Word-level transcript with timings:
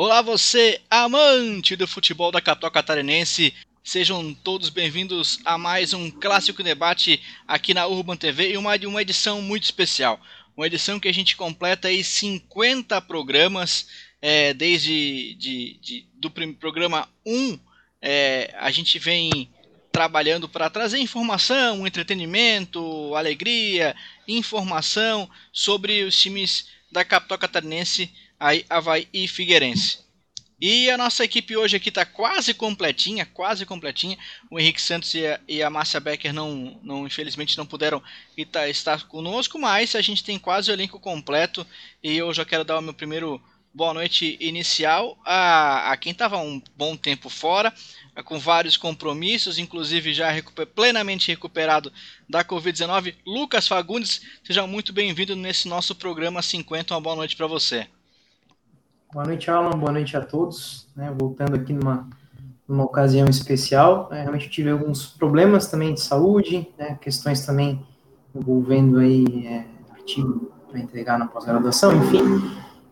Olá, 0.00 0.22
você 0.22 0.80
amante 0.88 1.74
do 1.74 1.84
futebol 1.84 2.30
da 2.30 2.40
capital 2.40 2.70
catarinense. 2.70 3.52
Sejam 3.82 4.32
todos 4.32 4.68
bem-vindos 4.68 5.40
a 5.44 5.58
mais 5.58 5.92
um 5.92 6.08
clássico 6.08 6.62
debate 6.62 7.20
aqui 7.48 7.74
na 7.74 7.84
Urban 7.84 8.16
TV 8.16 8.52
e 8.52 8.56
uma, 8.56 8.76
uma 8.76 9.02
edição 9.02 9.42
muito 9.42 9.64
especial. 9.64 10.20
Uma 10.56 10.68
edição 10.68 11.00
que 11.00 11.08
a 11.08 11.12
gente 11.12 11.36
completa 11.36 11.88
aí 11.88 12.04
50 12.04 13.00
programas, 13.00 13.88
é, 14.22 14.54
desde 14.54 15.34
de, 15.34 15.80
de, 15.82 16.06
do 16.14 16.30
programa 16.30 17.08
1, 17.26 17.58
é, 18.00 18.54
a 18.56 18.70
gente 18.70 19.00
vem 19.00 19.50
trabalhando 19.90 20.48
para 20.48 20.70
trazer 20.70 20.98
informação, 20.98 21.84
entretenimento, 21.84 23.16
alegria, 23.16 23.96
informação 24.28 25.28
sobre 25.52 26.04
os 26.04 26.16
times 26.16 26.68
da 26.88 27.04
capital 27.04 27.36
catarinense 27.36 28.12
aí 28.38 28.64
Havaí 28.68 29.08
e 29.12 29.26
Figueirense. 29.26 30.08
E 30.60 30.90
a 30.90 30.98
nossa 30.98 31.22
equipe 31.22 31.56
hoje 31.56 31.76
aqui 31.76 31.88
está 31.88 32.04
quase 32.04 32.52
completinha, 32.52 33.24
quase 33.24 33.64
completinha. 33.64 34.18
O 34.50 34.58
Henrique 34.58 34.82
Santos 34.82 35.14
e 35.14 35.24
a, 35.24 35.40
e 35.46 35.62
a 35.62 35.70
Márcia 35.70 36.00
Becker 36.00 36.32
não, 36.32 36.80
não, 36.82 37.06
infelizmente 37.06 37.56
não 37.56 37.64
puderam 37.64 38.02
estar 38.36 39.06
conosco, 39.06 39.56
mas 39.56 39.94
a 39.94 40.02
gente 40.02 40.24
tem 40.24 40.36
quase 40.36 40.70
o 40.70 40.74
elenco 40.74 40.98
completo. 40.98 41.64
E 42.02 42.16
eu 42.16 42.34
já 42.34 42.44
quero 42.44 42.64
dar 42.64 42.78
o 42.78 42.82
meu 42.82 42.92
primeiro 42.92 43.40
boa 43.72 43.94
noite 43.94 44.36
inicial 44.40 45.16
a, 45.24 45.92
a 45.92 45.96
quem 45.96 46.10
estava 46.10 46.38
um 46.38 46.60
bom 46.76 46.96
tempo 46.96 47.28
fora, 47.28 47.72
com 48.24 48.36
vários 48.36 48.76
compromissos, 48.76 49.58
inclusive 49.58 50.12
já 50.12 50.28
recuper, 50.28 50.66
plenamente 50.66 51.28
recuperado 51.28 51.92
da 52.28 52.44
Covid-19. 52.44 53.14
Lucas 53.24 53.68
Fagundes, 53.68 54.20
seja 54.42 54.66
muito 54.66 54.92
bem-vindo 54.92 55.36
nesse 55.36 55.68
nosso 55.68 55.94
programa 55.94 56.42
50. 56.42 56.94
Uma 56.94 57.00
boa 57.00 57.14
noite 57.14 57.36
para 57.36 57.46
você. 57.46 57.86
Boa 59.10 59.24
noite, 59.24 59.50
Alan. 59.50 59.70
Boa 59.70 59.90
noite 59.90 60.14
a 60.18 60.20
todos. 60.20 60.86
Né, 60.94 61.10
voltando 61.18 61.56
aqui 61.56 61.72
numa, 61.72 62.06
numa 62.68 62.84
ocasião 62.84 63.26
especial. 63.26 64.10
É, 64.12 64.20
realmente 64.20 64.50
tive 64.50 64.70
alguns 64.70 65.06
problemas 65.06 65.66
também 65.66 65.94
de 65.94 66.00
saúde, 66.02 66.68
né, 66.78 66.98
questões 67.00 67.44
também 67.46 67.82
envolvendo 68.34 68.98
aí 68.98 69.46
é, 69.46 69.64
artigo 69.94 70.52
para 70.68 70.78
entregar 70.78 71.18
na 71.18 71.26
pós-graduação, 71.26 71.96
enfim. 71.96 72.20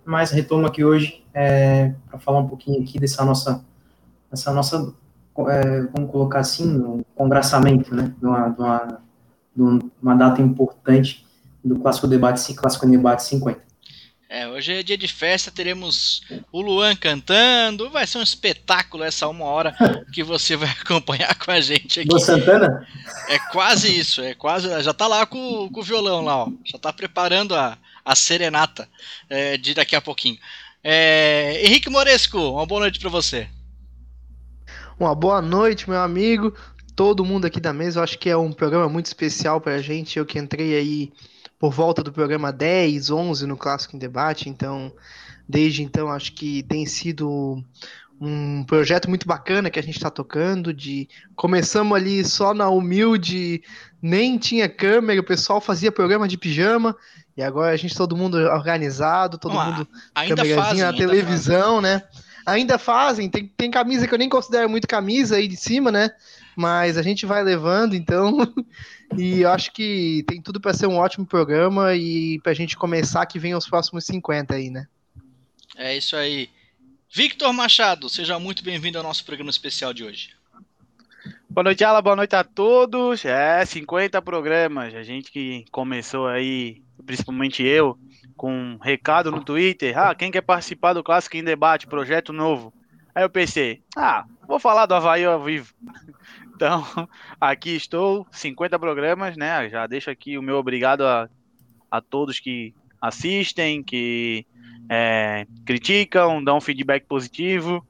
Mas 0.07 0.31
retomo 0.31 0.67
aqui 0.67 0.83
hoje 0.83 1.23
é, 1.35 1.93
para 2.09 2.19
falar 2.19 2.39
um 2.39 2.49
pouquinho 2.49 2.83
aqui 2.83 2.99
dessa 2.99 3.23
nossa, 3.23 3.63
dessa 4.31 4.55
nossa 4.55 4.95
é, 5.51 5.83
vamos 5.95 6.11
colocar 6.11 6.39
assim, 6.39 6.79
um 6.79 7.05
congraçamento, 7.15 7.95
né, 7.95 8.15
de 8.19 8.25
uma, 8.25 8.49
de 8.49 8.61
uma, 8.61 9.01
de 9.55 9.91
uma 10.01 10.15
data 10.15 10.41
importante 10.41 11.27
do 11.63 11.79
Clássico 11.79 12.09
Debate, 12.09 12.55
Clássico 12.55 12.89
Debate 12.89 13.23
50. 13.23 13.66
É, 14.29 14.49
hoje 14.49 14.73
é 14.73 14.83
dia 14.83 14.99
de 14.99 15.07
festa, 15.07 15.53
teremos 15.53 16.21
o 16.51 16.61
Luan 16.61 16.97
cantando, 16.97 17.89
vai 17.91 18.05
ser 18.09 18.19
um 18.19 18.23
espetáculo 18.23 19.05
essa 19.05 19.29
uma 19.29 19.45
hora 19.45 19.73
que 20.13 20.25
você 20.25 20.57
vai 20.57 20.69
acompanhar 20.69 21.33
com 21.37 21.53
a 21.53 21.61
gente 21.61 22.01
aqui. 22.01 22.09
Do 22.09 22.19
Santana? 22.19 22.85
É 23.29 23.39
quase 23.39 23.97
isso, 23.97 24.21
é 24.21 24.35
quase, 24.35 24.69
já 24.83 24.93
tá 24.93 25.07
lá 25.07 25.27
com, 25.27 25.69
com 25.69 25.81
o 25.81 25.83
violão 25.83 26.25
lá, 26.25 26.45
ó, 26.45 26.49
já 26.65 26.77
tá 26.77 26.93
preparando 26.93 27.55
a, 27.55 27.79
a 28.05 28.17
serenata 28.17 28.89
é, 29.31 29.57
de 29.57 29.75
daqui 29.75 29.95
a 29.95 30.01
pouquinho. 30.01 30.39
É, 30.83 31.61
Henrique 31.65 31.89
Moresco, 31.89 32.39
uma 32.39 32.67
boa 32.67 32.81
noite 32.81 32.99
para 32.99 33.11
você. 33.11 33.49
Uma 34.99 35.15
boa 35.15 35.41
noite, 35.41 35.89
meu 35.89 36.01
amigo, 36.01 36.53
todo 36.97 37.25
mundo 37.25 37.45
aqui 37.45 37.61
da 37.61 37.73
mesa, 37.73 38.01
eu 38.01 38.05
acho 38.05 38.19
que 38.19 38.29
é 38.29 38.37
um 38.37 38.51
programa 38.51 38.89
muito 38.89 39.07
especial 39.07 39.61
pra 39.61 39.79
gente, 39.79 40.19
eu 40.19 40.27
que 40.27 40.37
entrei 40.37 40.75
aí 40.75 41.13
por 41.59 41.73
volta 41.73 42.03
do 42.03 42.13
programa 42.13 42.53
10, 42.53 43.11
11 43.11 43.47
no 43.47 43.57
Clássico 43.57 43.97
em 43.97 43.99
Debate, 43.99 44.49
então 44.49 44.93
desde 45.49 45.83
então 45.83 46.11
acho 46.11 46.33
que 46.33 46.63
tem 46.65 46.85
sido 46.87 47.63
um 48.21 48.65
projeto 48.65 49.09
muito 49.09 49.27
bacana 49.27 49.71
que 49.71 49.79
a 49.79 49.83
gente 49.83 49.97
está 49.97 50.11
tocando, 50.11 50.73
de 50.73 51.09
começamos 51.35 51.97
ali 51.97 52.25
só 52.25 52.55
na 52.55 52.69
humilde, 52.69 53.63
nem 54.01 54.39
tinha 54.39 54.69
câmera, 54.69 55.21
o 55.21 55.25
pessoal 55.25 55.61
fazia 55.61 55.93
programa 55.93 56.27
de 56.27 56.39
pijama, 56.39 56.97
e 57.37 57.43
agora 57.43 57.73
a 57.73 57.77
gente 57.77 57.95
todo 57.95 58.17
mundo 58.17 58.37
organizado, 58.37 59.39
todo 59.39 59.53
Vamos 59.53 59.79
mundo 59.79 59.89
câmerazinha 60.15 60.91
na 60.91 60.97
televisão, 60.97 61.77
fazem. 61.77 61.83
né? 61.83 62.03
Ainda 62.47 62.79
fazem, 62.79 63.29
tem, 63.29 63.53
tem 63.57 63.71
camisa 63.71 64.07
que 64.07 64.15
eu 64.15 64.19
nem 64.19 64.29
considero 64.29 64.69
muito 64.71 64.89
camisa 64.89 65.37
aí 65.37 65.47
de 65.47 65.57
cima, 65.57 65.93
né? 65.93 66.11
Mas 66.57 66.97
a 66.97 67.03
gente 67.03 67.27
vai 67.27 67.45
levando, 67.45 67.95
então 67.95 68.39
E 69.15 69.43
eu 69.43 69.51
acho 69.51 69.73
que 69.73 70.25
tem 70.27 70.41
tudo 70.41 70.61
para 70.61 70.75
ser 70.75 70.87
um 70.87 70.97
ótimo 70.97 71.27
programa 71.27 71.95
e 71.95 72.41
para 72.41 72.53
a 72.53 72.55
gente 72.55 72.77
começar 72.77 73.25
que 73.27 73.39
vem 73.39 73.55
os 73.55 73.69
próximos 73.69 74.05
50 74.05 74.55
aí, 74.55 74.71
né? 74.71 74.87
É 75.77 75.97
isso 75.97 76.17
aí. 76.17 76.49
Victor 77.13 77.53
Machado, 77.53 78.09
seja 78.09 78.39
muito 78.39 78.65
bem-vindo 78.65 78.99
ao 78.99 79.05
nosso 79.05 79.25
programa 79.25 79.51
especial 79.51 79.95
de 79.95 80.03
hoje. 80.03 80.31
Boa 81.49 81.65
noite, 81.65 81.85
Ala, 81.85 82.03
boa 82.03 82.17
noite 82.17 82.35
a 82.35 82.43
todos. 82.43 83.25
É, 83.25 83.65
50 83.65 84.21
programas. 84.23 84.95
A 84.95 85.03
gente 85.03 85.31
que 85.31 85.65
começou 85.71 86.27
aí, 86.27 86.83
principalmente 87.05 87.63
eu, 87.63 87.97
com 88.37 88.53
um 88.53 88.79
recado 88.79 89.31
no 89.31 89.43
Twitter. 89.43 89.97
Ah, 89.97 90.15
quem 90.15 90.31
quer 90.31 90.43
participar 90.43 90.93
do 90.93 91.05
Clássico 91.05 91.37
em 91.37 91.45
Debate, 91.45 91.87
projeto 91.87 92.33
novo? 92.33 92.75
Aí 93.15 93.25
eu 93.25 93.31
pensei, 93.31 93.83
ah, 93.97 94.27
vou 94.47 94.59
falar 94.59 94.85
do 94.85 94.95
Havaí 94.95 95.25
ao 95.25 95.43
vivo. 95.43 95.73
Então, 96.57 96.83
aqui 97.39 97.77
estou, 97.77 98.27
50 98.33 98.79
programas, 98.79 99.37
né? 99.37 99.69
Já 99.69 99.87
deixo 99.87 100.11
aqui 100.11 100.39
o 100.39 100.43
meu 100.43 100.57
obrigado 100.57 101.03
a, 101.03 101.29
a 101.91 102.01
todos 102.01 102.41
que 102.41 102.75
assistem, 103.01 103.83
que 103.83 104.47
é, 104.89 105.47
criticam, 105.67 106.43
dão 106.43 106.61
feedback 106.61 107.05
positivo. 107.07 107.87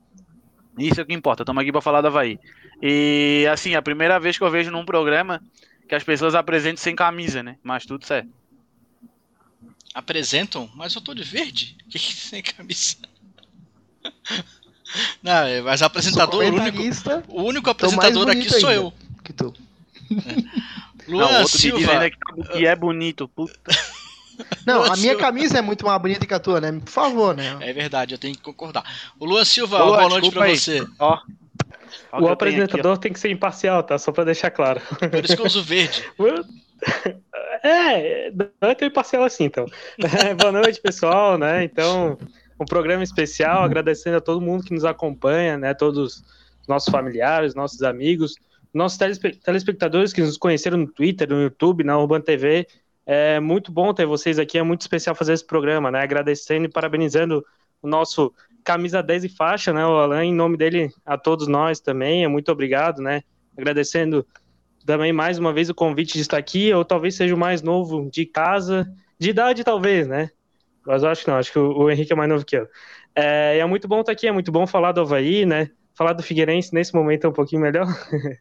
Isso 0.76 1.00
é 1.00 1.04
o 1.04 1.06
que 1.06 1.14
importa, 1.14 1.42
estamos 1.42 1.62
aqui 1.62 1.72
para 1.72 1.80
falar 1.80 2.00
do 2.00 2.08
Havaí. 2.08 2.38
E, 2.82 3.46
assim, 3.50 3.72
é 3.72 3.76
a 3.76 3.82
primeira 3.82 4.20
vez 4.20 4.36
que 4.36 4.44
eu 4.44 4.50
vejo 4.50 4.70
num 4.70 4.84
programa 4.84 5.40
que 5.88 5.94
as 5.94 6.04
pessoas 6.04 6.34
apresentam 6.34 6.82
sem 6.82 6.94
camisa, 6.94 7.42
né? 7.42 7.56
Mas 7.62 7.86
tudo 7.86 8.04
certo. 8.04 8.28
Apresentam? 9.94 10.68
Mas 10.74 10.94
eu 10.94 11.00
tô 11.00 11.14
de 11.14 11.22
verde? 11.22 11.76
Que, 11.88 11.98
que 11.98 12.12
sem 12.12 12.42
camisa? 12.42 12.96
Não, 15.22 15.46
é, 15.46 15.60
mas 15.62 15.82
apresentador, 15.82 16.42
o 16.42 16.46
único, 16.46 16.82
o 17.28 17.42
único 17.42 17.70
apresentador 17.70 18.28
aqui 18.30 18.48
sou 18.48 18.70
eu. 18.70 18.92
Que 19.24 19.32
tô. 19.32 19.52
É. 20.10 20.66
Luan 21.08 21.40
Não, 21.40 21.46
Silva. 21.46 22.10
Que, 22.52 22.66
é 22.66 22.74
bonito, 22.74 23.28
puta. 23.28 23.58
Não, 24.66 24.78
Luan 24.78 24.92
a 24.92 24.96
minha 24.96 25.12
Silva. 25.12 25.20
camisa 25.20 25.58
é 25.58 25.62
muito 25.62 25.86
mais 25.86 26.00
bonita 26.00 26.26
que 26.26 26.34
a 26.34 26.38
tua, 26.38 26.60
né? 26.60 26.72
Por 26.72 26.90
favor, 26.90 27.34
né? 27.34 27.56
É 27.60 27.72
verdade, 27.72 28.14
eu 28.14 28.18
tenho 28.18 28.34
que 28.34 28.42
concordar. 28.42 28.84
O 29.18 29.24
Luan 29.24 29.44
Silva, 29.44 29.82
Ô, 29.82 29.86
boa 29.96 30.08
noite 30.08 30.30
pra 30.30 30.44
aí. 30.44 30.58
você. 30.58 30.86
Ó. 30.98 31.18
O 32.12 32.28
apresentador 32.28 32.92
aqui, 32.92 33.02
tem 33.02 33.12
que 33.12 33.20
ser 33.20 33.30
imparcial, 33.30 33.82
tá? 33.82 33.98
Só 33.98 34.12
pra 34.12 34.24
deixar 34.24 34.50
claro. 34.50 34.80
Por 34.80 35.24
isso 35.24 35.36
que 35.36 35.42
eu 35.42 35.46
uso 35.46 35.62
verde. 35.62 36.04
É, 37.62 38.30
não 38.30 38.68
é 38.68 38.74
tão 38.74 38.86
imparcial 38.86 39.24
assim, 39.24 39.44
então. 39.44 39.66
É, 39.98 40.34
boa 40.36 40.52
noite, 40.52 40.80
pessoal, 40.80 41.36
né? 41.36 41.64
Então, 41.64 42.18
um 42.58 42.64
programa 42.64 43.02
especial, 43.02 43.62
agradecendo 43.62 44.16
a 44.16 44.20
todo 44.20 44.40
mundo 44.40 44.64
que 44.64 44.72
nos 44.72 44.84
acompanha, 44.84 45.56
né? 45.56 45.74
Todos 45.74 45.98
os 45.98 46.24
nossos 46.68 46.90
familiares, 46.90 47.54
nossos 47.54 47.82
amigos, 47.82 48.34
nossos 48.72 48.98
telespectadores 49.42 50.12
que 50.12 50.20
nos 50.20 50.36
conheceram 50.36 50.78
no 50.78 50.86
Twitter, 50.86 51.28
no 51.28 51.42
YouTube, 51.42 51.84
na 51.84 51.98
Urban 51.98 52.20
TV. 52.20 52.66
É 53.04 53.38
muito 53.38 53.70
bom 53.70 53.94
ter 53.94 54.06
vocês 54.06 54.38
aqui, 54.38 54.58
é 54.58 54.62
muito 54.62 54.80
especial 54.80 55.14
fazer 55.14 55.32
esse 55.32 55.44
programa, 55.44 55.90
né? 55.90 56.00
Agradecendo 56.00 56.66
e 56.66 56.68
parabenizando 56.68 57.44
o 57.80 57.88
nosso 57.88 58.32
camisa 58.64 59.00
10 59.00 59.24
e 59.24 59.28
faixa, 59.28 59.72
né? 59.72 59.86
O 59.86 59.96
Alan, 59.96 60.24
em 60.24 60.34
nome 60.34 60.56
dele, 60.56 60.90
a 61.04 61.16
todos 61.16 61.46
nós 61.46 61.78
também, 61.78 62.24
é 62.24 62.28
muito 62.28 62.50
obrigado, 62.50 63.00
né? 63.00 63.22
Agradecendo 63.56 64.26
também 64.84 65.12
mais 65.12 65.38
uma 65.38 65.52
vez 65.52 65.68
o 65.68 65.74
convite 65.74 66.14
de 66.14 66.20
estar 66.20 66.36
aqui, 66.36 66.72
ou 66.72 66.84
talvez 66.84 67.14
seja 67.14 67.34
o 67.34 67.38
mais 67.38 67.62
novo 67.62 68.08
de 68.10 68.26
casa, 68.26 68.88
de 69.18 69.30
idade 69.30 69.62
talvez, 69.62 70.06
né? 70.06 70.30
Mas 70.86 71.02
eu 71.02 71.08
acho 71.08 71.24
que 71.24 71.30
não, 71.30 71.36
acho 71.36 71.52
que 71.52 71.58
o, 71.58 71.90
Henrique 71.90 72.12
é 72.12 72.16
mais 72.16 72.28
novo 72.28 72.44
que 72.44 72.56
eu. 72.56 72.68
É, 73.14 73.58
é 73.58 73.66
muito 73.66 73.88
bom 73.88 74.00
estar 74.00 74.12
aqui, 74.12 74.26
é 74.26 74.32
muito 74.32 74.52
bom 74.52 74.66
falar 74.66 74.92
do 74.92 75.00
Havaí, 75.00 75.44
né? 75.44 75.70
Falar 75.94 76.12
do 76.12 76.22
Figueirense 76.22 76.74
nesse 76.74 76.94
momento 76.94 77.26
é 77.26 77.30
um 77.30 77.32
pouquinho 77.32 77.62
melhor. 77.62 77.86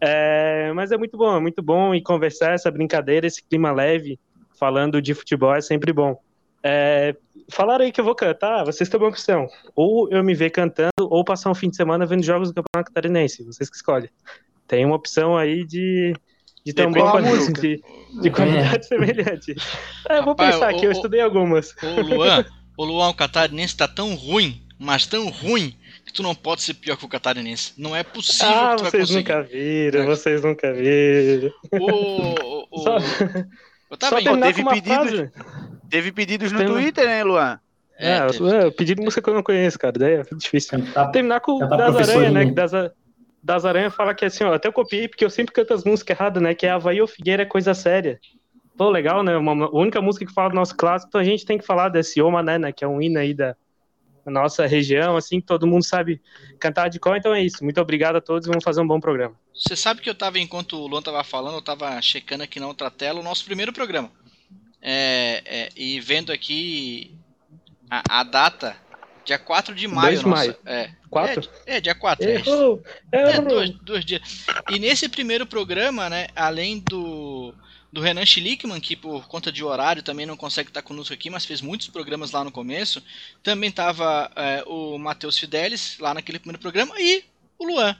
é, 0.00 0.72
mas 0.74 0.92
é 0.92 0.98
muito 0.98 1.16
bom, 1.16 1.36
é 1.36 1.40
muito 1.40 1.62
bom 1.62 1.94
e 1.94 2.02
conversar 2.02 2.52
essa 2.52 2.70
brincadeira, 2.70 3.26
esse 3.26 3.42
clima 3.42 3.72
leve, 3.72 4.18
falando 4.58 5.00
de 5.00 5.14
futebol 5.14 5.54
é 5.54 5.60
sempre 5.60 5.92
bom. 5.92 6.20
É, 6.62 7.14
falaram 7.48 7.84
aí 7.84 7.92
que 7.92 8.00
eu 8.00 8.04
vou 8.04 8.14
cantar, 8.14 8.64
vocês 8.64 8.88
têm 8.88 8.98
uma 8.98 9.08
opção. 9.08 9.46
Ou 9.74 10.10
eu 10.10 10.22
me 10.24 10.34
ver 10.34 10.50
cantando, 10.50 10.90
ou 10.98 11.24
passar 11.24 11.50
um 11.50 11.54
fim 11.54 11.70
de 11.70 11.76
semana 11.76 12.04
vendo 12.04 12.24
jogos 12.24 12.48
do 12.48 12.54
Campeonato 12.54 12.92
Catarinense, 12.92 13.44
vocês 13.44 13.70
que 13.70 13.76
escolhem. 13.76 14.10
Tem 14.66 14.84
uma 14.84 14.96
opção 14.96 15.36
aí 15.36 15.64
de 15.64 16.12
de 16.66 16.72
também 16.72 17.02
com 17.02 17.20
música. 17.20 17.60
De, 17.60 17.80
de 18.20 18.30
qualidade 18.30 18.78
é. 18.78 18.82
semelhante. 18.82 19.54
É, 20.08 20.18
eu 20.18 20.24
vou 20.24 20.32
Rapaz, 20.32 20.54
pensar 20.54 20.72
o, 20.72 20.76
aqui, 20.76 20.84
eu 20.84 20.90
estudei 20.92 21.20
algumas. 21.20 21.74
O 21.80 22.00
Luan, 22.02 22.44
o 22.76 22.84
Luan, 22.84 23.08
o 23.08 23.14
catarinense 23.14 23.76
tá 23.76 23.86
tão 23.86 24.16
ruim, 24.16 24.60
mas 24.76 25.06
tão 25.06 25.28
ruim, 25.28 25.76
que 26.04 26.12
tu 26.12 26.24
não 26.24 26.34
pode 26.34 26.62
ser 26.62 26.74
pior 26.74 26.96
que 26.96 27.04
o 27.04 27.08
catarinense. 27.08 27.72
Não 27.78 27.94
é 27.94 28.02
possível 28.02 28.48
ah, 28.48 28.70
que 28.76 28.82
tu 28.82 28.90
vocês 28.90 29.10
nunca 29.10 29.42
viram, 29.42 30.00
é. 30.00 30.06
vocês 30.06 30.42
nunca 30.42 30.72
viram. 30.72 31.52
O, 31.72 32.66
o, 32.68 32.78
Só, 32.80 32.98
Só 32.98 34.20
teve 34.20 34.64
pedidos, 34.64 35.30
teve 35.88 36.12
pedidos 36.12 36.50
no 36.50 36.58
Tem... 36.58 36.66
Twitter, 36.66 37.06
né, 37.06 37.22
Luan? 37.22 37.60
É, 37.98 38.18
é, 38.18 38.26
eu, 38.26 38.46
eu 38.48 38.72
pedi 38.72 38.94
música 38.96 39.22
que 39.22 39.30
eu 39.30 39.34
não 39.34 39.42
conheço, 39.42 39.78
cara. 39.78 39.98
Daí 39.98 40.14
é 40.14 40.22
difícil. 40.32 40.84
Tá, 40.92 41.06
Terminar 41.06 41.40
com 41.40 41.60
tá 41.60 41.76
Das 41.76 41.96
Aranha, 41.96 42.30
né? 42.30 42.44
Que 42.44 42.52
das, 42.52 42.72
das 43.46 43.64
Aranha 43.64 43.90
fala 43.92 44.12
que 44.12 44.24
assim, 44.24 44.42
ó, 44.42 44.52
até 44.52 44.66
eu 44.66 44.72
copiei 44.72 45.06
porque 45.06 45.24
eu 45.24 45.30
sempre 45.30 45.54
canto 45.54 45.72
as 45.72 45.84
músicas 45.84 46.18
erradas, 46.18 46.42
né? 46.42 46.52
Que 46.52 46.66
é 46.66 46.70
Havaí 46.70 47.00
ou 47.00 47.06
Figueira 47.06 47.44
é 47.44 47.46
coisa 47.46 47.74
séria. 47.74 48.18
Pô, 48.76 48.90
legal, 48.90 49.22
né? 49.22 49.36
Uma, 49.36 49.66
a 49.66 49.70
única 49.70 50.02
música 50.02 50.26
que 50.26 50.32
fala 50.32 50.50
do 50.50 50.56
nosso 50.56 50.76
clássico, 50.76 51.10
então 51.10 51.20
a 51.20 51.24
gente 51.24 51.46
tem 51.46 51.56
que 51.56 51.64
falar 51.64 51.88
desse 51.88 52.20
Oma, 52.20 52.42
né, 52.42 52.58
né? 52.58 52.72
Que 52.72 52.84
é 52.84 52.88
um 52.88 53.00
hino 53.00 53.20
aí 53.20 53.32
da, 53.32 53.54
nossa 54.26 54.66
região, 54.66 55.16
assim, 55.16 55.40
que 55.40 55.46
todo 55.46 55.64
mundo 55.64 55.84
sabe 55.84 56.20
cantar 56.58 56.88
de 56.88 56.98
cor. 56.98 57.16
Então 57.16 57.32
é 57.32 57.40
isso. 57.40 57.62
Muito 57.62 57.80
obrigado 57.80 58.16
a 58.16 58.20
todos 58.20 58.48
vamos 58.48 58.64
fazer 58.64 58.80
um 58.80 58.86
bom 58.86 58.98
programa. 58.98 59.36
Você 59.54 59.76
sabe 59.76 60.00
que 60.00 60.10
eu 60.10 60.14
tava, 60.14 60.40
enquanto 60.40 60.76
o 60.76 60.86
Luan 60.88 61.00
tava 61.00 61.22
falando, 61.22 61.54
eu 61.54 61.62
tava 61.62 62.02
checando 62.02 62.42
aqui 62.42 62.58
na 62.58 62.66
outra 62.66 62.90
tela 62.90 63.20
o 63.20 63.22
nosso 63.22 63.44
primeiro 63.44 63.72
programa. 63.72 64.10
É, 64.82 65.42
é, 65.46 65.68
e 65.76 66.00
vendo 66.00 66.32
aqui 66.32 67.16
a, 67.88 68.20
a, 68.20 68.22
data, 68.24 68.76
dia 69.26 69.38
4 69.38 69.74
de 69.74 69.88
maio. 69.88 70.18
de 70.18 70.26
maio. 70.26 70.56
É, 70.64 70.90
4? 71.10 71.50
É, 71.66 71.76
é, 71.76 71.80
dia 71.80 71.94
4. 71.94 72.28
Errou, 72.28 72.82
é, 73.12 73.20
é 73.32 73.40
dois, 73.40 73.70
dois 73.80 74.04
dias. 74.04 74.46
E 74.70 74.78
nesse 74.78 75.08
primeiro 75.08 75.44
programa, 75.44 76.08
né, 76.08 76.28
além 76.34 76.78
do 76.78 77.52
do 77.92 78.02
Renan 78.02 78.26
Schlickman, 78.26 78.78
que 78.78 78.94
por 78.94 79.26
conta 79.26 79.50
de 79.50 79.64
horário 79.64 80.02
também 80.02 80.26
não 80.26 80.36
consegue 80.36 80.68
estar 80.68 80.82
conosco 80.82 81.14
aqui, 81.14 81.30
mas 81.30 81.46
fez 81.46 81.62
muitos 81.62 81.88
programas 81.88 82.30
lá 82.30 82.44
no 82.44 82.52
começo. 82.52 83.02
Também 83.42 83.70
estava 83.70 84.30
é, 84.36 84.62
o 84.66 84.98
Matheus 84.98 85.38
Fidelis, 85.38 85.96
lá 85.98 86.12
naquele 86.12 86.38
primeiro 86.38 86.60
programa, 86.60 86.94
e 86.98 87.24
o 87.58 87.64
Luan. 87.64 87.96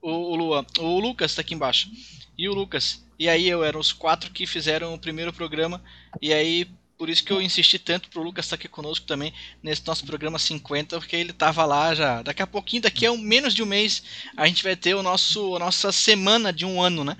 O, 0.00 0.10
o 0.10 0.36
Luan. 0.36 0.64
O 0.78 0.98
Lucas 0.98 1.32
está 1.32 1.42
aqui 1.42 1.54
embaixo. 1.54 1.90
E 2.38 2.48
o 2.48 2.54
Lucas. 2.54 3.04
E 3.18 3.28
aí 3.28 3.46
eu 3.46 3.62
eram 3.62 3.78
os 3.78 3.92
quatro 3.92 4.30
que 4.30 4.46
fizeram 4.46 4.94
o 4.94 4.98
primeiro 4.98 5.32
programa. 5.32 5.82
E 6.22 6.32
aí, 6.32 6.66
por 6.98 7.10
isso 7.10 7.24
que 7.24 7.32
eu 7.32 7.42
insisti 7.42 7.78
tanto 7.78 8.08
pro 8.08 8.22
Lucas 8.22 8.46
estar 8.46 8.56
aqui 8.56 8.68
conosco 8.68 9.06
também 9.06 9.32
nesse 9.62 9.86
nosso 9.86 10.04
programa 10.06 10.38
50, 10.38 10.98
porque 10.98 11.16
ele 11.16 11.30
estava 11.30 11.64
lá 11.64 11.94
já. 11.94 12.22
Daqui 12.22 12.42
a 12.42 12.46
pouquinho, 12.46 12.82
daqui 12.82 13.04
a 13.04 13.12
um, 13.12 13.18
menos 13.18 13.54
de 13.54 13.62
um 13.62 13.66
mês, 13.66 14.02
a 14.36 14.46
gente 14.46 14.62
vai 14.62 14.74
ter 14.74 14.94
o 14.94 15.02
nosso, 15.02 15.56
a 15.56 15.58
nossa 15.58 15.92
semana 15.92 16.52
de 16.52 16.64
um 16.64 16.80
ano, 16.80 17.04
né? 17.04 17.16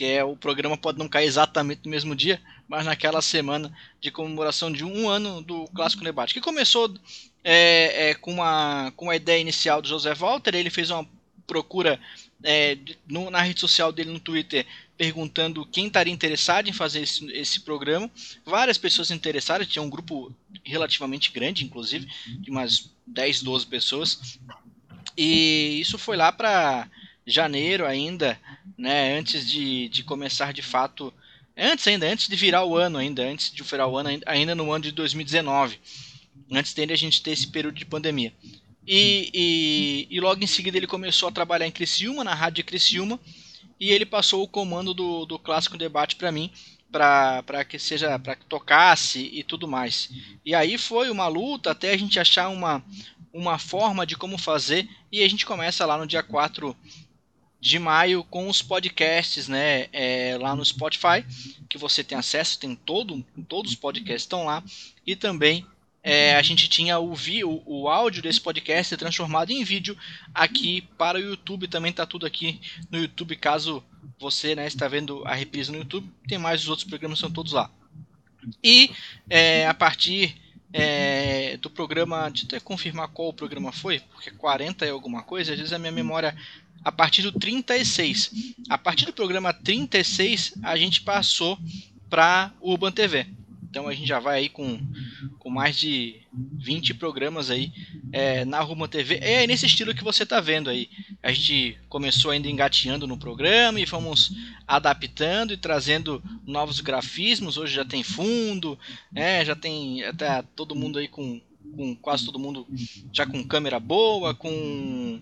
que 0.00 0.06
é 0.06 0.24
o 0.24 0.34
programa 0.34 0.78
pode 0.78 0.98
não 0.98 1.06
cair 1.06 1.26
exatamente 1.26 1.82
no 1.84 1.90
mesmo 1.90 2.16
dia, 2.16 2.40
mas 2.66 2.86
naquela 2.86 3.20
semana 3.20 3.70
de 4.00 4.10
comemoração 4.10 4.72
de 4.72 4.82
um 4.82 5.10
ano 5.10 5.42
do 5.42 5.66
Clássico 5.74 6.02
Debate, 6.02 6.32
que 6.32 6.40
começou 6.40 6.90
é, 7.44 8.08
é, 8.08 8.14
com, 8.14 8.32
uma, 8.32 8.90
com 8.96 9.04
uma 9.04 9.16
ideia 9.16 9.38
inicial 9.38 9.82
do 9.82 9.88
José 9.88 10.14
Walter, 10.14 10.54
ele 10.54 10.70
fez 10.70 10.88
uma 10.88 11.06
procura 11.46 12.00
é, 12.42 12.78
no, 13.06 13.30
na 13.30 13.42
rede 13.42 13.60
social 13.60 13.92
dele 13.92 14.10
no 14.10 14.18
Twitter 14.18 14.64
perguntando 15.00 15.64
quem 15.64 15.86
estaria 15.86 16.12
interessado 16.12 16.68
em 16.68 16.74
fazer 16.74 17.00
esse, 17.00 17.24
esse 17.32 17.60
programa. 17.60 18.10
Várias 18.44 18.76
pessoas 18.76 19.10
interessadas, 19.10 19.66
tinha 19.66 19.82
um 19.82 19.88
grupo 19.88 20.30
relativamente 20.62 21.32
grande, 21.32 21.64
inclusive, 21.64 22.06
de 22.26 22.50
umas 22.50 22.90
10, 23.06 23.40
12 23.40 23.66
pessoas. 23.66 24.38
E 25.16 25.80
isso 25.80 25.96
foi 25.96 26.18
lá 26.18 26.30
para 26.30 26.86
janeiro 27.26 27.86
ainda 27.86 28.38
né, 28.76 29.16
antes 29.16 29.50
de, 29.50 29.88
de 29.88 30.02
começar 30.04 30.52
de 30.52 30.60
fato, 30.60 31.10
antes 31.56 31.88
ainda, 31.88 32.06
antes 32.06 32.28
de 32.28 32.36
virar 32.36 32.66
o 32.66 32.76
ano 32.76 32.98
ainda, 32.98 33.22
antes 33.22 33.50
de 33.50 33.62
virar 33.62 33.86
o 33.86 33.96
ano 33.96 34.10
ainda 34.26 34.54
no 34.54 34.70
ano 34.70 34.84
de 34.84 34.92
2019, 34.92 35.80
antes 36.52 36.74
dele 36.74 36.92
a 36.92 36.96
gente 36.96 37.22
ter 37.22 37.30
esse 37.30 37.46
período 37.46 37.76
de 37.76 37.86
pandemia. 37.86 38.34
E, 38.86 39.30
e, 39.32 40.08
e 40.10 40.20
logo 40.20 40.44
em 40.44 40.46
seguida 40.46 40.76
ele 40.76 40.86
começou 40.86 41.30
a 41.30 41.32
trabalhar 41.32 41.66
em 41.66 41.72
Criciúma, 41.72 42.22
na 42.22 42.34
rádio 42.34 42.62
Criciúma, 42.66 43.18
e 43.80 43.90
ele 43.90 44.04
passou 44.04 44.42
o 44.42 44.48
comando 44.48 44.92
do, 44.92 45.24
do 45.24 45.38
clássico 45.38 45.78
debate 45.78 46.14
para 46.14 46.30
mim, 46.30 46.52
para 46.92 47.64
que 47.64 47.78
seja 47.78 48.18
para 48.18 48.36
que 48.36 48.44
tocasse 48.44 49.30
e 49.32 49.42
tudo 49.42 49.66
mais. 49.66 50.10
E 50.44 50.54
aí 50.54 50.76
foi 50.76 51.08
uma 51.08 51.26
luta 51.26 51.70
até 51.70 51.92
a 51.92 51.96
gente 51.96 52.20
achar 52.20 52.48
uma, 52.50 52.84
uma 53.32 53.58
forma 53.58 54.04
de 54.04 54.16
como 54.16 54.36
fazer 54.36 54.88
e 55.10 55.22
a 55.22 55.28
gente 55.28 55.46
começa 55.46 55.86
lá 55.86 55.96
no 55.96 56.06
dia 56.06 56.22
4 56.22 56.76
de 57.60 57.78
maio 57.78 58.24
com 58.24 58.48
os 58.48 58.62
podcasts, 58.62 59.46
né, 59.46 59.88
é, 59.92 60.36
lá 60.40 60.56
no 60.56 60.64
Spotify, 60.64 61.24
que 61.68 61.76
você 61.76 62.02
tem 62.02 62.16
acesso, 62.16 62.58
tem 62.58 62.74
todo, 62.74 63.24
todos 63.46 63.72
os 63.72 63.78
podcasts 63.78 64.22
estão 64.22 64.44
lá, 64.44 64.64
e 65.06 65.14
também 65.14 65.66
é, 66.02 66.34
a 66.36 66.42
gente 66.42 66.68
tinha 66.68 66.98
o, 66.98 67.12
o, 67.12 67.82
o, 67.82 67.88
áudio 67.88 68.22
desse 68.22 68.40
podcast 68.40 68.96
transformado 68.96 69.50
em 69.50 69.62
vídeo 69.62 69.96
aqui 70.34 70.82
para 70.96 71.18
o 71.18 71.22
YouTube, 71.22 71.68
também 71.68 71.90
está 71.90 72.06
tudo 72.06 72.24
aqui 72.24 72.60
no 72.90 72.98
YouTube, 72.98 73.36
caso 73.36 73.84
você 74.18 74.54
né, 74.54 74.66
está 74.66 74.88
vendo 74.88 75.22
a 75.26 75.34
reprise 75.34 75.70
no 75.70 75.78
YouTube, 75.78 76.10
tem 76.26 76.38
mais 76.38 76.62
os 76.62 76.68
outros 76.68 76.88
programas, 76.88 77.18
são 77.18 77.30
todos 77.30 77.52
lá. 77.52 77.70
E 78.64 78.90
é, 79.28 79.66
a 79.66 79.74
partir 79.74 80.36
é, 80.72 81.58
do 81.58 81.68
programa, 81.68 82.30
deixa 82.30 82.44
eu 82.44 82.48
até 82.48 82.60
confirmar 82.60 83.08
qual 83.08 83.28
o 83.28 83.34
programa 83.34 83.70
foi, 83.70 84.00
porque 84.12 84.30
40 84.30 84.86
é 84.86 84.90
alguma 84.90 85.22
coisa, 85.22 85.52
às 85.52 85.58
vezes 85.58 85.72
a 85.72 85.78
minha 85.78 85.92
memória 85.92 86.34
a 86.82 86.90
partir 86.90 87.22
do 87.22 87.32
36. 87.32 88.54
A 88.68 88.78
partir 88.78 89.04
do 89.04 89.12
programa 89.12 89.52
36, 89.52 90.54
a 90.62 90.76
gente 90.76 91.02
passou 91.02 91.58
para 92.08 92.52
Urban 92.60 92.90
TV. 92.90 93.26
Então 93.70 93.86
a 93.86 93.94
gente 93.94 94.08
já 94.08 94.18
vai 94.18 94.40
aí 94.40 94.48
com, 94.48 94.80
com 95.38 95.48
mais 95.48 95.76
de 95.76 96.20
20 96.32 96.92
programas 96.94 97.50
aí 97.50 97.72
é, 98.12 98.44
na 98.44 98.60
Urban 98.62 98.88
TV. 98.88 99.20
É 99.22 99.46
nesse 99.46 99.64
estilo 99.64 99.94
que 99.94 100.02
você 100.02 100.24
está 100.24 100.40
vendo 100.40 100.68
aí. 100.68 100.90
A 101.22 101.30
gente 101.30 101.78
começou 101.88 102.32
ainda 102.32 102.48
engateando 102.48 103.06
no 103.06 103.16
programa 103.16 103.80
e 103.80 103.86
fomos 103.86 104.32
adaptando 104.66 105.52
e 105.52 105.56
trazendo 105.56 106.20
novos 106.44 106.80
grafismos. 106.80 107.56
Hoje 107.56 107.76
já 107.76 107.84
tem 107.84 108.02
fundo, 108.02 108.76
é, 109.14 109.44
já 109.44 109.54
tem 109.54 110.02
até 110.02 110.42
todo 110.56 110.74
mundo 110.74 110.98
aí 110.98 111.06
com 111.06 111.40
com 111.70 111.94
quase 111.96 112.26
todo 112.26 112.38
mundo 112.38 112.66
já 113.12 113.26
com 113.26 113.42
câmera 113.44 113.78
boa, 113.78 114.34
com. 114.34 115.20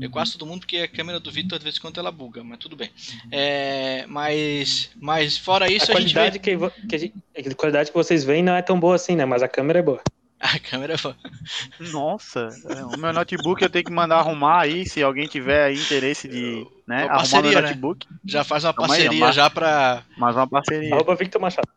É 0.00 0.08
quase 0.08 0.32
todo 0.32 0.46
mundo, 0.46 0.60
porque 0.60 0.78
a 0.78 0.88
câmera 0.88 1.20
do 1.20 1.30
Vitor 1.30 1.58
de 1.58 1.64
vez 1.64 1.76
em 1.76 1.80
quando 1.80 1.98
ela 1.98 2.10
buga, 2.10 2.42
mas 2.42 2.58
tudo 2.58 2.76
bem. 2.76 2.90
É, 3.30 4.04
mas, 4.08 4.90
mas 5.00 5.36
fora 5.36 5.70
isso, 5.70 5.90
a, 5.90 5.94
qualidade 5.94 6.28
a 6.28 6.32
gente 6.32 6.56
vê... 6.56 6.70
que, 6.70 6.86
que 6.88 6.94
a, 6.94 6.98
gente, 6.98 7.14
a 7.36 7.54
qualidade 7.54 7.90
que 7.90 7.96
vocês 7.96 8.24
veem 8.24 8.42
não 8.42 8.54
é 8.54 8.62
tão 8.62 8.78
boa 8.78 8.94
assim, 8.94 9.16
né? 9.16 9.24
Mas 9.24 9.42
a 9.42 9.48
câmera 9.48 9.78
é 9.78 9.82
boa. 9.82 10.00
A 10.42 10.58
câmera 10.58 10.94
é 10.94 10.96
boa. 10.96 11.16
Nossa, 11.92 12.48
é, 12.68 12.84
o 12.84 12.98
meu 12.98 13.12
notebook 13.12 13.62
eu 13.62 13.70
tenho 13.70 13.84
que 13.84 13.92
mandar 13.92 14.16
arrumar 14.16 14.62
aí, 14.62 14.84
se 14.84 15.00
alguém 15.00 15.28
tiver 15.28 15.66
aí 15.66 15.76
interesse 15.76 16.26
de 16.26 16.66
né, 16.84 17.04
arrumar 17.04 17.14
parceria, 17.14 17.50
meu 17.50 17.62
né? 17.62 17.68
notebook. 17.68 18.06
Né? 18.10 18.18
Já 18.24 18.42
faz 18.42 18.64
uma 18.64 18.74
parceria 18.74 19.26
aí, 19.28 19.32
já 19.32 19.48
pra. 19.48 20.02
Mais 20.16 20.34
uma 20.34 20.48
parceria. 20.48 20.92
Arroba 20.92 21.14
Victor 21.14 21.40
Machado. 21.40 21.68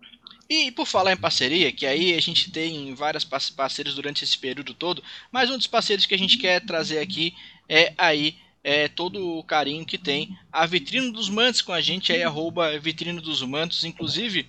E 0.50 0.71
por 0.71 0.86
falar 0.86 1.13
em 1.13 1.18
parceria, 1.18 1.71
que 1.71 1.86
aí 1.88 2.13
a 2.13 2.21
gente 2.21 2.51
tem 2.51 2.94
várias 2.94 3.24
parceiros 3.24 3.95
durante 3.95 4.24
esse 4.24 4.38
período 4.38 4.74
todo, 4.74 5.03
mas 5.31 5.50
um 5.50 5.57
dos 5.57 5.65
parceiros 5.68 6.06
que 6.06 6.13
a 6.13 6.18
gente 6.18 6.38
quer 6.38 6.63
trazer 6.63 7.00
aqui 7.00 7.34
é 7.67 7.93
aí 7.98 8.36
é, 8.63 8.88
todo 8.88 9.38
o 9.38 9.43
carinho 9.43 9.86
que 9.86 9.98
tem 9.98 10.38
a 10.51 10.65
Vitrine 10.65 11.12
dos 11.12 11.29
Mantos 11.29 11.62
com 11.62 11.72
a 11.72 11.81
gente, 11.81 12.12
aí 12.12 12.22
arroba 12.22 12.77
Vitrine 12.79 13.20
dos 13.20 13.41
Mantos, 13.41 13.84
inclusive 13.84 14.48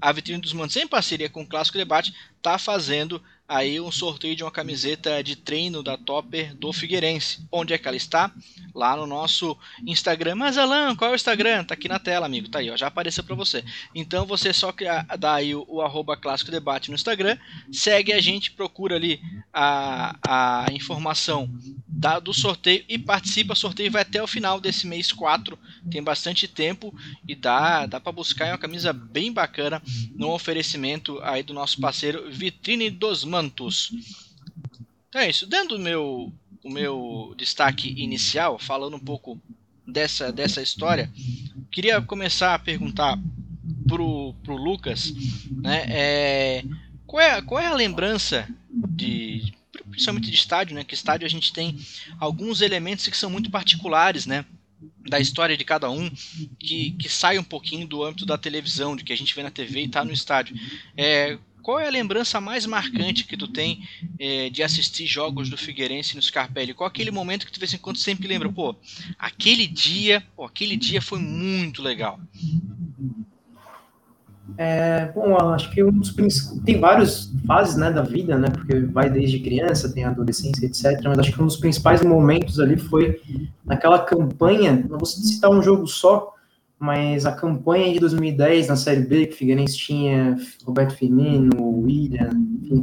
a 0.00 0.12
Vitrine 0.12 0.40
dos 0.40 0.52
Mantos 0.52 0.76
em 0.76 0.86
parceria 0.86 1.28
com 1.28 1.42
o 1.42 1.46
Clássico 1.46 1.78
Debate 1.78 2.12
está 2.36 2.58
fazendo 2.58 3.22
aí 3.52 3.78
um 3.78 3.92
sorteio 3.92 4.34
de 4.34 4.42
uma 4.42 4.50
camiseta 4.50 5.22
de 5.22 5.36
treino 5.36 5.82
da 5.82 5.96
Topper 5.96 6.54
do 6.54 6.72
Figueirense. 6.72 7.46
Onde 7.52 7.74
é 7.74 7.78
que 7.78 7.86
ela 7.86 7.96
está? 7.96 8.32
Lá 8.74 8.96
no 8.96 9.06
nosso 9.06 9.56
Instagram. 9.86 10.34
Mas 10.34 10.56
Alan, 10.56 10.96
qual 10.96 11.10
é 11.10 11.12
o 11.12 11.16
Instagram? 11.16 11.64
Tá 11.64 11.74
aqui 11.74 11.86
na 11.86 11.98
tela, 11.98 12.24
amigo. 12.24 12.48
Tá 12.48 12.60
aí, 12.60 12.70
ó, 12.70 12.76
já 12.76 12.86
apareceu 12.86 13.22
para 13.22 13.34
você. 13.34 13.62
Então 13.94 14.24
você 14.24 14.52
só 14.52 14.72
dá 15.18 15.34
aí 15.34 15.54
o, 15.54 15.66
o 15.68 15.82
arroba 15.82 16.16
clássico 16.16 16.50
debate 16.50 16.88
no 16.88 16.94
Instagram, 16.94 17.36
segue 17.70 18.12
a 18.12 18.20
gente, 18.20 18.50
procura 18.50 18.96
ali 18.96 19.20
a, 19.52 20.16
a 20.26 20.72
informação 20.72 21.50
da, 21.86 22.18
do 22.18 22.32
sorteio 22.32 22.84
e 22.88 22.98
participa. 22.98 23.52
O 23.52 23.56
sorteio 23.56 23.92
vai 23.92 24.02
até 24.02 24.22
o 24.22 24.26
final 24.26 24.60
desse 24.60 24.86
mês 24.86 25.12
4. 25.12 25.58
Tem 25.90 26.02
bastante 26.02 26.48
tempo 26.48 26.94
e 27.28 27.34
dá, 27.34 27.86
dá 27.86 28.00
para 28.00 28.12
buscar 28.12 28.46
é 28.46 28.52
uma 28.52 28.58
camisa 28.58 28.92
bem 28.92 29.32
bacana 29.32 29.82
no 30.14 30.30
oferecimento 30.32 31.20
aí 31.22 31.42
do 31.42 31.52
nosso 31.52 31.80
parceiro 31.80 32.30
Vitrine 32.30 32.90
dos 32.90 33.24
Mantos. 33.42 33.92
Então 35.08 35.20
é 35.20 35.28
isso. 35.28 35.46
Dando 35.46 35.78
meu, 35.78 36.32
o 36.62 36.70
meu 36.70 37.34
destaque 37.36 37.88
inicial, 38.00 38.58
falando 38.58 38.96
um 38.96 39.00
pouco 39.00 39.40
dessa, 39.86 40.32
dessa 40.32 40.62
história, 40.62 41.10
queria 41.70 42.00
começar 42.00 42.54
a 42.54 42.58
perguntar 42.58 43.18
pro, 43.88 44.34
pro 44.42 44.56
Lucas, 44.56 45.12
né, 45.50 45.84
é, 45.88 46.64
qual, 47.06 47.20
é, 47.20 47.42
qual 47.42 47.60
é 47.60 47.66
a 47.66 47.74
lembrança 47.74 48.48
de 48.88 49.52
principalmente 49.90 50.30
de 50.30 50.34
estádio, 50.34 50.74
né? 50.74 50.84
Que 50.84 50.94
estádio 50.94 51.26
a 51.26 51.30
gente 51.30 51.52
tem 51.52 51.78
alguns 52.18 52.62
elementos 52.62 53.06
que 53.06 53.16
são 53.16 53.28
muito 53.28 53.50
particulares, 53.50 54.24
né? 54.24 54.44
Da 55.08 55.20
história 55.20 55.56
de 55.56 55.64
cada 55.64 55.90
um, 55.90 56.10
que, 56.58 56.92
que 56.92 57.08
sai 57.08 57.38
um 57.38 57.44
pouquinho 57.44 57.86
do 57.86 58.02
âmbito 58.02 58.24
da 58.24 58.38
televisão, 58.38 58.96
de 58.96 59.04
que 59.04 59.12
a 59.12 59.16
gente 59.16 59.34
vê 59.34 59.42
na 59.42 59.50
TV 59.50 59.80
e 59.80 59.84
está 59.84 60.04
no 60.04 60.12
estádio. 60.12 60.56
É, 60.96 61.38
qual 61.62 61.78
é 61.78 61.86
a 61.86 61.90
lembrança 61.90 62.40
mais 62.40 62.66
marcante 62.66 63.24
que 63.24 63.36
tu 63.36 63.48
tem 63.48 63.82
é, 64.18 64.50
de 64.50 64.62
assistir 64.62 65.06
jogos 65.06 65.48
do 65.48 65.56
Figueirense 65.56 66.16
no 66.16 66.22
Scarpelli? 66.22 66.74
Qual 66.74 66.86
aquele 66.86 67.10
momento 67.10 67.46
que 67.46 67.52
tu 67.52 67.54
de 67.54 67.60
vez 67.60 67.72
em 67.72 67.78
quando 67.78 67.98
sempre 67.98 68.26
lembra? 68.28 68.48
Pô, 68.48 68.74
aquele 69.18 69.66
dia, 69.66 70.22
pô, 70.34 70.44
aquele 70.44 70.76
dia 70.76 71.00
foi 71.00 71.18
muito 71.18 71.82
legal. 71.82 72.18
É, 74.58 75.10
bom, 75.14 75.36
acho 75.54 75.70
que 75.70 75.82
um 75.82 75.92
dos 75.92 76.14
tem 76.64 76.78
várias 76.78 77.32
fases, 77.46 77.76
né, 77.76 77.90
da 77.90 78.02
vida, 78.02 78.36
né, 78.36 78.48
porque 78.50 78.80
vai 78.80 79.08
desde 79.08 79.38
criança, 79.38 79.92
tem 79.92 80.04
adolescência, 80.04 80.66
etc. 80.66 81.00
Mas 81.04 81.18
acho 81.20 81.32
que 81.32 81.40
um 81.40 81.46
dos 81.46 81.56
principais 81.56 82.02
momentos 82.02 82.60
ali 82.60 82.76
foi 82.76 83.20
naquela 83.64 83.98
campanha. 83.98 84.84
Não 84.88 84.98
vou 84.98 85.06
citar 85.06 85.50
um 85.50 85.62
jogo 85.62 85.86
só, 85.86 86.34
mas 86.82 87.24
a 87.24 87.30
campanha 87.30 87.92
de 87.92 88.00
2010 88.00 88.66
na 88.66 88.74
Série 88.74 89.02
B 89.02 89.26
que 89.26 89.36
Figueirense 89.36 89.78
tinha 89.78 90.36
Roberto 90.66 90.96
Firmino, 90.96 91.78
William, 91.78 92.30
enfim, 92.60 92.80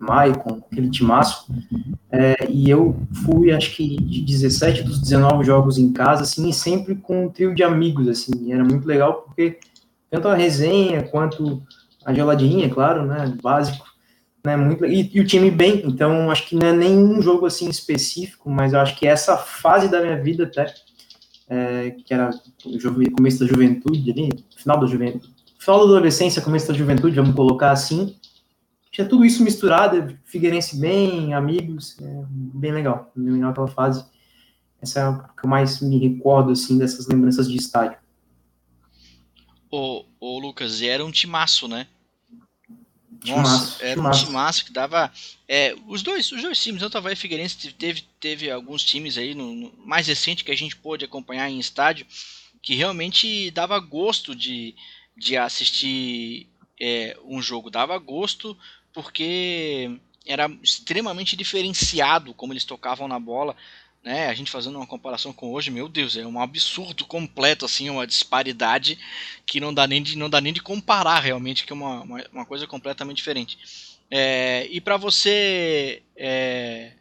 Maicon, 0.00 0.60
aquele 0.68 0.90
timaço. 0.90 1.46
É, 2.10 2.48
e 2.50 2.68
eu 2.68 2.96
fui, 3.24 3.52
acho 3.52 3.76
que 3.76 4.02
de 4.02 4.22
17 4.22 4.82
dos 4.82 5.00
19 5.00 5.44
jogos 5.44 5.78
em 5.78 5.92
casa, 5.92 6.22
assim, 6.22 6.50
sempre 6.50 6.96
com 6.96 7.26
um 7.26 7.28
trio 7.28 7.54
de 7.54 7.62
amigos, 7.62 8.08
assim. 8.08 8.52
Era 8.52 8.64
muito 8.64 8.84
legal 8.84 9.22
porque 9.22 9.60
tanto 10.10 10.26
a 10.26 10.34
resenha 10.34 11.04
quanto 11.04 11.62
a 12.04 12.12
geladinha, 12.12 12.68
claro, 12.68 13.06
né, 13.06 13.32
básico, 13.40 13.86
né, 14.44 14.56
muito, 14.56 14.84
e, 14.84 15.08
e, 15.14 15.20
o 15.20 15.24
time 15.24 15.52
bem, 15.52 15.82
então 15.84 16.32
acho 16.32 16.48
que 16.48 16.56
não 16.56 16.66
é 16.66 16.72
nenhum 16.72 17.22
jogo 17.22 17.46
assim 17.46 17.68
específico, 17.68 18.50
mas 18.50 18.72
eu 18.72 18.80
acho 18.80 18.96
que 18.96 19.06
essa 19.06 19.36
fase 19.36 19.88
da 19.88 20.00
minha 20.00 20.20
vida 20.20 20.44
até, 20.44 20.72
é, 21.48 21.90
que 21.90 22.12
era 22.12 22.30
começo 23.14 23.40
da 23.40 23.46
juventude 23.46 24.10
ali, 24.10 24.30
final 24.56 24.80
da 24.80 24.86
juventude, 24.86 25.34
final 25.58 25.80
da 25.80 25.84
adolescência, 25.84 26.42
começo 26.42 26.68
da 26.68 26.74
juventude, 26.74 27.16
vamos 27.16 27.34
colocar 27.34 27.70
assim, 27.70 28.16
tinha 28.90 29.08
tudo 29.08 29.24
isso 29.24 29.42
misturado, 29.42 30.16
Figueirense 30.24 30.78
bem, 30.78 31.34
amigos, 31.34 31.96
é, 32.00 32.24
bem 32.28 32.72
legal, 32.72 33.12
bem 33.14 33.34
legal 33.34 33.50
aquela 33.50 33.68
fase, 33.68 34.04
essa 34.80 35.00
é 35.00 35.08
o 35.08 35.18
que 35.18 35.44
eu 35.44 35.50
mais 35.50 35.80
me 35.80 35.98
recordo, 35.98 36.52
assim, 36.52 36.78
dessas 36.78 37.06
lembranças 37.06 37.48
de 37.48 37.56
estádio. 37.56 37.98
Ô, 39.70 40.04
ô 40.20 40.38
Lucas, 40.38 40.80
e 40.80 40.88
era 40.88 41.04
um 41.04 41.10
timaço, 41.10 41.66
né? 41.66 41.88
Nossa, 43.24 43.82
era 43.84 43.94
timaço. 43.94 44.22
um 44.22 44.26
timaço 44.26 44.64
que 44.64 44.72
dava. 44.72 45.12
É, 45.48 45.74
os 45.86 46.02
dois, 46.02 46.30
os 46.32 46.42
dois 46.42 46.60
times, 46.62 46.82
tanto 46.82 46.98
Havaí 46.98 47.16
Figueirense 47.16 47.72
teve, 47.72 48.02
teve 48.20 48.50
alguns 48.50 48.84
times 48.84 49.16
aí 49.16 49.34
no, 49.34 49.54
no, 49.54 49.72
mais 49.84 50.06
recente 50.06 50.44
que 50.44 50.50
a 50.50 50.56
gente 50.56 50.76
pôde 50.76 51.04
acompanhar 51.04 51.48
em 51.48 51.58
estádio 51.58 52.06
que 52.66 52.74
realmente 52.74 53.48
dava 53.52 53.78
gosto 53.78 54.34
de, 54.34 54.74
de 55.16 55.36
assistir 55.36 56.48
é, 56.80 57.16
um 57.24 57.40
jogo, 57.40 57.70
dava 57.70 57.96
gosto 57.96 58.58
porque 58.92 60.00
era 60.26 60.50
extremamente 60.60 61.36
diferenciado 61.36 62.34
como 62.34 62.52
eles 62.52 62.64
tocavam 62.64 63.06
na 63.06 63.20
bola 63.20 63.54
né, 64.06 64.28
a 64.28 64.34
gente 64.34 64.52
fazendo 64.52 64.76
uma 64.76 64.86
comparação 64.86 65.32
com 65.32 65.52
hoje, 65.52 65.68
meu 65.68 65.88
Deus, 65.88 66.16
é 66.16 66.24
um 66.24 66.40
absurdo 66.40 67.04
completo, 67.04 67.64
assim, 67.64 67.90
uma 67.90 68.06
disparidade 68.06 68.96
que 69.44 69.58
não 69.58 69.74
dá 69.74 69.84
nem 69.84 70.00
de, 70.00 70.16
não 70.16 70.30
dá 70.30 70.40
nem 70.40 70.52
de 70.52 70.62
comparar 70.62 71.18
realmente, 71.18 71.66
que 71.66 71.72
é 71.72 71.74
uma, 71.74 72.02
uma, 72.02 72.24
uma 72.32 72.46
coisa 72.46 72.68
completamente 72.68 73.16
diferente. 73.16 73.58
É, 74.08 74.68
e 74.70 74.80
para 74.80 74.96
você, 74.96 76.04
é, 76.14 76.92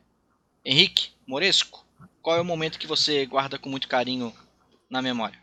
Henrique 0.66 1.10
Moresco, 1.28 1.86
qual 2.24 2.38
é 2.38 2.42
o 2.42 2.46
momento 2.46 2.80
que 2.80 2.88
você 2.88 3.24
guarda 3.28 3.60
com 3.60 3.70
muito 3.70 3.88
carinho 3.88 4.34
na 4.90 5.00
memória? 5.00 5.38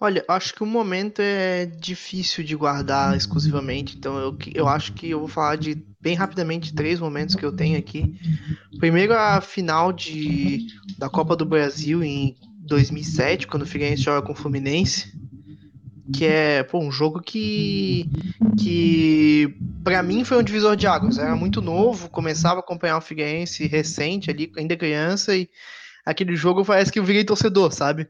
Olha, 0.00 0.24
acho 0.28 0.54
que 0.54 0.62
o 0.62 0.66
momento 0.66 1.20
é 1.20 1.66
difícil 1.66 2.42
de 2.42 2.56
guardar 2.56 3.14
exclusivamente, 3.14 3.98
então 3.98 4.16
eu, 4.16 4.38
eu 4.54 4.66
acho 4.66 4.94
que 4.94 5.10
eu 5.10 5.18
vou 5.18 5.28
falar 5.28 5.56
de 5.56 5.74
bem 6.00 6.14
rapidamente 6.14 6.74
três 6.74 7.00
momentos 7.00 7.34
que 7.34 7.44
eu 7.44 7.52
tenho 7.52 7.78
aqui. 7.78 8.18
Primeiro, 8.78 9.14
a 9.14 9.40
final 9.40 9.92
de, 9.92 10.66
da 10.96 11.08
Copa 11.08 11.34
do 11.34 11.44
Brasil 11.44 12.02
em 12.02 12.36
2007, 12.60 13.46
quando 13.46 13.62
o 13.62 13.66
Figueirense 13.66 14.02
joga 14.02 14.26
com 14.26 14.32
o 14.32 14.36
Fluminense, 14.36 15.12
que 16.12 16.24
é 16.24 16.62
pô, 16.62 16.78
um 16.78 16.90
jogo 16.90 17.20
que, 17.20 18.08
que 18.58 19.54
para 19.82 20.02
mim 20.02 20.24
foi 20.24 20.38
um 20.38 20.42
divisor 20.42 20.76
de 20.76 20.86
águas. 20.86 21.18
Era 21.18 21.34
muito 21.34 21.60
novo, 21.60 22.08
começava 22.08 22.56
a 22.56 22.60
acompanhar 22.60 22.98
o 22.98 23.02
Figueirense 23.02 23.66
recente 23.66 24.30
ali, 24.30 24.52
ainda 24.56 24.76
criança, 24.76 25.36
e 25.36 25.48
aquele 26.04 26.36
jogo 26.36 26.64
parece 26.64 26.92
que 26.92 26.98
eu 26.98 27.04
virei 27.04 27.24
torcedor, 27.24 27.72
sabe? 27.72 28.08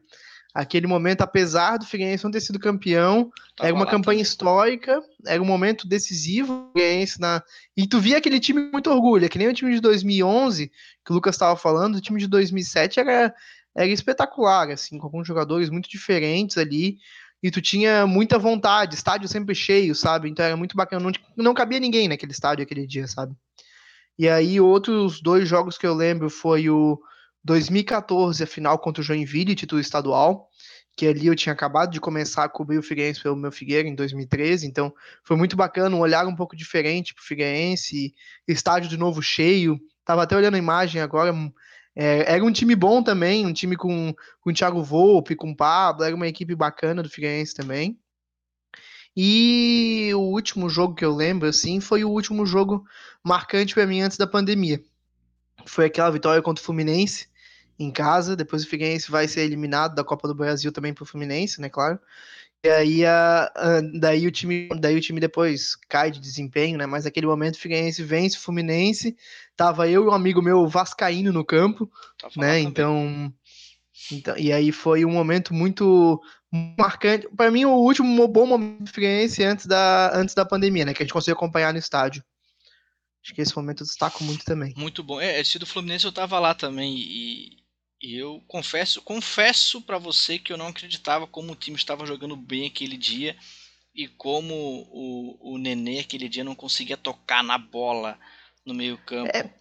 Aquele 0.53 0.87
momento, 0.87 1.21
apesar 1.21 1.77
do 1.77 1.85
Figueirense 1.85 2.23
não 2.23 2.31
ter 2.31 2.41
sido 2.41 2.59
campeão, 2.59 3.31
Tava 3.55 3.67
era 3.67 3.75
uma 3.75 3.85
campanha 3.85 4.17
também. 4.17 4.21
histórica, 4.21 5.01
era 5.25 5.41
um 5.41 5.45
momento 5.45 5.87
decisivo 5.87 6.71
Figueirense 6.73 7.19
na 7.19 7.43
e 7.77 7.87
tu 7.87 7.99
via 7.99 8.17
aquele 8.17 8.39
time 8.39 8.65
com 8.65 8.71
muito 8.71 8.89
orgulho, 8.89 9.25
é 9.25 9.29
que 9.29 9.37
nem 9.37 9.47
o 9.47 9.53
time 9.53 9.73
de 9.73 9.79
2011 9.79 10.71
que 11.05 11.11
o 11.11 11.13
Lucas 11.13 11.35
estava 11.35 11.55
falando, 11.55 11.95
o 11.95 12.01
time 12.01 12.19
de 12.19 12.27
2007 12.27 12.99
era 12.99 13.33
era 13.75 13.87
espetacular, 13.87 14.69
assim, 14.71 14.97
com 14.97 15.05
alguns 15.05 15.27
jogadores 15.27 15.69
muito 15.69 15.89
diferentes 15.89 16.57
ali, 16.57 16.97
e 17.41 17.49
tu 17.49 17.61
tinha 17.61 18.05
muita 18.05 18.37
vontade, 18.37 18.95
estádio 18.95 19.27
sempre 19.27 19.55
cheio, 19.55 19.95
sabe? 19.95 20.29
Então 20.29 20.43
era 20.43 20.57
muito 20.57 20.75
bacana, 20.75 21.03
não, 21.05 21.43
não 21.43 21.53
cabia 21.53 21.79
ninguém 21.79 22.07
naquele 22.07 22.31
estádio 22.31 22.63
aquele 22.63 22.85
dia, 22.85 23.07
sabe? 23.07 23.33
E 24.17 24.27
aí 24.27 24.59
outros 24.59 25.21
dois 25.21 25.47
jogos 25.47 25.77
que 25.77 25.87
eu 25.87 25.93
lembro 25.93 26.29
foi 26.29 26.69
o 26.69 26.99
2014, 27.43 28.43
a 28.43 28.47
final 28.47 28.77
contra 28.79 29.01
o 29.01 29.03
Joinville, 29.03 29.55
título 29.55 29.81
estadual, 29.81 30.49
que 30.95 31.07
ali 31.07 31.27
eu 31.27 31.35
tinha 31.35 31.53
acabado 31.53 31.91
de 31.91 31.99
começar 31.99 32.43
a 32.43 32.49
cobrir 32.49 32.77
o 32.77 32.83
Figueirense 32.83 33.21
pelo 33.21 33.35
meu 33.35 33.51
Figueira 33.51 33.87
em 33.87 33.95
2013, 33.95 34.67
então 34.67 34.93
foi 35.23 35.37
muito 35.37 35.55
bacana, 35.55 35.95
um 35.95 35.99
olhar 35.99 36.27
um 36.27 36.35
pouco 36.35 36.55
diferente 36.55 37.13
para 37.13 37.21
o 37.21 37.25
Figueirense, 37.25 38.13
estádio 38.47 38.89
de 38.89 38.97
novo 38.97 39.21
cheio, 39.21 39.79
tava 40.03 40.23
até 40.23 40.35
olhando 40.35 40.55
a 40.55 40.59
imagem 40.59 41.01
agora, 41.01 41.33
é, 41.95 42.33
era 42.33 42.43
um 42.43 42.51
time 42.51 42.75
bom 42.75 43.01
também, 43.01 43.45
um 43.45 43.53
time 43.53 43.75
com, 43.75 44.13
com 44.41 44.49
o 44.49 44.53
Thiago 44.53 44.83
Volpe, 44.83 45.35
com 45.35 45.51
o 45.51 45.55
Pablo, 45.55 46.03
era 46.03 46.15
uma 46.15 46.27
equipe 46.27 46.53
bacana 46.55 47.01
do 47.01 47.09
Figueirense 47.09 47.53
também. 47.53 47.97
E 49.15 50.11
o 50.13 50.19
último 50.19 50.69
jogo 50.69 50.95
que 50.95 51.03
eu 51.03 51.13
lembro, 51.13 51.47
assim, 51.47 51.79
foi 51.79 52.03
o 52.03 52.09
último 52.09 52.45
jogo 52.45 52.85
marcante 53.23 53.73
para 53.73 53.85
mim 53.85 54.01
antes 54.01 54.17
da 54.17 54.27
pandemia. 54.27 54.81
Foi 55.65 55.85
aquela 55.85 56.09
vitória 56.09 56.41
contra 56.41 56.61
o 56.61 56.65
Fluminense, 56.65 57.27
em 57.77 57.91
casa. 57.91 58.35
Depois 58.35 58.63
o 58.63 58.67
Figueirense 58.67 59.09
vai 59.09 59.27
ser 59.27 59.41
eliminado 59.41 59.95
da 59.95 60.03
Copa 60.03 60.27
do 60.27 60.35
Brasil 60.35 60.71
também 60.71 60.93
pro 60.93 61.05
Fluminense, 61.05 61.61
né, 61.61 61.69
claro. 61.69 61.99
E 62.61 62.69
aí, 62.69 63.05
a, 63.05 63.49
a, 63.55 63.81
daí, 63.99 64.27
o 64.27 64.31
time, 64.31 64.67
daí 64.79 64.97
o 64.97 65.01
time 65.01 65.21
depois 65.21 65.77
cai 65.87 66.11
de 66.11 66.19
desempenho, 66.19 66.77
né? 66.77 66.85
Mas 66.85 67.05
naquele 67.05 67.25
momento 67.25 67.55
o 67.55 67.59
Figueirense 67.59 68.03
vence 68.03 68.37
o 68.37 68.41
Fluminense. 68.41 69.15
Tava 69.55 69.89
eu 69.89 70.03
e 70.03 70.07
um 70.07 70.13
amigo 70.13 70.41
meu 70.41 70.67
vascaíno 70.67 71.31
no 71.31 71.45
campo, 71.45 71.89
tá 72.17 72.27
né? 72.35 72.59
Então, 72.59 73.33
então, 74.11 74.37
e 74.37 74.51
aí 74.51 74.73
foi 74.73 75.05
um 75.05 75.11
momento 75.11 75.53
muito 75.53 76.21
marcante. 76.77 77.29
Para 77.35 77.49
mim, 77.49 77.63
o 77.63 77.75
último 77.75 78.27
bom 78.27 78.45
momento 78.45 78.83
do 78.83 78.91
Figueirense 78.91 79.41
antes 79.41 79.65
da, 79.65 80.11
antes 80.13 80.35
da 80.35 80.43
pandemia, 80.43 80.83
né? 80.83 80.93
Que 80.93 81.01
a 81.01 81.05
gente 81.05 81.13
conseguiu 81.13 81.35
acompanhar 81.35 81.71
no 81.71 81.79
estádio. 81.79 82.21
Acho 83.29 83.35
que 83.35 83.41
esse 83.41 83.55
momento 83.55 83.83
eu 83.83 83.87
destaco 83.87 84.23
muito 84.23 84.43
também. 84.43 84.73
Muito 84.75 85.03
bom. 85.03 85.21
É, 85.21 85.39
esse 85.39 85.59
do 85.59 85.67
Fluminense 85.67 86.03
eu 86.03 86.11
tava 86.11 86.39
lá 86.39 86.55
também 86.55 86.97
e 86.97 87.59
e 88.01 88.15
eu 88.15 88.41
confesso, 88.47 89.01
confesso 89.01 89.81
para 89.81 89.97
você 89.97 90.39
que 90.39 90.53
eu 90.53 90.57
não 90.57 90.67
acreditava 90.67 91.27
como 91.27 91.51
o 91.51 91.55
time 91.55 91.75
estava 91.75 92.05
jogando 92.05 92.35
bem 92.35 92.65
aquele 92.65 92.95
dia 92.95 93.35
e 93.93 94.07
como 94.07 94.53
o, 94.89 95.53
o 95.53 95.57
Nenê 95.57 95.99
aquele 95.99 96.29
dia 96.29 96.43
não 96.43 96.55
conseguia 96.55 96.95
tocar 96.95 97.43
na 97.43 97.57
bola 97.57 98.17
no 98.65 98.73
meio-campo. 98.73 99.29
É, 99.35 99.51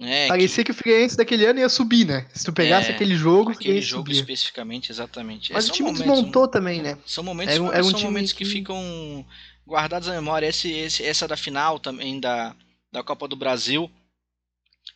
é, 0.00 0.26
parecia 0.26 0.64
que... 0.64 0.72
que... 0.72 0.78
o 0.78 0.82
Figueirense 0.82 1.18
daquele 1.18 1.44
ano 1.44 1.60
ia 1.60 1.68
subir, 1.68 2.06
né? 2.06 2.26
Se 2.32 2.46
tu 2.46 2.52
pegasse 2.52 2.90
é, 2.90 2.94
aquele 2.94 3.14
jogo, 3.14 3.50
aquele 3.50 3.82
jogo 3.82 4.06
subia. 4.06 4.20
especificamente, 4.20 4.90
exatamente. 4.90 5.52
Mas 5.52 5.66
é, 5.66 5.68
o 5.68 5.72
time 5.72 5.92
momentos, 5.92 6.10
desmontou 6.10 6.48
também, 6.48 6.80
né? 6.80 6.96
São 7.04 7.22
momentos, 7.22 7.54
era 7.54 7.62
um, 7.62 7.72
era 7.72 7.84
um 7.84 7.90
são 7.90 8.00
momentos 8.00 8.32
que... 8.32 8.42
que 8.42 8.50
ficam 8.50 9.26
guardados 9.66 10.08
na 10.08 10.14
memória. 10.14 10.46
Esse, 10.46 10.72
esse, 10.72 11.04
essa 11.04 11.28
da 11.28 11.36
final 11.36 11.78
também 11.78 12.18
da, 12.18 12.56
da 12.92 13.02
Copa 13.02 13.28
do 13.28 13.36
Brasil 13.36 13.90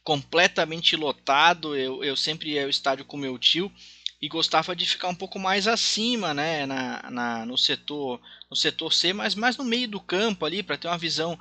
completamente 0.03 0.97
lotado. 0.97 1.77
Eu, 1.77 2.03
eu 2.03 2.17
sempre 2.17 2.51
ia 2.51 2.65
ao 2.65 2.71
estádio 2.71 3.05
com 3.05 3.17
meu 3.17 3.39
tio 3.39 3.73
e 4.21 4.29
gostava 4.29 4.77
de 4.77 4.87
ficar 4.87 5.09
um 5.09 5.15
pouco 5.15 5.39
mais 5.39 5.67
acima, 5.67 6.35
né, 6.35 6.67
na, 6.67 7.11
na, 7.11 7.47
no 7.47 7.57
setor 7.57 8.21
no 8.51 8.57
setor 8.57 8.93
C, 8.93 9.13
mas 9.13 9.35
mais 9.35 9.57
no 9.57 9.65
meio 9.65 9.89
do 9.89 10.01
campo 10.01 10.45
ali 10.45 10.63
para 10.63 10.77
ter 10.77 10.89
uma 10.89 10.99
visão 10.99 11.39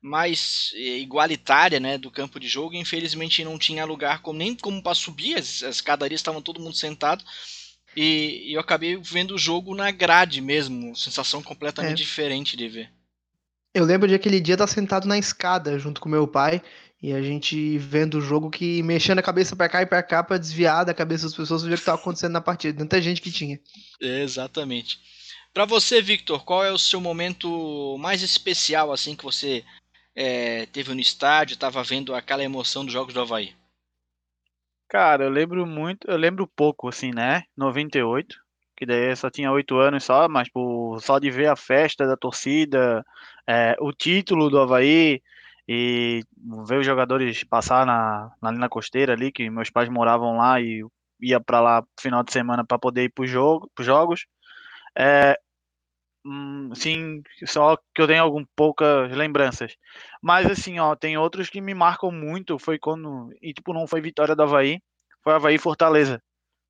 mais 0.00 0.72
eh, 0.74 0.98
igualitária, 0.98 1.78
né, 1.78 1.98
do 1.98 2.10
campo 2.10 2.40
de 2.40 2.48
jogo. 2.48 2.74
Infelizmente 2.74 3.44
não 3.44 3.58
tinha 3.58 3.84
lugar 3.84 4.22
como, 4.22 4.38
nem 4.38 4.54
como 4.54 4.82
para 4.82 4.94
subir, 4.94 5.36
as, 5.36 5.62
as 5.62 5.76
escadarias 5.76 6.20
estavam 6.20 6.40
todo 6.40 6.60
mundo 6.60 6.76
sentado. 6.76 7.24
E, 7.94 8.50
e, 8.50 8.54
eu 8.54 8.60
acabei 8.60 8.96
vendo 8.96 9.34
o 9.34 9.38
jogo 9.38 9.74
na 9.74 9.90
grade 9.90 10.40
mesmo, 10.40 10.96
sensação 10.96 11.42
completamente 11.42 12.02
é. 12.02 12.04
diferente 12.04 12.56
de 12.56 12.68
ver. 12.68 12.90
Eu 13.74 13.84
lembro 13.84 14.06
de 14.06 14.14
aquele 14.14 14.40
dia 14.40 14.54
estar 14.54 14.66
sentado 14.66 15.08
na 15.08 15.16
escada 15.16 15.78
junto 15.78 16.00
com 16.00 16.08
meu 16.08 16.28
pai 16.28 16.62
e 17.02 17.12
a 17.12 17.22
gente 17.22 17.78
vendo 17.78 18.18
o 18.18 18.20
jogo 18.20 18.50
que 18.50 18.82
mexendo 18.82 19.18
a 19.18 19.22
cabeça 19.22 19.56
para 19.56 19.68
cá 19.68 19.82
e 19.82 19.86
para 19.86 20.02
cá 20.02 20.22
para 20.22 20.38
desviar 20.38 20.84
da 20.84 20.92
cabeça 20.92 21.24
das 21.24 21.34
pessoas 21.34 21.62
ver 21.62 21.70
o 21.70 21.74
que 21.74 21.80
estava 21.80 21.98
acontecendo 21.98 22.32
na 22.32 22.40
partida. 22.40 22.78
Tanta 22.78 23.00
gente 23.00 23.22
que 23.22 23.32
tinha. 23.32 23.58
exatamente. 24.00 25.00
Para 25.54 25.64
você, 25.64 26.00
Victor, 26.00 26.44
qual 26.44 26.64
é 26.64 26.70
o 26.70 26.78
seu 26.78 27.00
momento 27.00 27.96
mais 27.98 28.22
especial 28.22 28.92
assim 28.92 29.16
que 29.16 29.24
você 29.24 29.64
é, 30.14 30.66
teve 30.66 30.94
no 30.94 31.00
estádio, 31.00 31.54
estava 31.54 31.82
vendo 31.82 32.14
aquela 32.14 32.44
emoção 32.44 32.84
dos 32.84 32.92
jogos 32.92 33.12
do 33.12 33.20
Havaí? 33.20 33.54
Cara, 34.88 35.24
eu 35.24 35.30
lembro 35.30 35.66
muito, 35.66 36.06
eu 36.10 36.16
lembro 36.18 36.46
pouco 36.46 36.88
assim, 36.88 37.10
né? 37.12 37.44
98, 37.56 38.36
que 38.82 38.86
daí 38.86 39.10
eu 39.10 39.16
só 39.16 39.30
tinha 39.30 39.52
oito 39.52 39.78
anos 39.78 40.02
só, 40.02 40.28
mas 40.28 40.48
por, 40.50 41.00
só 41.00 41.20
de 41.20 41.30
ver 41.30 41.46
a 41.46 41.54
festa 41.54 42.04
da 42.04 42.16
torcida, 42.16 43.04
é, 43.46 43.76
o 43.80 43.92
título 43.92 44.50
do 44.50 44.58
Havaí 44.58 45.22
e 45.68 46.24
ver 46.66 46.80
os 46.80 46.86
jogadores 46.86 47.44
passar 47.44 47.86
na, 47.86 48.32
na, 48.42 48.50
na 48.50 48.68
costeira 48.68 49.12
ali, 49.12 49.30
que 49.30 49.48
meus 49.48 49.70
pais 49.70 49.88
moravam 49.88 50.36
lá 50.36 50.60
e 50.60 50.84
ia 51.20 51.40
para 51.40 51.60
lá 51.60 51.84
final 52.00 52.24
de 52.24 52.32
semana 52.32 52.64
para 52.66 52.76
poder 52.76 53.04
ir 53.04 53.10
para 53.10 53.24
jogo, 53.24 53.70
os 53.78 53.86
jogos. 53.86 54.26
É, 54.98 55.38
hum, 56.26 56.74
sim, 56.74 57.22
só 57.46 57.76
que 57.94 58.02
eu 58.02 58.08
tenho 58.08 58.22
algumas 58.22 58.48
poucas 58.56 59.12
lembranças. 59.16 59.76
Mas 60.22 60.46
assim, 60.50 60.80
ó, 60.80 60.96
tem 60.96 61.16
outros 61.16 61.48
que 61.50 61.60
me 61.60 61.74
marcam 61.74 62.10
muito. 62.10 62.58
Foi 62.58 62.78
quando. 62.80 63.30
E 63.40 63.54
tipo, 63.54 63.72
não 63.72 63.86
foi 63.86 64.00
vitória 64.00 64.34
do 64.36 64.42
Havaí, 64.42 64.80
foi 65.22 65.34
Havaí 65.34 65.58
Fortaleza. 65.58 66.20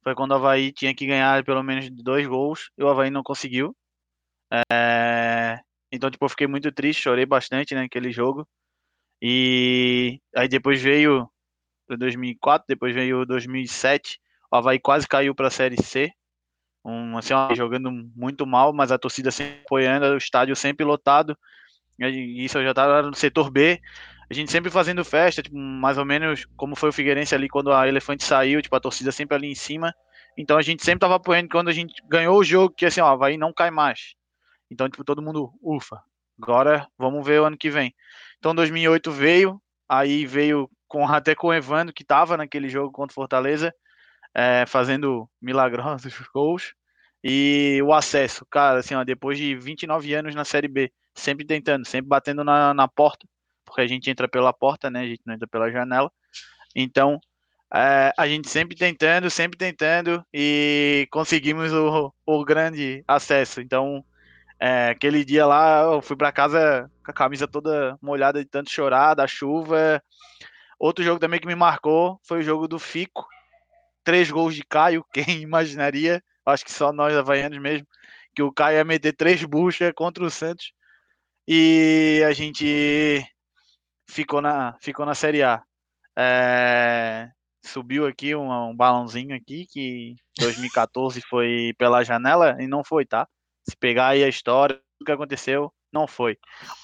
Foi 0.02 0.14
quando 0.14 0.32
o 0.32 0.34
Havaí 0.34 0.72
tinha 0.72 0.94
que 0.94 1.06
ganhar 1.06 1.44
pelo 1.44 1.62
menos 1.62 1.88
dois 1.90 2.26
gols 2.26 2.70
e 2.76 2.82
o 2.82 2.88
Havaí 2.88 3.10
não 3.10 3.22
conseguiu. 3.22 3.74
É, 4.70 5.60
então, 5.90 6.10
tipo, 6.10 6.24
eu 6.24 6.28
fiquei 6.28 6.46
muito 6.46 6.72
triste, 6.72 7.02
chorei 7.02 7.24
bastante 7.24 7.74
naquele 7.74 8.10
jogo. 8.10 8.46
E 9.20 10.20
aí 10.34 10.48
depois 10.48 10.82
veio 10.82 11.30
2004, 11.88 12.66
depois 12.68 12.94
veio 12.94 13.24
2007, 13.24 14.18
o 14.50 14.56
Havaí 14.56 14.80
quase 14.80 15.06
caiu 15.06 15.34
para 15.34 15.48
a 15.48 15.50
Série 15.50 15.80
C. 15.82 16.12
Um, 16.84 17.16
assim, 17.16 17.32
jogando 17.54 17.92
muito 18.16 18.44
mal, 18.44 18.72
mas 18.72 18.90
a 18.90 18.98
torcida 18.98 19.30
sempre 19.30 19.60
apoiando, 19.64 20.06
o 20.06 20.16
estádio 20.16 20.56
sempre 20.56 20.84
lotado. 20.84 21.38
E 21.98 22.44
isso 22.44 22.58
eu 22.58 22.64
já 22.64 22.70
estava 22.70 23.02
no 23.02 23.14
setor 23.14 23.50
B. 23.50 23.80
A 24.32 24.34
gente 24.34 24.50
sempre 24.50 24.70
fazendo 24.70 25.04
festa, 25.04 25.42
tipo, 25.42 25.54
mais 25.54 25.98
ou 25.98 26.06
menos 26.06 26.46
como 26.56 26.74
foi 26.74 26.88
o 26.88 26.92
Figueirense 26.92 27.34
ali 27.34 27.50
quando 27.50 27.70
a 27.70 27.86
Elefante 27.86 28.24
saiu, 28.24 28.62
tipo, 28.62 28.74
a 28.74 28.80
torcida 28.80 29.12
sempre 29.12 29.36
ali 29.36 29.46
em 29.52 29.54
cima. 29.54 29.94
Então 30.38 30.56
a 30.56 30.62
gente 30.62 30.82
sempre 30.82 31.00
tava 31.00 31.16
apoiando 31.16 31.50
quando 31.50 31.68
a 31.68 31.72
gente 31.72 32.02
ganhou 32.08 32.38
o 32.38 32.42
jogo, 32.42 32.74
que 32.74 32.86
assim, 32.86 33.02
ó, 33.02 33.14
vai 33.14 33.36
não 33.36 33.52
cai 33.52 33.70
mais. 33.70 34.14
Então, 34.70 34.88
tipo, 34.88 35.04
todo 35.04 35.20
mundo, 35.20 35.52
ufa, 35.62 36.00
agora 36.40 36.88
vamos 36.96 37.26
ver 37.26 37.42
o 37.42 37.44
ano 37.44 37.58
que 37.58 37.68
vem. 37.68 37.94
Então 38.38 38.54
2008 38.54 39.12
veio, 39.12 39.60
aí 39.86 40.24
veio 40.24 40.66
com 40.88 41.04
até 41.12 41.34
com 41.34 41.48
o 41.48 41.54
Evandro, 41.54 41.92
que 41.92 42.02
tava 42.02 42.34
naquele 42.38 42.70
jogo 42.70 42.90
contra 42.90 43.12
o 43.12 43.14
Fortaleza, 43.14 43.70
é, 44.34 44.64
fazendo 44.66 45.28
milagrosos 45.42 46.14
gols. 46.32 46.72
E 47.22 47.82
o 47.84 47.92
acesso, 47.92 48.46
cara, 48.46 48.78
assim, 48.78 48.94
ó, 48.94 49.04
depois 49.04 49.36
de 49.36 49.54
29 49.56 50.14
anos 50.14 50.34
na 50.34 50.42
Série 50.46 50.68
B, 50.68 50.90
sempre 51.14 51.44
tentando, 51.44 51.86
sempre 51.86 52.08
batendo 52.08 52.42
na, 52.42 52.72
na 52.72 52.88
porta, 52.88 53.26
porque 53.72 53.80
a 53.80 53.86
gente 53.86 54.10
entra 54.10 54.28
pela 54.28 54.52
porta, 54.52 54.90
né? 54.90 55.00
A 55.00 55.06
gente 55.06 55.22
não 55.24 55.34
entra 55.34 55.48
pela 55.48 55.70
janela. 55.70 56.12
Então, 56.76 57.18
é, 57.74 58.12
a 58.18 58.28
gente 58.28 58.50
sempre 58.50 58.76
tentando, 58.76 59.30
sempre 59.30 59.56
tentando 59.58 60.24
e 60.32 61.08
conseguimos 61.10 61.72
o, 61.72 62.12
o 62.26 62.44
grande 62.44 63.02
acesso. 63.08 63.62
Então, 63.62 64.04
é, 64.60 64.90
aquele 64.90 65.24
dia 65.24 65.46
lá, 65.46 65.82
eu 65.84 66.02
fui 66.02 66.16
para 66.16 66.30
casa 66.30 66.90
com 67.02 67.10
a 67.10 67.14
camisa 67.14 67.48
toda 67.48 67.98
molhada 68.02 68.44
de 68.44 68.48
tanto 68.48 68.70
chorar, 68.70 69.14
da 69.14 69.26
chuva. 69.26 70.02
Outro 70.78 71.02
jogo 71.02 71.18
também 71.18 71.40
que 71.40 71.46
me 71.46 71.54
marcou 71.54 72.20
foi 72.24 72.40
o 72.40 72.42
jogo 72.42 72.68
do 72.68 72.78
Fico. 72.78 73.26
Três 74.04 74.30
gols 74.30 74.54
de 74.54 74.64
Caio, 74.64 75.04
quem 75.14 75.40
imaginaria? 75.40 76.22
Acho 76.44 76.64
que 76.64 76.72
só 76.72 76.92
nós 76.92 77.16
havaianos 77.16 77.58
mesmo. 77.58 77.86
Que 78.34 78.42
o 78.42 78.52
Caio 78.52 78.76
ia 78.76 78.84
meter 78.84 79.14
três 79.14 79.42
buchas 79.44 79.92
contra 79.94 80.22
o 80.22 80.30
Santos. 80.30 80.72
E 81.48 82.22
a 82.26 82.32
gente 82.32 83.26
ficou 84.08 84.40
na, 84.40 84.76
ficou 84.80 85.06
na 85.06 85.14
Série 85.14 85.42
A. 85.42 85.62
É, 86.16 87.30
subiu 87.64 88.06
aqui 88.06 88.34
um, 88.34 88.50
um 88.70 88.76
balãozinho 88.76 89.34
aqui 89.34 89.66
que 89.70 90.14
2014 90.38 91.20
foi 91.22 91.72
pela 91.78 92.04
janela 92.04 92.56
e 92.60 92.66
não 92.66 92.84
foi, 92.84 93.06
tá? 93.06 93.26
Se 93.68 93.76
pegar 93.76 94.08
aí 94.08 94.24
a 94.24 94.28
história, 94.28 94.78
o 95.00 95.04
que 95.04 95.12
aconteceu, 95.12 95.72
não 95.92 96.06
foi. 96.06 96.36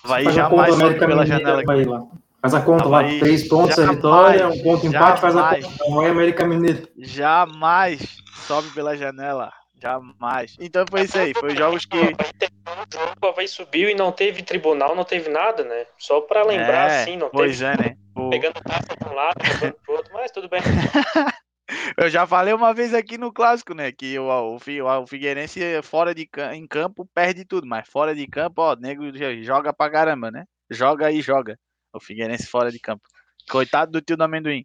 Vai 0.05 0.25
jamais 0.31 0.75
sobe 0.75 0.99
pela 0.99 1.27
janela 1.27 1.63
aqui. 1.63 2.19
Faz 2.41 2.55
a 2.55 2.61
conta 2.61 2.85
lá, 2.85 3.03
três 3.03 3.49
pontos 3.49 3.75
jamais, 3.75 3.91
a 3.91 3.95
vitória, 3.95 4.49
um 4.49 4.63
ponto 4.63 4.87
empate, 4.87 5.21
faz 5.21 5.37
a 5.37 5.57
conta. 5.57 5.95
Vai 5.95 6.11
América 6.11 6.47
Mineiro. 6.47 6.89
Jamais 6.97 8.16
sobe 8.47 8.71
pela 8.71 8.97
janela. 8.97 9.53
Jamais. 9.81 10.57
Então 10.59 10.85
foi 10.91 11.03
isso 11.03 11.19
aí. 11.19 11.33
Foi 11.35 11.55
jogos 11.55 11.85
que. 11.85 11.97
O 11.97 13.27
Havaí 13.27 13.49
subiu 13.49 13.88
e 13.88 13.95
não 13.95 14.12
teve 14.12 14.43
tribunal, 14.43 14.95
não 14.95 15.05
teve 15.05 15.29
nada, 15.29 15.64
né? 15.64 15.87
Só 15.99 16.21
para 16.21 16.43
lembrar, 16.43 16.91
é, 16.91 17.03
assim, 17.03 17.17
não 17.17 17.31
pois 17.31 17.59
teve. 17.59 17.71
é, 17.71 17.77
né? 17.77 17.97
O... 18.14 18.31
Pegando 18.31 18.61
taça 18.61 18.97
de 18.97 19.09
um 19.09 19.14
lado, 19.14 19.45
jogando 19.45 19.75
pro 19.85 19.95
outro, 19.95 20.12
mas 20.12 20.31
tudo 20.31 20.49
bem. 20.49 20.61
Eu 21.97 22.09
já 22.09 22.27
falei 22.27 22.55
uma 22.55 22.73
vez 22.73 22.95
aqui 22.95 23.19
no 23.19 23.33
clássico, 23.33 23.75
né? 23.75 23.93
Que 23.93 24.19
o, 24.19 24.25
o, 24.25 24.57
o 24.57 25.07
Figueirense 25.07 25.61
fora 25.83 26.14
de 26.14 26.29
em 26.55 26.67
campo 26.67 27.07
perde 27.14 27.45
tudo, 27.45 27.67
mas 27.67 27.87
fora 27.88 28.14
de 28.14 28.27
campo, 28.27 28.62
ó, 28.62 28.73
o 28.73 28.77
nego 28.77 29.05
joga 29.43 29.73
pra 29.73 29.91
caramba, 29.91 30.31
né? 30.31 30.45
Joga 30.71 31.11
e 31.12 31.21
joga. 31.21 31.59
O 31.93 32.01
Figueirense 32.01 32.47
fora 32.47 32.71
de 32.71 32.79
campo. 32.79 33.03
Coitado 33.51 33.93
do 33.93 34.01
tio 34.01 34.17
do 34.17 34.25
amendoim. 34.25 34.64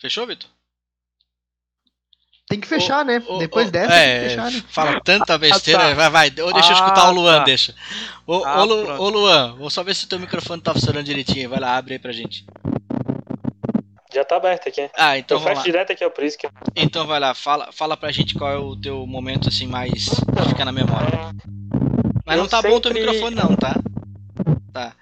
Fechou, 0.00 0.26
Vitor? 0.26 0.53
Tem 2.46 2.60
que 2.60 2.68
fechar, 2.68 3.04
né? 3.04 3.22
Depois 3.38 3.70
dessa, 3.70 3.94
é, 3.94 4.18
tem 4.18 4.22
que 4.22 4.28
fechar, 4.30 4.50
né? 4.50 4.62
Fala 4.68 5.00
tanta 5.00 5.38
besteira, 5.38 5.80
ah, 5.84 5.88
tá. 5.88 5.94
vai, 5.94 6.10
vai. 6.30 6.44
Ou 6.44 6.52
deixa 6.52 6.70
eu 6.70 6.74
escutar 6.74 7.06
ah, 7.06 7.10
o 7.10 7.14
Luan, 7.14 7.38
tá. 7.38 7.44
deixa. 7.44 7.74
Ô, 8.26 8.44
ah, 8.44 8.60
ô, 8.60 8.64
Lu, 8.64 9.02
ô, 9.02 9.08
Luan, 9.08 9.54
vou 9.56 9.70
só 9.70 9.82
ver 9.82 9.94
se 9.94 10.04
o 10.04 10.08
teu 10.08 10.18
microfone 10.18 10.60
tá 10.60 10.72
funcionando 10.74 11.04
direitinho. 11.04 11.48
Vai 11.48 11.60
lá, 11.60 11.76
abre 11.76 11.94
aí 11.94 11.98
pra 11.98 12.12
gente. 12.12 12.44
Já 14.14 14.24
tá 14.24 14.36
aberto 14.36 14.68
aqui. 14.68 14.88
Ah, 14.96 15.18
então 15.18 15.38
eu 15.38 15.42
fecho 15.42 15.64
direto 15.64 15.92
aqui, 15.92 16.04
é 16.04 16.24
isso 16.24 16.38
que... 16.38 16.48
Então 16.76 17.04
vai 17.04 17.18
lá, 17.18 17.34
fala, 17.34 17.72
fala 17.72 17.96
pra 17.96 18.12
gente 18.12 18.34
qual 18.34 18.52
é 18.52 18.56
o 18.56 18.76
teu 18.76 19.04
momento 19.06 19.48
assim 19.48 19.66
mais 19.66 20.08
pra 20.32 20.44
ficar 20.44 20.64
na 20.64 20.70
memória. 20.70 21.34
Mas 22.24 22.36
eu 22.36 22.42
não 22.42 22.48
tá 22.48 22.58
sempre... 22.58 22.70
bom 22.70 22.76
o 22.76 22.80
teu 22.80 22.94
microfone 22.94 23.34
não, 23.34 23.56
tá? 23.56 23.74
Tá. 24.72 24.94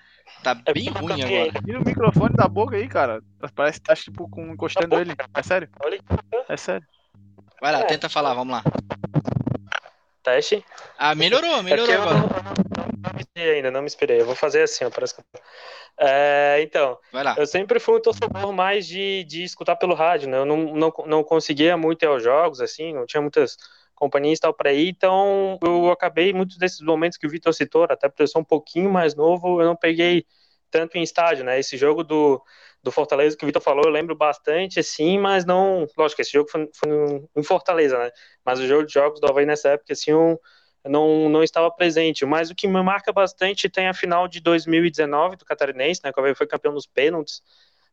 Tá 0.43 0.61
é 0.65 0.73
bem 0.73 0.89
ruim 0.89 1.23
agora. 1.23 1.63
Tira 1.63 1.81
o 1.81 1.85
microfone 1.85 2.35
da 2.35 2.49
boca 2.49 2.75
aí, 2.75 2.89
cara. 2.89 3.23
Parece 3.55 3.81
que 3.81 3.87
tá 3.87 3.95
tipo 3.95 4.29
com, 4.29 4.53
encostando 4.53 4.99
ele. 4.99 5.15
É 5.35 5.43
sério? 5.43 5.69
É 6.49 6.57
sério. 6.57 6.87
Vai 7.63 7.71
lá, 7.71 7.83
é. 7.83 7.85
tenta 7.85 8.09
falar, 8.09 8.35
vamos 8.35 8.53
lá. 8.53 8.65
Teste. 10.21 10.65
Ah, 10.99 11.15
melhorou, 11.15 11.59
é 11.59 11.63
melhorou 11.63 11.95
é 11.95 11.97
agora. 11.97 12.15
Não, 12.19 12.87
não, 13.05 13.15
me 13.15 13.21
esperei 13.21 13.55
ainda, 13.55 13.71
não 13.71 13.81
me 13.83 13.87
esperei. 13.87 14.21
Eu 14.21 14.27
vou 14.27 14.35
fazer 14.35 14.63
assim, 14.63 14.85
ó, 14.85 14.91
parece 14.91 15.15
que... 15.15 15.23
É, 15.97 16.59
então, 16.61 16.99
eu 17.37 17.47
sempre 17.47 17.79
fui 17.79 17.99
um 17.99 18.03
torcedor 18.03 18.53
mais 18.53 18.85
de, 18.85 19.23
de 19.29 19.45
escutar 19.45 19.77
pelo 19.77 19.95
rádio, 19.95 20.29
né? 20.29 20.39
Eu 20.39 20.45
não, 20.45 20.75
não, 20.75 20.93
não 21.07 21.23
conseguia 21.23 21.77
muito 21.77 22.03
ir 22.03 22.07
aos 22.07 22.25
jogos, 22.25 22.61
assim, 22.61 22.93
não 22.93 23.07
tinha 23.07 23.21
muitas 23.21 23.57
companhias 23.95 24.39
e 24.39 24.41
tal 24.41 24.53
para 24.53 24.73
ir, 24.73 24.89
então 24.89 25.57
eu 25.63 25.93
acabei 25.93 26.33
muitos 26.33 26.59
desses 26.59 26.81
momentos 26.81 27.17
que 27.17 27.29
o 27.29 27.31
Vitor 27.31 27.55
citou, 27.55 27.85
até 27.85 28.09
porque 28.09 28.25
eu 28.25 28.27
sou 28.27 28.43
um 28.43 28.45
pouquinho 28.45 28.91
mais 28.91 29.15
novo, 29.15 29.61
eu 29.61 29.67
não 29.67 29.77
peguei 29.77 30.27
tanto 30.69 30.99
em 30.99 31.03
estádio, 31.03 31.45
né? 31.45 31.61
Esse 31.61 31.77
jogo 31.77 32.03
do, 32.03 32.43
do 32.83 32.91
Fortaleza 32.91 33.37
que 33.37 33.45
o 33.45 33.47
Vitor 33.47 33.63
falou, 33.63 33.85
eu 33.85 33.91
lembro 33.91 34.17
bastante, 34.17 34.81
assim, 34.81 35.19
mas 35.19 35.45
não. 35.45 35.87
Lógico, 35.97 36.21
esse 36.21 36.33
jogo 36.33 36.51
foi, 36.51 36.69
foi 36.75 36.91
em 37.37 37.43
Fortaleza, 37.43 37.97
né? 37.99 38.11
Mas 38.45 38.59
o 38.59 38.67
jogo 38.67 38.85
de 38.85 38.93
jogos 38.93 39.21
do 39.21 39.29
Havaí 39.29 39.47
nessa 39.47 39.71
época, 39.71 39.93
assim, 39.93 40.11
eu 40.11 40.41
não, 40.85 41.29
não 41.29 41.43
estava 41.43 41.71
presente. 41.71 42.27
Mas 42.27 42.51
o 42.51 42.55
que 42.55 42.67
me 42.67 42.83
marca 42.83 43.13
bastante 43.13 43.69
tem 43.69 43.87
a 43.87 43.95
final 43.95 44.27
de 44.27 44.41
2019 44.41 45.37
do 45.37 45.45
Catarinense, 45.45 46.01
né? 46.03 46.13
Que 46.13 46.19
o 46.19 46.23
Havaí 46.23 46.35
foi 46.35 46.47
campeão 46.47 46.75
nos 46.75 46.87
pênaltis. 46.87 47.41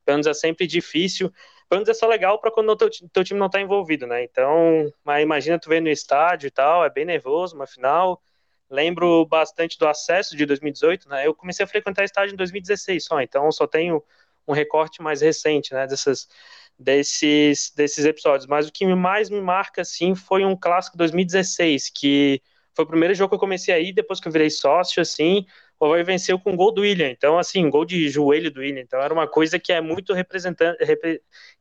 Pênaltis 0.04 0.28
é 0.28 0.34
sempre 0.34 0.66
difícil. 0.66 1.32
Pênaltis 1.70 1.96
é 1.96 2.00
só 2.00 2.08
legal 2.08 2.40
para 2.40 2.52
quando 2.52 2.70
o 2.70 2.76
teu, 2.76 2.90
teu, 3.14 3.24
time 3.24 3.40
não 3.40 3.46
está 3.46 3.62
envolvido, 3.62 4.08
né? 4.08 4.24
Então, 4.24 4.92
mas 5.04 5.22
imagina 5.22 5.60
tu 5.60 5.70
ver 5.70 5.82
no 5.82 5.90
estádio 5.90 6.48
e 6.48 6.52
tal, 6.52 6.84
é 6.84 6.90
bem 6.90 7.06
nervoso, 7.06 7.56
uma 7.56 7.68
final. 7.68 8.20
Lembro 8.68 9.24
bastante 9.28 9.78
do 9.78 9.88
acesso 9.88 10.36
de 10.36 10.48
2018, 10.48 11.08
né? 11.10 11.28
Eu 11.28 11.36
comecei 11.36 11.64
a 11.64 11.68
frequentar 11.68 12.04
estádio 12.04 12.34
em 12.34 12.38
2016 12.38 13.06
só, 13.06 13.22
então 13.22 13.52
só 13.52 13.68
tenho 13.68 14.04
um 14.50 14.54
recorte 14.54 15.02
mais 15.02 15.22
recente, 15.22 15.74
né, 15.74 15.86
dessas, 15.86 16.28
desses, 16.78 17.72
desses 17.76 18.04
episódios. 18.06 18.48
Mas 18.48 18.68
o 18.68 18.72
que 18.72 18.86
mais 18.96 19.30
me 19.30 19.40
marca, 19.40 19.82
assim, 19.84 20.16
foi 20.16 20.44
um 20.44 20.56
clássico 20.56 20.98
2016, 20.98 21.90
que 21.90 22.42
foi 22.76 22.86
o 22.86 22.88
primeiro 22.88 23.14
jogo 23.14 23.30
que 23.30 23.36
eu 23.36 23.40
comecei 23.40 23.74
aí, 23.74 23.94
depois 23.94 24.20
que 24.20 24.28
eu 24.28 24.32
virei 24.32 24.50
sócio, 24.50 25.02
assim, 25.02 25.46
o 25.80 25.86
Havaí 25.86 26.04
venceu 26.04 26.40
com 26.40 26.52
um 26.52 26.56
gol 26.56 26.74
do 26.74 26.82
William, 26.82 27.10
então, 27.10 27.38
assim, 27.38 27.70
gol 27.70 27.86
de 27.86 28.10
joelho 28.10 28.52
do 28.52 28.60
William, 28.60 28.82
então 28.82 29.00
era 29.02 29.14
uma 29.14 29.28
coisa 29.28 29.60
que 29.60 29.72
é 29.72 29.80
muito 29.80 30.14
representante, 30.14 30.78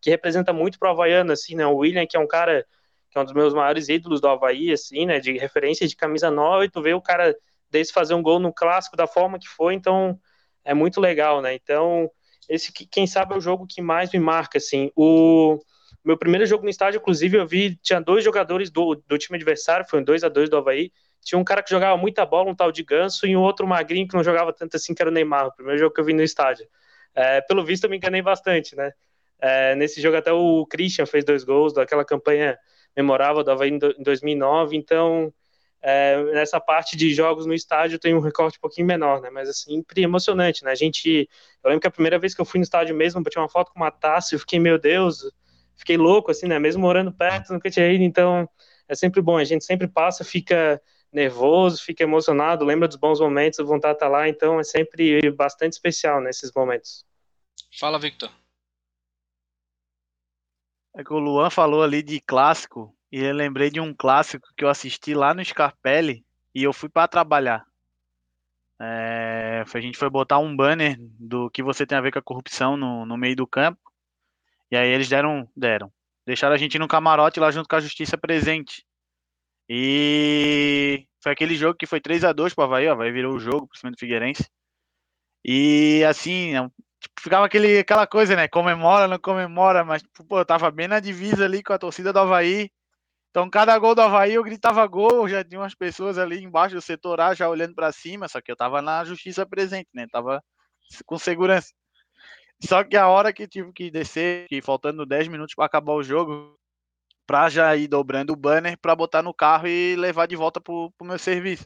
que 0.00 0.10
representa 0.10 0.52
muito 0.52 0.78
pro 0.78 0.90
Havaiano, 0.90 1.32
assim, 1.32 1.54
né, 1.54 1.66
o 1.66 1.76
William, 1.76 2.06
que 2.06 2.16
é 2.16 2.20
um 2.20 2.26
cara, 2.26 2.66
que 3.10 3.18
é 3.18 3.20
um 3.20 3.24
dos 3.24 3.34
meus 3.34 3.54
maiores 3.54 3.88
ídolos 3.88 4.20
do 4.20 4.28
Havaí, 4.28 4.72
assim, 4.72 5.06
né, 5.06 5.20
de 5.20 5.36
referência 5.38 5.86
de 5.86 5.94
camisa 5.94 6.30
9, 6.30 6.66
e 6.66 6.70
tu 6.70 6.82
vê 6.82 6.94
o 6.94 7.02
cara 7.02 7.36
desse 7.70 7.92
fazer 7.92 8.14
um 8.14 8.22
gol 8.22 8.38
no 8.38 8.52
clássico 8.52 8.96
da 8.96 9.06
forma 9.06 9.38
que 9.38 9.48
foi, 9.48 9.74
então 9.74 10.18
é 10.64 10.74
muito 10.74 11.00
legal, 11.00 11.40
né, 11.40 11.54
então 11.54 12.10
esse, 12.48 12.72
quem 12.72 13.06
sabe, 13.06 13.34
é 13.34 13.36
o 13.36 13.40
jogo 13.40 13.66
que 13.66 13.80
mais 13.80 14.12
me 14.12 14.18
marca, 14.18 14.58
assim. 14.58 14.90
O 14.96 15.58
meu 16.04 16.16
primeiro 16.16 16.46
jogo 16.46 16.64
no 16.64 16.70
estádio, 16.70 16.98
inclusive, 16.98 17.36
eu 17.36 17.46
vi, 17.46 17.76
tinha 17.76 18.00
dois 18.00 18.24
jogadores 18.24 18.70
do, 18.70 18.94
do 19.06 19.18
time 19.18 19.36
adversário, 19.36 19.86
foi 19.88 20.00
um 20.00 20.04
2 20.04 20.24
a 20.24 20.28
2 20.28 20.48
do 20.48 20.56
Havaí. 20.56 20.92
Tinha 21.22 21.38
um 21.38 21.44
cara 21.44 21.62
que 21.62 21.70
jogava 21.70 21.96
muita 21.96 22.24
bola, 22.24 22.50
um 22.50 22.54
tal 22.54 22.72
de 22.72 22.82
Ganso, 22.82 23.26
e 23.26 23.36
um 23.36 23.40
outro 23.40 23.66
magrinho 23.66 24.06
que 24.06 24.14
não 24.14 24.24
jogava 24.24 24.52
tanto 24.52 24.76
assim, 24.76 24.94
que 24.94 25.02
era 25.02 25.10
o 25.10 25.12
Neymar, 25.12 25.46
o 25.46 25.54
primeiro 25.54 25.78
jogo 25.78 25.94
que 25.94 26.00
eu 26.00 26.04
vi 26.04 26.14
no 26.14 26.22
estádio. 26.22 26.66
É, 27.14 27.40
pelo 27.42 27.64
visto, 27.64 27.84
eu 27.84 27.90
me 27.90 27.96
enganei 27.96 28.22
bastante, 28.22 28.76
né? 28.76 28.92
É, 29.40 29.74
nesse 29.74 30.00
jogo 30.00 30.16
até 30.16 30.32
o 30.32 30.66
Christian 30.66 31.06
fez 31.06 31.24
dois 31.24 31.44
gols, 31.44 31.72
daquela 31.72 32.04
campanha 32.04 32.58
memorável 32.96 33.44
do 33.44 33.50
Havaí 33.50 33.70
em 33.70 34.02
2009, 34.02 34.76
então 34.76 35.32
é, 35.80 36.22
nessa 36.32 36.60
parte 36.60 36.96
de 36.96 37.14
jogos 37.14 37.46
no 37.46 37.54
estádio 37.54 37.98
tem 37.98 38.14
um 38.14 38.20
recorte 38.20 38.58
um 38.58 38.60
pouquinho 38.60 38.86
menor, 38.86 39.20
né? 39.20 39.30
Mas 39.30 39.48
é 39.48 39.52
sempre 39.52 40.02
emocionante, 40.02 40.64
né? 40.64 40.72
A 40.72 40.74
gente, 40.74 41.28
eu 41.62 41.68
lembro 41.68 41.80
que 41.80 41.86
a 41.86 41.90
primeira 41.90 42.18
vez 42.18 42.34
que 42.34 42.40
eu 42.40 42.44
fui 42.44 42.58
no 42.58 42.64
estádio 42.64 42.94
mesmo, 42.94 43.22
bati 43.22 43.38
uma 43.38 43.48
foto 43.48 43.72
com 43.72 43.80
uma 43.80 43.90
taça, 43.90 44.34
eu 44.34 44.38
fiquei, 44.38 44.58
meu 44.58 44.78
Deus, 44.78 45.30
fiquei 45.76 45.96
louco, 45.96 46.30
assim, 46.30 46.46
né? 46.46 46.58
Mesmo 46.58 46.82
morando 46.82 47.12
perto, 47.12 47.52
nunca 47.52 47.70
tinha 47.70 47.90
ido, 47.92 48.02
então 48.02 48.48
é 48.88 48.94
sempre 48.94 49.22
bom. 49.22 49.38
A 49.38 49.44
gente 49.44 49.64
sempre 49.64 49.86
passa, 49.86 50.24
fica 50.24 50.82
nervoso, 51.12 51.82
fica 51.82 52.02
emocionado, 52.02 52.64
lembra 52.64 52.88
dos 52.88 52.96
bons 52.96 53.20
momentos, 53.20 53.58
vontade 53.60 53.94
de 53.94 53.96
estar 53.96 54.08
lá, 54.08 54.28
então 54.28 54.60
é 54.60 54.64
sempre 54.64 55.30
bastante 55.30 55.72
especial 55.72 56.20
nesses 56.20 56.52
momentos. 56.52 57.06
Fala, 57.78 57.98
Victor. 57.98 58.30
É 60.94 61.04
que 61.04 61.12
o 61.12 61.18
Luan 61.18 61.48
falou 61.48 61.82
ali 61.82 62.02
de 62.02 62.20
clássico, 62.20 62.92
e 63.10 63.20
eu 63.20 63.34
lembrei 63.34 63.70
de 63.70 63.80
um 63.80 63.94
clássico 63.94 64.48
que 64.56 64.64
eu 64.64 64.68
assisti 64.68 65.14
lá 65.14 65.32
no 65.32 65.44
Scarpelli 65.44 66.24
e 66.54 66.62
eu 66.62 66.72
fui 66.72 66.88
para 66.88 67.08
trabalhar. 67.08 67.64
É, 68.80 69.64
a 69.72 69.80
gente 69.80 69.98
foi 69.98 70.08
botar 70.08 70.38
um 70.38 70.54
banner 70.54 70.96
do 71.00 71.50
que 71.50 71.62
você 71.62 71.84
tem 71.86 71.98
a 71.98 72.00
ver 72.00 72.12
com 72.12 72.18
a 72.18 72.22
corrupção 72.22 72.76
no, 72.76 73.04
no 73.04 73.16
meio 73.16 73.34
do 73.34 73.46
campo. 73.46 73.80
E 74.70 74.76
aí 74.76 74.88
eles 74.88 75.08
deram, 75.08 75.48
deram. 75.56 75.90
Deixaram 76.26 76.54
a 76.54 76.58
gente 76.58 76.78
no 76.78 76.86
camarote 76.86 77.40
lá 77.40 77.50
junto 77.50 77.68
com 77.68 77.76
a 77.76 77.80
justiça 77.80 78.18
presente. 78.18 78.84
E 79.68 81.06
foi 81.22 81.32
aquele 81.32 81.56
jogo 81.56 81.76
que 81.76 81.86
foi 81.86 82.00
3 82.00 82.24
a 82.24 82.32
2 82.32 82.54
pro 82.54 82.64
Havaí, 82.64 82.88
ó, 82.88 82.92
Havaí 82.92 83.10
virou 83.10 83.34
o 83.34 83.40
jogo 83.40 83.66
pro 83.66 83.78
cima 83.78 83.90
do 83.90 83.98
Figueirense. 83.98 84.48
E 85.44 86.04
assim, 86.04 86.56
é 86.56 86.62
tipo, 87.00 87.20
ficava 87.20 87.46
aquele, 87.46 87.78
aquela 87.78 88.06
coisa, 88.06 88.36
né? 88.36 88.48
Comemora, 88.48 89.08
não 89.08 89.18
comemora, 89.18 89.84
mas 89.84 90.02
tipo, 90.02 90.24
pô, 90.24 90.38
eu 90.38 90.44
tava 90.44 90.70
bem 90.70 90.88
na 90.88 91.00
divisa 91.00 91.44
ali 91.44 91.62
com 91.62 91.72
a 91.72 91.78
torcida 91.78 92.12
do 92.12 92.18
Havaí. 92.18 92.70
Então, 93.38 93.48
cada 93.48 93.78
gol 93.78 93.94
do 93.94 94.02
Havaí 94.02 94.34
eu 94.34 94.42
gritava 94.42 94.84
gol, 94.88 95.28
já 95.28 95.44
tinha 95.44 95.60
umas 95.60 95.72
pessoas 95.72 96.18
ali 96.18 96.42
embaixo 96.42 96.74
do 96.74 96.82
setor 96.82 97.20
A 97.20 97.34
já 97.34 97.48
olhando 97.48 97.72
para 97.72 97.92
cima, 97.92 98.26
só 98.26 98.40
que 98.40 98.50
eu 98.50 98.56
tava 98.56 98.82
na 98.82 99.04
justiça 99.04 99.46
presente, 99.46 99.88
né? 99.94 100.08
Tava 100.10 100.42
com 101.06 101.16
segurança. 101.16 101.72
Só 102.60 102.82
que 102.82 102.96
a 102.96 103.06
hora 103.06 103.32
que 103.32 103.46
tive 103.46 103.72
que 103.72 103.92
descer, 103.92 104.48
que 104.48 104.60
faltando 104.60 105.06
10 105.06 105.28
minutos 105.28 105.54
para 105.54 105.66
acabar 105.66 105.92
o 105.92 106.02
jogo, 106.02 106.58
pra 107.24 107.48
já 107.48 107.76
ir 107.76 107.86
dobrando 107.86 108.32
o 108.32 108.36
banner 108.36 108.76
para 108.76 108.96
botar 108.96 109.22
no 109.22 109.32
carro 109.32 109.68
e 109.68 109.94
levar 109.94 110.26
de 110.26 110.34
volta 110.34 110.60
pro, 110.60 110.90
pro 110.98 111.06
meu 111.06 111.16
serviço. 111.16 111.64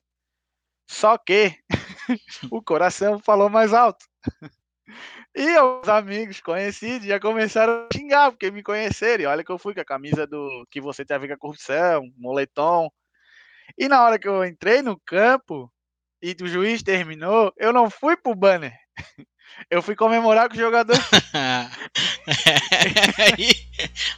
Só 0.86 1.16
que 1.16 1.56
o 2.52 2.62
coração 2.62 3.18
falou 3.18 3.48
mais 3.48 3.72
alto. 3.72 4.04
E 5.34 5.58
os 5.58 5.88
amigos 5.88 6.40
conhecidos 6.40 7.06
já 7.06 7.18
começaram 7.18 7.86
a 7.90 7.96
xingar, 7.96 8.30
porque 8.30 8.50
me 8.50 8.62
conheceram. 8.62 9.30
Olha 9.30 9.42
que 9.42 9.50
eu 9.50 9.58
fui 9.58 9.74
com 9.74 9.80
a 9.80 9.84
camisa 9.84 10.26
do 10.26 10.66
que 10.70 10.80
você 10.80 11.04
tem 11.04 11.14
a 11.16 11.18
ver 11.18 11.28
com 11.28 11.34
a 11.34 11.38
corrupção, 11.38 12.02
moletom. 12.18 12.90
E 13.78 13.88
na 13.88 14.04
hora 14.04 14.18
que 14.18 14.28
eu 14.28 14.44
entrei 14.44 14.82
no 14.82 15.00
campo 15.00 15.72
e 16.20 16.36
o 16.42 16.46
juiz 16.46 16.82
terminou, 16.82 17.52
eu 17.56 17.72
não 17.72 17.88
fui 17.88 18.16
pro 18.16 18.34
banner. 18.34 18.74
Eu 19.70 19.82
fui 19.82 19.94
comemorar 19.94 20.48
com 20.48 20.54
o 20.54 20.58
jogador. 20.58 20.96
aí, 23.18 23.54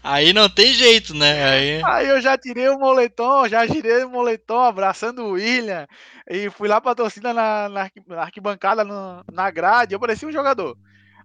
aí 0.02 0.32
não 0.32 0.48
tem 0.48 0.72
jeito, 0.72 1.12
né? 1.14 1.44
Aí... 1.44 1.82
aí 1.84 2.08
eu 2.08 2.20
já 2.20 2.38
tirei 2.38 2.68
o 2.68 2.78
moletom, 2.78 3.48
já 3.48 3.66
girei 3.66 4.04
o 4.04 4.10
moletom 4.10 4.60
abraçando 4.60 5.24
o 5.24 5.32
William. 5.32 5.86
E 6.28 6.48
fui 6.50 6.68
lá 6.68 6.80
pra 6.80 6.94
torcida 6.94 7.34
na, 7.34 7.68
na 7.68 7.90
arquibancada, 8.18 8.84
no, 8.84 9.24
na 9.32 9.50
grade. 9.50 9.94
Eu 9.94 10.00
parecia 10.00 10.28
um 10.28 10.32
jogador. 10.32 10.76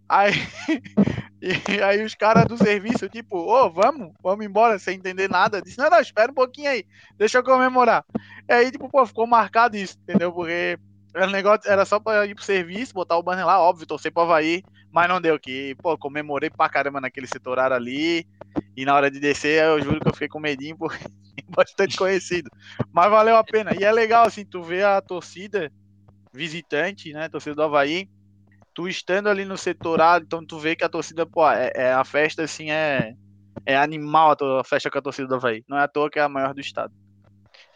Aí, 0.10 0.32
e 1.40 1.82
aí 1.84 2.04
os 2.04 2.16
caras 2.16 2.46
do 2.46 2.58
serviço, 2.58 3.08
tipo, 3.08 3.38
ô, 3.38 3.66
oh, 3.66 3.70
vamos, 3.70 4.12
vamos 4.24 4.44
embora 4.44 4.80
sem 4.80 4.98
entender 4.98 5.30
nada. 5.30 5.62
Disse, 5.62 5.78
não, 5.78 5.90
não, 5.90 6.00
espera 6.00 6.32
um 6.32 6.36
pouquinho 6.36 6.72
aí, 6.72 6.84
deixa 7.16 7.38
eu 7.38 7.44
comemorar. 7.44 8.04
E 8.50 8.54
aí, 8.54 8.72
tipo, 8.72 8.90
pô, 8.90 9.06
ficou 9.06 9.28
marcado 9.28 9.78
isso, 9.78 9.98
entendeu? 10.02 10.34
Porque 10.34 10.80
era, 11.14 11.28
negócio, 11.28 11.70
era 11.70 11.86
só 11.86 12.00
pra 12.00 12.26
ir 12.26 12.34
pro 12.34 12.44
serviço, 12.44 12.94
botar 12.94 13.18
o 13.18 13.24
banner 13.24 13.46
lá, 13.46 13.60
óbvio, 13.60 13.86
torcer 13.86 14.12
pro 14.12 14.24
Havaí, 14.24 14.64
mas 14.92 15.08
não 15.08 15.22
deu, 15.22 15.40
que, 15.40 15.76
pô, 15.76 15.96
comemorei 15.96 16.50
pra 16.50 16.68
caramba 16.70 17.00
naquele 17.00 17.28
setor 17.28 17.60
ali. 17.60 18.28
E 18.76 18.84
na 18.84 18.96
hora 18.96 19.12
de 19.12 19.20
descer, 19.20 19.64
eu 19.64 19.82
juro 19.82 20.00
que 20.00 20.08
eu 20.08 20.14
fiquei 20.14 20.28
com 20.28 20.40
medinho, 20.40 20.76
porque 20.76 20.98
bastante 21.56 21.96
conhecido. 21.96 22.50
Mas 22.92 23.12
valeu 23.12 23.36
a 23.36 23.44
pena. 23.44 23.72
E 23.80 23.84
é 23.84 23.92
legal, 23.92 24.26
assim, 24.26 24.44
tu 24.44 24.64
ver 24.64 24.86
a 24.86 25.00
torcida 25.02 25.72
visitante, 26.34 27.14
né, 27.14 27.30
torcida 27.30 27.56
do 27.56 27.64
Havaí, 27.64 28.10
tu 28.74 28.88
estando 28.88 29.30
ali 29.30 29.46
no 29.46 29.58
setorado, 29.58 30.26
então 30.26 30.46
tu 30.46 30.60
vê 30.60 30.76
que 30.76 30.84
a 30.84 30.90
torcida, 30.90 31.26
pô, 31.26 31.50
é, 31.50 31.72
é 31.76 31.92
a 31.92 32.04
festa 32.04 32.44
assim 32.44 32.72
é 32.72 33.14
é 33.66 33.76
animal 33.76 34.32
a, 34.32 34.62
a 34.62 34.64
festa 34.64 34.90
com 34.90 34.98
a 34.98 35.02
torcida 35.02 35.28
do 35.28 35.36
Havaí. 35.36 35.64
Não 35.68 35.78
é 35.78 35.84
à 35.84 35.88
toa 35.88 36.10
que 36.10 36.20
é 36.20 36.22
a 36.22 36.30
maior 36.30 36.54
do 36.54 36.62
estado. 36.62 36.94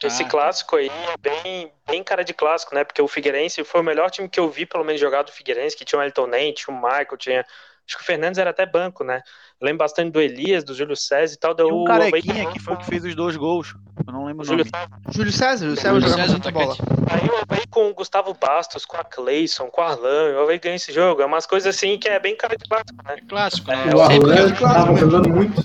Esse 0.01 0.23
ah, 0.23 0.27
clássico 0.27 0.75
aí 0.75 0.89
é 0.89 1.17
bem, 1.17 1.71
bem 1.87 2.03
cara 2.03 2.23
de 2.23 2.33
clássico, 2.33 2.75
né? 2.75 2.83
Porque 2.83 3.01
o 3.01 3.07
Figueirense 3.07 3.63
foi 3.63 3.79
o 3.79 3.83
melhor 3.83 4.11
time 4.11 4.27
que 4.27 4.39
eu 4.39 4.49
vi, 4.49 4.65
pelo 4.65 4.83
menos, 4.83 4.99
jogar 4.99 5.21
do 5.21 5.31
Figueirense, 5.31 5.77
que 5.77 5.85
tinha 5.85 5.99
o 5.99 6.03
Elton 6.03 6.27
Ney, 6.27 6.53
tinha 6.53 6.75
o 6.75 6.81
Michael, 6.81 7.17
tinha 7.17 7.45
Acho 7.85 7.97
que 7.97 8.03
o 8.03 8.05
Fernandes 8.05 8.37
era 8.37 8.51
até 8.51 8.65
banco, 8.65 9.03
né? 9.03 9.21
Eu 9.59 9.65
lembro 9.65 9.79
bastante 9.79 10.11
do 10.11 10.21
Elias, 10.21 10.63
do 10.63 10.73
Júlio 10.73 10.95
César 10.95 11.33
e 11.33 11.37
tal. 11.37 11.53
Deu 11.53 11.67
e 11.67 11.71
um 11.71 11.83
carequinha 11.83 12.49
que 12.51 12.59
foi 12.59 12.73
o 12.73 12.77
que 12.77 12.85
fez 12.85 13.03
os 13.03 13.13
dois 13.13 13.35
gols. 13.35 13.75
Eu 14.07 14.13
não 14.13 14.25
lembro 14.25 14.43
o 14.43 14.45
Júlio 14.45 14.65
nome. 14.65 14.87
Júlio 15.09 15.31
César, 15.31 15.65
Júlio 15.65 15.81
César 15.81 15.99
jogava 15.99 16.31
muita 16.31 16.51
bola. 16.51 16.75
Aí 17.11 17.29
o 17.29 17.35
Havaí 17.35 17.67
com 17.69 17.89
o 17.89 17.93
Gustavo 17.93 18.33
Bastos, 18.33 18.85
com 18.85 18.95
a 18.95 19.03
Cleison, 19.03 19.67
com 19.67 19.81
o 19.81 19.83
Arlan, 19.83 20.33
o 20.35 20.43
Havaí 20.43 20.59
ganha 20.59 20.75
esse 20.75 20.93
jogo. 20.93 21.21
É 21.21 21.25
umas 21.25 21.45
coisas 21.45 21.75
assim 21.75 21.97
que 21.97 22.07
é 22.07 22.19
bem 22.19 22.37
cara 22.37 22.55
de 22.55 22.65
clássico, 22.65 23.03
né? 23.05 23.15
É 23.17 23.21
clássico, 23.21 23.67
né? 23.67 23.89
É, 23.91 23.95
o 23.95 24.01
Arlan 24.01 24.53
tava 24.55 24.95
jogando 24.95 25.29
muito. 25.29 25.61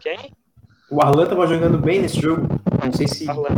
Quem? 0.00 0.32
O 0.88 1.02
Arlan 1.02 1.26
tava 1.26 1.46
jogando 1.48 1.78
bem 1.78 2.02
nesse 2.02 2.20
jogo. 2.20 2.46
Não 2.84 2.92
sei 2.92 3.08
se... 3.08 3.28
Arlan. 3.28 3.56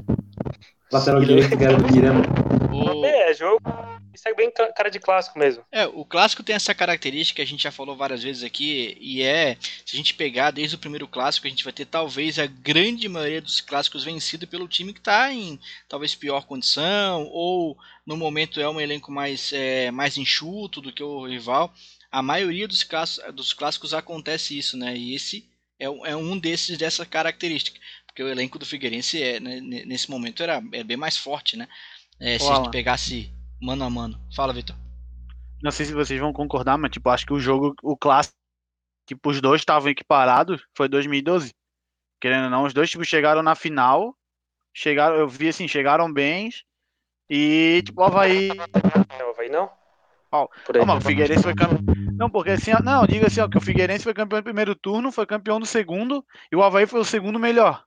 Lateral 0.90 1.20
direito 1.20 1.56
que 1.56 1.62
era 1.62 1.76
do 1.76 1.92
Miranda. 1.92 2.26
O... 2.72 3.04
É, 3.04 3.34
jogo 3.34 3.60
isso 4.18 4.28
é 4.28 4.34
bem 4.34 4.50
cara 4.50 4.90
de 4.90 4.98
clássico 4.98 5.38
mesmo. 5.38 5.64
É, 5.70 5.86
o 5.86 6.04
clássico 6.04 6.42
tem 6.42 6.56
essa 6.56 6.74
característica 6.74 7.36
que 7.36 7.42
a 7.42 7.46
gente 7.46 7.62
já 7.62 7.70
falou 7.70 7.96
várias 7.96 8.22
vezes 8.22 8.42
aqui, 8.42 8.96
e 9.00 9.22
é, 9.22 9.56
se 9.86 9.94
a 9.94 9.96
gente 9.96 10.14
pegar 10.14 10.50
desde 10.50 10.74
o 10.74 10.78
primeiro 10.78 11.06
clássico, 11.06 11.46
a 11.46 11.50
gente 11.50 11.64
vai 11.64 11.72
ter 11.72 11.86
talvez 11.86 12.38
a 12.38 12.46
grande 12.46 13.08
maioria 13.08 13.40
dos 13.40 13.60
clássicos 13.60 14.04
vencido 14.04 14.46
pelo 14.46 14.68
time 14.68 14.92
que 14.92 14.98
está 14.98 15.32
em 15.32 15.58
talvez 15.88 16.14
pior 16.14 16.44
condição, 16.44 17.28
ou 17.30 17.78
no 18.04 18.16
momento 18.16 18.60
é 18.60 18.68
um 18.68 18.80
elenco 18.80 19.12
mais, 19.12 19.52
é, 19.52 19.90
mais 19.90 20.16
enxuto 20.16 20.80
do 20.80 20.92
que 20.92 21.02
o 21.02 21.26
rival. 21.26 21.72
A 22.10 22.20
maioria 22.20 22.66
dos 22.66 22.82
clássicos, 22.82 23.34
dos 23.34 23.52
clássicos 23.52 23.94
acontece 23.94 24.58
isso, 24.58 24.76
né? 24.76 24.96
E 24.96 25.14
esse 25.14 25.48
é, 25.78 25.84
é 25.84 26.16
um 26.16 26.38
desses 26.38 26.76
dessa 26.76 27.06
característica 27.06 27.78
porque 28.06 28.22
o 28.24 28.28
elenco 28.28 28.58
do 28.58 28.66
Figueirense 28.66 29.22
é, 29.22 29.38
né, 29.38 29.60
nesse 29.60 30.10
momento 30.10 30.42
era, 30.42 30.60
era 30.72 30.82
bem 30.82 30.96
mais 30.96 31.16
forte, 31.16 31.56
né? 31.56 31.68
É, 32.18 32.36
se 32.36 32.50
a 32.50 32.56
gente 32.56 32.70
pegasse 32.72 33.30
mano 33.60 33.84
a 33.84 33.90
mano. 33.90 34.20
Fala, 34.34 34.52
Vitor. 34.52 34.76
Não 35.62 35.70
sei 35.70 35.86
se 35.86 35.92
vocês 35.92 36.20
vão 36.20 36.32
concordar, 36.32 36.78
mas 36.78 36.90
tipo, 36.90 37.08
acho 37.10 37.26
que 37.26 37.32
o 37.32 37.40
jogo, 37.40 37.74
o 37.82 37.96
clássico, 37.96 38.36
tipo, 39.06 39.30
os 39.30 39.40
dois 39.40 39.60
estavam 39.60 39.90
equiparados, 39.90 40.62
foi 40.76 40.88
2012. 40.88 41.52
Querendo 42.20 42.44
ou 42.44 42.50
não, 42.50 42.64
os 42.64 42.72
dois 42.72 42.90
tipo, 42.90 43.04
chegaram 43.04 43.42
na 43.42 43.54
final. 43.54 44.14
Chegaram, 44.72 45.16
eu 45.16 45.28
vi 45.28 45.48
assim, 45.48 45.66
chegaram 45.66 46.12
bem. 46.12 46.50
E 47.28 47.82
tipo, 47.84 48.00
o 48.00 48.04
Havaí. 48.04 48.50
É, 49.18 49.24
o 49.24 49.30
Havaí 49.30 49.48
não? 49.48 49.70
Oh, 50.30 50.46
não, 50.74 50.84
mas 50.86 51.02
o 51.02 51.06
Figueirense 51.06 51.42
foi 51.42 51.54
campeão. 51.54 51.80
Não, 52.18 52.28
porque 52.28 52.50
assim, 52.50 52.72
não, 52.84 53.06
diga 53.06 53.28
assim, 53.28 53.40
ó, 53.40 53.48
que 53.48 53.56
o 53.56 53.60
Figueirense 53.60 54.04
foi 54.04 54.12
campeão 54.12 54.40
do 54.40 54.44
primeiro 54.44 54.74
turno, 54.74 55.10
foi 55.10 55.24
campeão 55.24 55.58
do 55.58 55.64
segundo, 55.64 56.24
e 56.52 56.56
o 56.56 56.62
Havaí 56.62 56.86
foi 56.86 57.00
o 57.00 57.04
segundo 57.04 57.38
melhor. 57.38 57.82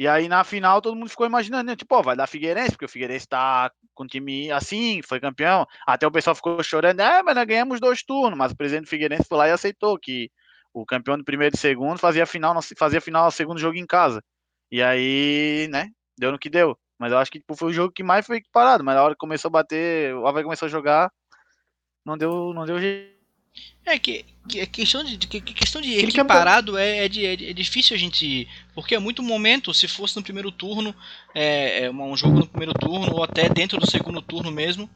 E 0.00 0.08
aí 0.08 0.28
na 0.28 0.42
final 0.44 0.80
todo 0.80 0.96
mundo 0.96 1.10
ficou 1.10 1.26
imaginando, 1.26 1.64
né? 1.64 1.76
tipo, 1.76 1.94
ó, 1.94 2.00
vai 2.00 2.16
dar 2.16 2.26
Figueirense, 2.26 2.70
porque 2.70 2.86
o 2.86 2.88
Figueirense 2.88 3.28
tá 3.28 3.70
com 3.94 4.06
time 4.06 4.50
assim, 4.50 5.02
foi 5.02 5.20
campeão. 5.20 5.66
Até 5.86 6.06
o 6.06 6.10
pessoal 6.10 6.34
ficou 6.34 6.62
chorando, 6.62 7.00
é, 7.00 7.22
mas 7.22 7.34
nós 7.34 7.44
ganhamos 7.44 7.80
dois 7.80 8.02
turnos, 8.02 8.38
mas 8.38 8.50
o 8.50 8.56
presidente 8.56 8.84
do 8.86 8.88
Figueirense 8.88 9.28
foi 9.28 9.36
lá 9.36 9.48
e 9.48 9.50
aceitou 9.50 9.98
que 9.98 10.30
o 10.72 10.86
campeão 10.86 11.18
do 11.18 11.24
primeiro 11.24 11.54
e 11.54 11.58
segundo 11.58 11.98
fazia 11.98 12.24
final, 12.24 12.58
fazia 12.78 12.98
final 12.98 13.30
segundo 13.30 13.60
jogo 13.60 13.76
em 13.76 13.86
casa. 13.86 14.24
E 14.72 14.82
aí, 14.82 15.68
né, 15.70 15.90
deu 16.18 16.32
no 16.32 16.38
que 16.38 16.48
deu. 16.48 16.78
Mas 16.98 17.12
eu 17.12 17.18
acho 17.18 17.30
que 17.30 17.38
tipo, 17.38 17.54
foi 17.54 17.68
o 17.68 17.72
jogo 17.74 17.92
que 17.92 18.02
mais 18.02 18.26
foi 18.26 18.38
equiparado, 18.38 18.82
mas 18.82 18.94
na 18.94 19.02
hora 19.02 19.14
que 19.14 19.18
começou 19.18 19.50
a 19.50 19.52
bater, 19.52 20.14
o 20.14 20.26
Havaí 20.26 20.42
começou 20.44 20.64
a 20.64 20.70
jogar, 20.70 21.12
não 22.06 22.16
deu, 22.16 22.54
não 22.54 22.64
deu 22.64 22.80
jeito. 22.80 23.19
É 23.84 23.98
que, 23.98 24.24
que 24.48 24.64
questão 24.66 25.02
de, 25.02 25.16
que, 25.18 25.40
questão 25.40 25.80
de 25.80 25.98
equiparado 25.98 26.78
é, 26.78 27.04
é, 27.04 27.08
de, 27.08 27.26
é, 27.26 27.32
é, 27.32 27.52
difícil 27.52 27.96
a 27.96 27.98
gente. 27.98 28.48
Porque 28.74 28.94
é 28.94 28.98
muito 28.98 29.22
momento, 29.22 29.74
se 29.74 29.88
fosse 29.88 30.16
no 30.16 30.22
primeiro 30.22 30.52
turno, 30.52 30.94
é, 31.34 31.86
é 31.86 31.90
um 31.90 32.16
jogo 32.16 32.38
no 32.38 32.46
primeiro 32.46 32.72
turno, 32.74 33.12
ou 33.14 33.24
até 33.24 33.48
dentro 33.48 33.78
do 33.78 33.90
segundo 33.90 34.22
turno 34.22 34.50
mesmo, 34.50 34.88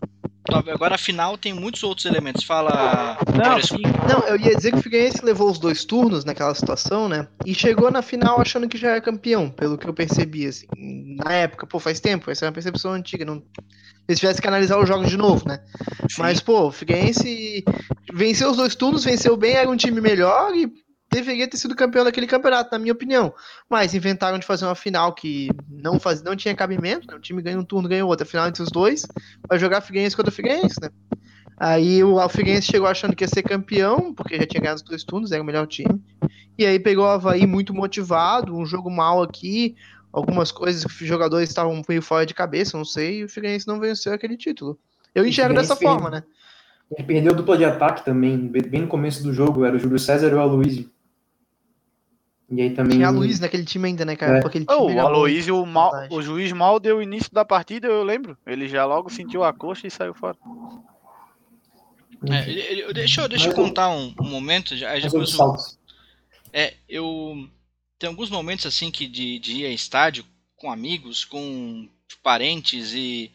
Agora, 0.53 0.97
afinal, 0.97 1.39
tem 1.39 1.55
muitos 1.55 1.83
outros 1.83 2.05
elementos. 2.05 2.45
Fala. 2.45 3.17
Não, 3.33 4.19
não, 4.21 4.29
eu 4.29 4.39
ia 4.39 4.55
dizer 4.55 4.73
que 4.73 4.79
o 4.79 4.83
Figueirense 4.83 5.25
levou 5.25 5.51
os 5.51 5.59
dois 5.59 5.85
turnos 5.85 6.25
naquela 6.25 6.55
situação, 6.55 7.09
né? 7.09 7.27
E 7.47 7.55
chegou 7.55 7.91
na 7.91 8.03
final 8.03 8.41
achando 8.41 8.69
que 8.69 8.77
já 8.77 8.91
era 8.91 9.01
campeão, 9.01 9.49
pelo 9.49 9.79
que 9.79 9.89
eu 9.89 9.95
percebi, 9.95 10.47
assim. 10.47 10.67
Na 11.25 11.33
época, 11.33 11.67
pô, 11.67 11.79
faz 11.79 11.99
tempo, 11.99 12.31
essa 12.31 12.45
é 12.45 12.49
uma 12.49 12.53
percepção 12.53 12.93
antiga. 12.93 13.25
Não... 13.25 13.43
Eles 14.07 14.21
tivessem 14.21 14.43
que 14.43 14.49
analisar 14.49 14.79
os 14.79 14.87
jogos 14.87 15.09
de 15.09 15.17
novo, 15.17 15.49
né? 15.49 15.61
Sim. 16.11 16.21
Mas, 16.21 16.41
pô, 16.41 16.67
o 16.67 16.73
Figueirense 16.73 17.65
venceu 18.13 18.51
os 18.51 18.57
dois 18.59 18.75
turnos, 18.75 19.05
venceu 19.05 19.37
bem, 19.37 19.55
era 19.55 19.71
um 19.71 19.77
time 19.77 20.01
melhor 20.01 20.55
e 20.55 20.71
deveria 21.15 21.49
ter 21.49 21.57
sido 21.57 21.77
campeão 21.77 22.05
daquele 22.05 22.27
campeonato, 22.27 22.71
na 22.73 22.79
minha 22.79 22.93
opinião. 22.93 23.33
Mas 23.71 23.95
inventaram 23.95 24.39
de 24.39 24.47
fazer 24.47 24.65
uma 24.65 24.75
final 24.75 25.15
que 25.15 25.49
não, 25.69 26.01
faz, 26.01 26.23
não 26.23 26.35
tinha 26.35 26.55
cabimento, 26.55 27.07
né? 27.07 27.15
o 27.15 27.21
time 27.21 27.41
ganha 27.41 27.59
um 27.59 27.65
turno, 27.65 27.89
ganha 27.89 28.05
outro, 28.05 28.25
a 28.25 28.27
final 28.27 28.49
entre 28.49 28.63
os 28.63 28.71
dois, 28.71 29.07
vai 29.49 29.59
jogar 29.59 29.81
Figueirense 29.81 30.17
contra 30.17 30.33
Figueirense, 30.33 30.81
né? 30.81 30.91
Aí 31.57 32.03
o 32.03 32.29
Figueirense 32.29 32.67
chegou 32.67 32.89
achando 32.89 33.15
que 33.15 33.23
ia 33.23 33.29
ser 33.29 33.43
campeão, 33.43 34.13
porque 34.13 34.37
já 34.37 34.47
tinha 34.47 34.61
ganhado 34.61 34.79
os 34.79 34.83
dois 34.83 35.05
turnos, 35.05 35.31
era 35.31 35.43
o 35.43 35.47
melhor 35.47 35.67
time. 35.69 36.03
E 36.59 36.67
aí 36.67 36.81
pegou 36.81 37.05
o 37.05 37.09
Havaí 37.09 37.47
muito 37.47 37.73
motivado, 37.73 38.57
um 38.57 38.67
jogo 38.67 38.91
mal 38.91 39.23
aqui, 39.23 39.77
algumas 40.13 40.51
coisas 40.51 40.85
que 40.85 41.03
os 41.03 41.09
jogadores 41.09 41.49
estavam 41.49 41.81
meio 41.89 42.03
fora 42.03 42.27
de 42.27 42.35
cabeça, 42.35 42.77
não 42.77 42.85
sei, 42.85 43.21
e 43.21 43.25
o 43.25 43.29
Figueirense 43.29 43.69
não 43.69 43.79
venceu 43.79 44.13
aquele 44.13 44.37
título. 44.37 44.79
Eu 45.15 45.25
enxergo 45.25 45.55
dessa 45.55 45.77
forma, 45.77 46.11
né? 46.11 46.25
Ele 46.91 47.07
perdeu 47.07 47.35
dupla 47.35 47.57
de 47.57 47.65
ataque 47.65 48.05
também, 48.05 48.37
bem 48.49 48.83
no 48.83 48.89
começo 48.89 49.23
do 49.23 49.33
jogo, 49.33 49.65
era 49.65 49.77
o 49.77 49.79
Júlio 49.79 49.99
César 49.99 50.29
e 50.29 50.35
o 50.35 50.41
Aloysio. 50.41 50.91
E 52.51 52.61
aí 52.61 52.71
também. 52.71 52.99
Tinha 52.99 53.09
a 53.09 53.11
Luiz 53.11 53.41
naquele 53.41 53.65
time 53.65 53.89
ainda, 53.89 54.05
né, 54.05 54.17
cara? 54.17 54.39
É. 54.39 54.47
Aquele 54.47 54.65
time 54.67 54.79
oh, 54.79 54.93
o 54.93 55.01
Aloysio, 55.01 55.65
mal, 55.65 55.93
o 56.11 56.23
juiz 56.23 56.53
mal 56.53 56.79
deu 56.79 56.99
o 56.99 57.03
início 57.03 57.33
da 57.33 57.45
partida, 57.45 57.87
eu 57.87 58.03
lembro. 58.03 58.37
Ele 58.47 58.69
já 58.69 58.85
logo 58.85 59.11
sentiu 59.11 59.43
a 59.43 59.53
coxa 59.53 59.87
e 59.87 59.91
saiu 59.91 60.15
fora. 60.15 60.37
É, 62.31 62.93
deixa 62.93 63.23
eu, 63.23 63.29
deixa 63.29 63.49
eu 63.49 63.55
contar 63.55 63.89
um, 63.91 64.15
um 64.21 64.29
momento. 64.29 64.77
Já, 64.77 64.99
já 64.99 65.09
depois 65.09 65.33
eu, 65.35 65.57
é, 66.53 66.75
eu. 66.89 67.49
Tem 67.99 68.09
alguns 68.09 68.31
momentos 68.31 68.67
assim 68.67 68.91
que 68.91 69.07
de, 69.07 69.39
de 69.39 69.59
ir 69.59 69.67
a 69.67 69.71
estádio 69.71 70.25
com 70.57 70.71
amigos, 70.71 71.25
com 71.25 71.89
parentes 72.23 72.93
e, 72.93 73.31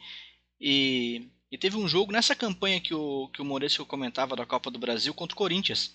e 0.59 1.27
e 1.51 1.57
teve 1.57 1.77
um 1.77 1.87
jogo 1.87 2.11
nessa 2.11 2.35
campanha 2.35 2.79
que 2.79 2.93
o, 2.93 3.27
que 3.33 3.41
o 3.41 3.45
Maurício 3.45 3.85
comentava 3.85 4.35
da 4.35 4.45
Copa 4.45 4.69
do 4.69 4.77
Brasil 4.77 5.13
contra 5.13 5.33
o 5.33 5.37
Corinthians. 5.37 5.91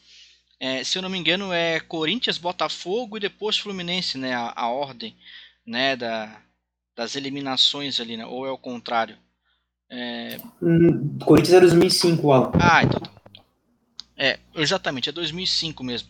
É, 0.65 0.83
se 0.83 0.97
eu 0.97 1.03
não 1.03 1.11
me 1.11 1.19
engano, 1.19 1.53
é 1.53 1.79
Corinthians, 1.79 2.39
Botafogo 2.39 3.19
e 3.19 3.21
depois 3.21 3.59
Fluminense, 3.59 4.17
né? 4.17 4.35
A, 4.35 4.51
a 4.57 4.69
ordem 4.71 5.15
né, 5.67 5.95
da, 5.95 6.41
das 6.97 7.17
eliminações 7.17 8.01
ali, 8.01 8.17
né? 8.17 8.25
Ou 8.25 8.47
é 8.47 8.51
o 8.51 8.57
contrário? 8.57 9.15
É... 9.91 10.39
Hum, 10.63 11.19
Corinthians 11.19 11.57
é 11.57 11.61
2005, 11.61 12.33
Alan. 12.33 12.53
Ah, 12.59 12.83
então. 12.83 12.99
Tá. 12.99 13.11
É, 14.17 14.39
exatamente, 14.55 15.11
é 15.11 15.13
2005 15.13 15.85
mesmo. 15.85 16.09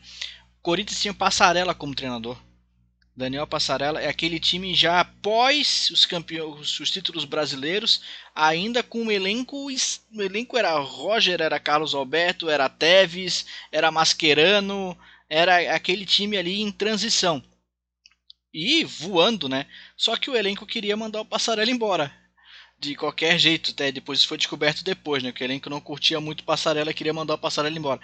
Corinthians 0.62 1.02
tinha 1.02 1.12
Passarela 1.12 1.74
como 1.74 1.92
treinador. 1.92 2.38
Daniel 3.16 3.46
Passarella 3.46 4.00
é 4.00 4.08
aquele 4.08 4.40
time 4.40 4.74
já 4.74 4.98
após 5.00 5.88
os 5.90 6.04
campeões, 6.04 6.80
os 6.80 6.90
títulos 6.90 7.24
brasileiros, 7.24 8.02
ainda 8.34 8.82
com 8.82 9.02
um 9.02 9.10
elenco, 9.10 9.68
o 9.68 10.22
elenco 10.22 10.58
era 10.58 10.76
Roger, 10.80 11.40
era 11.40 11.60
Carlos 11.60 11.94
Alberto, 11.94 12.50
era 12.50 12.68
Teves, 12.68 13.46
era 13.70 13.92
Mascherano, 13.92 14.98
era 15.28 15.74
aquele 15.74 16.04
time 16.04 16.36
ali 16.36 16.60
em 16.60 16.72
transição. 16.72 17.40
E 18.52 18.84
voando, 18.84 19.48
né? 19.48 19.66
Só 19.96 20.16
que 20.16 20.30
o 20.30 20.36
elenco 20.36 20.66
queria 20.66 20.96
mandar 20.96 21.20
o 21.20 21.24
Passarella 21.24 21.70
embora. 21.70 22.12
De 22.78 22.96
qualquer 22.96 23.38
jeito, 23.38 23.70
até 23.70 23.92
depois 23.92 24.18
isso 24.18 24.28
foi 24.28 24.38
descoberto 24.38 24.82
depois, 24.82 25.22
né? 25.22 25.30
Que 25.32 25.42
o 25.42 25.46
elenco 25.46 25.70
não 25.70 25.80
curtia 25.80 26.20
muito 26.20 26.40
o 26.40 26.44
Passarella 26.44 26.92
queria 26.92 27.14
mandar 27.14 27.34
o 27.34 27.38
Passarella 27.38 27.78
embora. 27.78 28.00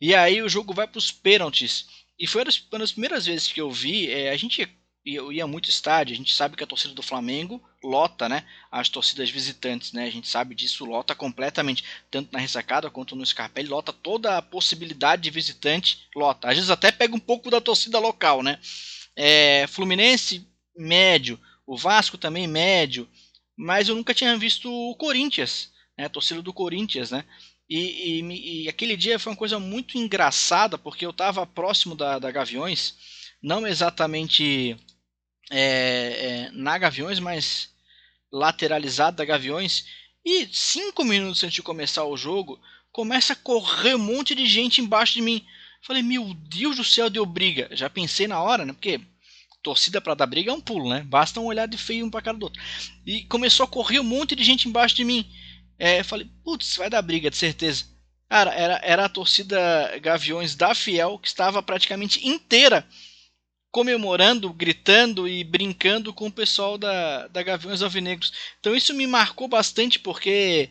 E 0.00 0.14
aí 0.14 0.42
o 0.42 0.48
jogo 0.48 0.74
vai 0.74 0.86
para 0.86 0.98
os 0.98 1.10
pênaltis. 1.10 2.03
E 2.18 2.26
foi 2.26 2.42
uma 2.42 2.78
das 2.78 2.92
primeiras 2.92 3.26
vezes 3.26 3.52
que 3.52 3.60
eu 3.60 3.70
vi, 3.70 4.10
é, 4.10 4.30
a 4.30 4.36
gente 4.36 4.68
eu 5.04 5.30
ia 5.30 5.46
muito 5.46 5.68
estádio, 5.68 6.14
a 6.14 6.16
gente 6.16 6.32
sabe 6.32 6.56
que 6.56 6.64
a 6.64 6.66
torcida 6.66 6.94
do 6.94 7.02
Flamengo 7.02 7.62
lota, 7.82 8.26
né? 8.26 8.44
As 8.70 8.88
torcidas 8.88 9.28
visitantes, 9.28 9.92
né? 9.92 10.04
A 10.06 10.10
gente 10.10 10.26
sabe 10.26 10.54
disso, 10.54 10.86
lota 10.86 11.14
completamente, 11.14 11.84
tanto 12.10 12.32
na 12.32 12.38
ressacada 12.38 12.88
quanto 12.88 13.14
no 13.14 13.26
Scarpelli, 13.26 13.68
lota 13.68 13.92
toda 13.92 14.38
a 14.38 14.42
possibilidade 14.42 15.22
de 15.22 15.30
visitante, 15.30 16.08
lota. 16.16 16.48
Às 16.48 16.54
vezes 16.54 16.70
até 16.70 16.90
pega 16.90 17.14
um 17.14 17.20
pouco 17.20 17.50
da 17.50 17.60
torcida 17.60 17.98
local, 17.98 18.42
né? 18.42 18.58
É, 19.14 19.66
Fluminense, 19.66 20.48
médio, 20.74 21.38
o 21.66 21.76
Vasco 21.76 22.16
também 22.16 22.46
médio, 22.46 23.06
mas 23.54 23.88
eu 23.88 23.94
nunca 23.94 24.14
tinha 24.14 24.36
visto 24.38 24.72
o 24.72 24.96
Corinthians, 24.96 25.70
né? 25.98 26.06
A 26.06 26.10
torcida 26.10 26.40
do 26.40 26.52
Corinthians, 26.52 27.10
né? 27.10 27.26
E, 27.68 28.20
e, 28.20 28.64
e, 28.64 28.68
aquele 28.68 28.96
dia 28.96 29.18
foi 29.18 29.32
uma 29.32 29.38
coisa 29.38 29.58
muito 29.58 29.96
engraçada, 29.96 30.76
porque 30.76 31.06
eu 31.06 31.10
estava 31.10 31.46
próximo 31.46 31.94
da, 31.94 32.18
da 32.18 32.30
Gaviões, 32.30 32.94
não 33.42 33.66
exatamente 33.66 34.76
é, 35.50 35.58
é, 35.58 36.50
na 36.52 36.76
Gaviões, 36.76 37.18
mas 37.18 37.70
lateralizado 38.30 39.16
da 39.16 39.24
Gaviões. 39.24 39.86
E 40.24 40.48
cinco 40.52 41.04
minutos 41.04 41.42
antes 41.42 41.54
de 41.54 41.62
começar 41.62 42.04
o 42.04 42.16
jogo, 42.16 42.60
começa 42.92 43.32
a 43.32 43.36
correr 43.36 43.94
um 43.94 43.98
monte 43.98 44.34
de 44.34 44.46
gente 44.46 44.80
embaixo 44.80 45.14
de 45.14 45.22
mim. 45.22 45.44
Falei, 45.82 46.02
meu 46.02 46.32
Deus 46.34 46.76
do 46.76 46.84
céu, 46.84 47.10
deu 47.10 47.26
briga. 47.26 47.68
Já 47.72 47.90
pensei 47.90 48.26
na 48.26 48.40
hora, 48.40 48.64
né? 48.64 48.72
Porque 48.72 49.00
torcida 49.62 50.00
para 50.00 50.14
dar 50.14 50.26
briga 50.26 50.50
é 50.50 50.54
um 50.54 50.60
pulo, 50.60 50.90
né? 50.90 51.02
Basta 51.02 51.40
um 51.40 51.46
olhar 51.46 51.66
de 51.66 51.78
feio 51.78 52.04
um 52.04 52.10
para 52.10 52.22
cara 52.22 52.36
do 52.36 52.44
outro. 52.44 52.62
E 53.06 53.24
começou 53.24 53.64
a 53.64 53.68
correr 53.68 53.98
um 53.98 54.04
monte 54.04 54.36
de 54.36 54.44
gente 54.44 54.68
embaixo 54.68 54.94
de 54.94 55.04
mim. 55.04 55.26
É, 55.78 56.00
eu 56.00 56.04
falei, 56.04 56.28
putz, 56.44 56.76
vai 56.76 56.88
dar 56.88 57.02
briga, 57.02 57.30
de 57.30 57.36
certeza. 57.36 57.84
Cara, 58.28 58.52
era, 58.52 58.80
era 58.82 59.04
a 59.04 59.08
torcida 59.08 59.98
Gaviões 60.00 60.54
da 60.54 60.74
Fiel 60.74 61.18
que 61.18 61.28
estava 61.28 61.62
praticamente 61.62 62.26
inteira 62.26 62.86
comemorando, 63.70 64.52
gritando 64.52 65.26
e 65.26 65.42
brincando 65.42 66.12
com 66.12 66.28
o 66.28 66.32
pessoal 66.32 66.78
da, 66.78 67.26
da 67.26 67.42
Gaviões 67.42 67.82
Alvinegros. 67.82 68.32
Então 68.60 68.74
isso 68.74 68.94
me 68.94 69.04
marcou 69.04 69.48
bastante 69.48 69.98
porque 69.98 70.70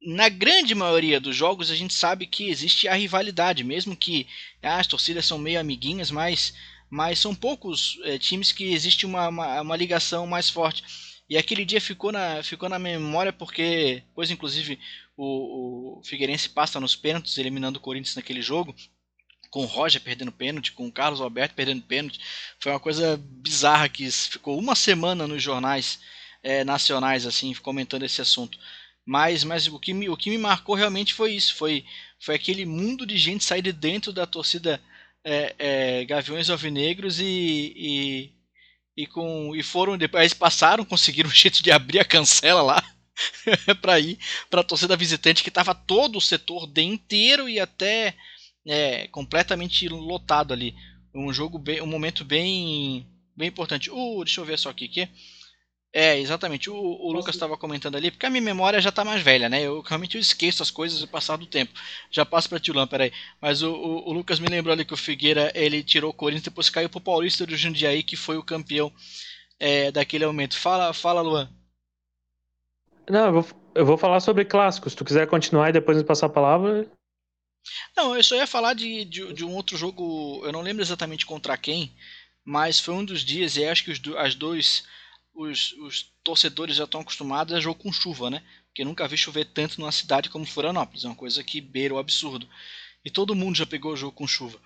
na 0.00 0.28
grande 0.28 0.72
maioria 0.72 1.20
dos 1.20 1.34
jogos 1.34 1.72
a 1.72 1.74
gente 1.74 1.92
sabe 1.92 2.24
que 2.24 2.48
existe 2.48 2.86
a 2.86 2.94
rivalidade, 2.94 3.64
mesmo 3.64 3.96
que 3.96 4.28
ah, 4.62 4.78
as 4.78 4.86
torcidas 4.86 5.26
são 5.26 5.38
meio 5.38 5.58
amiguinhas, 5.58 6.12
mas, 6.12 6.54
mas 6.88 7.18
são 7.18 7.34
poucos 7.34 7.98
é, 8.04 8.16
times 8.16 8.52
que 8.52 8.72
existe 8.72 9.04
uma, 9.04 9.26
uma, 9.26 9.60
uma 9.62 9.76
ligação 9.76 10.24
mais 10.24 10.48
forte. 10.48 10.84
E 11.28 11.36
aquele 11.36 11.64
dia 11.64 11.80
ficou 11.80 12.12
na, 12.12 12.42
ficou 12.42 12.68
na 12.68 12.78
memória 12.78 13.32
porque, 13.32 14.02
pois 14.14 14.30
inclusive 14.30 14.78
o, 15.16 15.98
o 15.98 16.02
Figueirense 16.04 16.48
passa 16.48 16.78
nos 16.78 16.94
pênaltis, 16.94 17.36
eliminando 17.36 17.78
o 17.78 17.82
Corinthians 17.82 18.14
naquele 18.14 18.40
jogo, 18.40 18.74
com 19.50 19.62
o 19.62 19.66
Roger 19.66 20.00
perdendo 20.00 20.30
pênalti, 20.30 20.72
com 20.72 20.86
o 20.86 20.92
Carlos 20.92 21.20
Alberto 21.20 21.54
perdendo 21.54 21.82
pênalti. 21.82 22.20
Foi 22.60 22.72
uma 22.72 22.80
coisa 22.80 23.16
bizarra 23.16 23.88
que 23.88 24.10
ficou 24.10 24.58
uma 24.58 24.74
semana 24.74 25.26
nos 25.26 25.42
jornais 25.42 25.98
é, 26.42 26.62
nacionais 26.62 27.26
assim 27.26 27.52
comentando 27.54 28.04
esse 28.04 28.20
assunto. 28.20 28.58
Mas, 29.04 29.44
mas 29.44 29.66
o, 29.68 29.78
que 29.78 29.94
me, 29.94 30.08
o 30.08 30.16
que 30.16 30.30
me 30.30 30.38
marcou 30.38 30.74
realmente 30.74 31.14
foi 31.14 31.32
isso, 31.32 31.54
foi, 31.54 31.84
foi 32.20 32.34
aquele 32.34 32.66
mundo 32.66 33.06
de 33.06 33.16
gente 33.16 33.44
sair 33.44 33.62
de 33.62 33.72
dentro 33.72 34.12
da 34.12 34.26
torcida 34.26 34.80
é, 35.24 35.54
é, 35.58 36.04
Gaviões 36.04 36.50
Alvinegros 36.50 37.20
e, 37.20 37.72
e 37.76 38.35
e 38.96 39.06
com 39.06 39.54
e 39.54 39.62
foram 39.62 39.98
depois 39.98 40.32
passaram, 40.32 40.84
conseguiram 40.84 41.28
um 41.28 41.32
jeito 41.34 41.62
de 41.62 41.70
abrir 41.70 41.98
a 41.98 42.04
cancela 42.04 42.62
lá 42.62 42.82
para 43.80 44.00
ir 44.00 44.18
para 44.48 44.60
a 44.60 44.64
torcida 44.64 44.96
visitante 44.96 45.42
que 45.42 45.48
estava 45.48 45.74
todo 45.74 46.16
o 46.16 46.20
setor 46.20 46.66
de 46.66 46.82
inteiro 46.82 47.48
e 47.48 47.60
até 47.60 48.14
é, 48.66 49.06
completamente 49.08 49.88
lotado 49.88 50.52
ali. 50.52 50.74
Um 51.14 51.32
jogo 51.32 51.58
bem, 51.58 51.80
um 51.80 51.86
momento 51.86 52.24
bem 52.24 53.06
bem 53.36 53.48
importante. 53.48 53.90
Uh, 53.90 54.24
deixa 54.24 54.40
eu 54.40 54.44
ver 54.44 54.58
só 54.58 54.70
aqui 54.70 54.88
que 54.88 55.08
é, 55.92 56.18
exatamente. 56.18 56.68
O, 56.68 56.76
o 56.76 57.12
Lucas 57.12 57.34
estava 57.34 57.56
comentando 57.56 57.96
ali, 57.96 58.10
porque 58.10 58.26
a 58.26 58.30
minha 58.30 58.42
memória 58.42 58.80
já 58.80 58.90
está 58.90 59.04
mais 59.04 59.22
velha, 59.22 59.48
né? 59.48 59.62
Eu 59.62 59.80
realmente 59.80 60.16
eu 60.16 60.20
esqueço 60.20 60.62
as 60.62 60.70
coisas 60.70 61.00
do 61.00 61.08
passar 61.08 61.36
do 61.36 61.46
tempo. 61.46 61.72
Já 62.10 62.24
passo 62.24 62.48
para 62.48 62.60
Tilão, 62.60 62.86
peraí. 62.86 63.12
Mas 63.40 63.62
o, 63.62 63.72
o, 63.72 64.10
o, 64.10 64.12
Lucas 64.12 64.38
me 64.38 64.48
lembrou 64.48 64.72
ali 64.72 64.84
que 64.84 64.92
o 64.94 64.96
Figueira 64.96 65.50
ele 65.54 65.82
tirou 65.82 66.10
o 66.10 66.14
Corinthians, 66.14 66.44
depois 66.44 66.68
caiu 66.68 66.90
pro 66.90 67.00
Paulista 67.00 67.46
do 67.46 67.56
Jundiaí, 67.56 68.02
que 68.02 68.16
foi 68.16 68.36
o 68.36 68.42
campeão 68.42 68.92
é, 69.58 69.90
daquele 69.90 70.26
momento. 70.26 70.58
Fala, 70.58 70.92
fala, 70.92 71.22
Luan. 71.22 71.50
Não, 73.08 73.26
eu 73.26 73.32
vou, 73.32 73.46
eu 73.74 73.86
vou 73.86 73.96
falar 73.96 74.20
sobre 74.20 74.44
clássicos. 74.44 74.92
Se 74.92 74.96
tu 74.98 75.04
quiser 75.04 75.26
continuar 75.26 75.70
e 75.70 75.72
depois 75.72 75.96
me 75.96 76.04
passar 76.04 76.26
a 76.26 76.30
palavra. 76.30 76.90
Não, 77.96 78.14
eu 78.14 78.22
só 78.22 78.36
ia 78.36 78.46
falar 78.46 78.74
de, 78.74 79.04
de, 79.06 79.32
de 79.32 79.44
um 79.44 79.54
outro 79.54 79.76
jogo, 79.76 80.42
eu 80.44 80.52
não 80.52 80.60
lembro 80.60 80.82
exatamente 80.82 81.24
contra 81.24 81.56
quem, 81.56 81.96
mas 82.44 82.78
foi 82.78 82.94
um 82.94 83.04
dos 83.04 83.22
dias, 83.22 83.56
e 83.56 83.64
acho 83.64 83.82
que 83.82 83.90
os, 83.90 84.00
as 84.18 84.34
dois 84.36 84.84
os, 85.36 85.72
os 85.72 86.10
torcedores 86.24 86.76
já 86.76 86.84
estão 86.84 87.00
acostumados 87.00 87.54
a 87.54 87.60
jogo 87.60 87.80
com 87.80 87.92
chuva, 87.92 88.30
né? 88.30 88.42
Porque 88.68 88.84
nunca 88.84 89.06
vi 89.06 89.16
chover 89.16 89.44
tanto 89.44 89.80
numa 89.80 89.92
cidade 89.92 90.30
como 90.30 90.46
Florianópolis, 90.46 91.04
é 91.04 91.08
uma 91.08 91.14
coisa 91.14 91.44
que 91.44 91.60
beira 91.60 91.94
o 91.94 91.98
absurdo. 91.98 92.48
E 93.04 93.10
todo 93.10 93.34
mundo 93.34 93.56
já 93.56 93.66
pegou 93.66 93.92
o 93.92 93.96
jogo 93.96 94.12
com 94.12 94.26
chuva. 94.26 94.58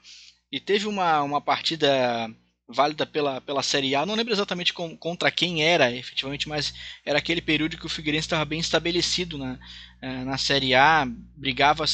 E 0.51 0.59
teve 0.59 0.87
uma, 0.87 1.23
uma 1.23 1.41
partida 1.41 2.33
válida 2.67 3.05
pela, 3.05 3.41
pela 3.41 3.63
Série 3.63 3.95
A, 3.95 4.07
não 4.07 4.15
lembro 4.15 4.33
exatamente 4.33 4.73
com, 4.73 4.97
contra 4.97 5.31
quem 5.31 5.63
era, 5.63 5.93
efetivamente, 5.93 6.49
mas 6.49 6.73
era 7.05 7.19
aquele 7.19 7.43
período 7.43 7.77
que 7.77 7.87
o 7.87 7.89
Figueirense 7.89 8.27
estava 8.27 8.45
bem 8.45 8.61
estabelecido 8.61 9.37
na, 9.37 9.59
eh, 10.01 10.25
na 10.25 10.39
Série 10.39 10.75
A, 10.75 11.05
brigava 11.37 11.85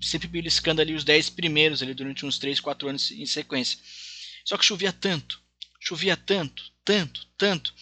sempre 0.00 0.28
beliscando 0.28 0.82
ali 0.82 0.94
os 0.94 1.04
10 1.04 1.30
primeiros 1.30 1.82
ali 1.82 1.94
durante 1.94 2.26
uns 2.26 2.38
3, 2.38 2.60
4 2.60 2.88
anos 2.88 3.10
em 3.10 3.24
sequência. 3.24 3.78
Só 4.44 4.58
que 4.58 4.64
chovia 4.64 4.92
tanto, 4.92 5.40
chovia 5.80 6.16
tanto, 6.16 6.62
tanto, 6.84 7.26
tanto, 7.38 7.74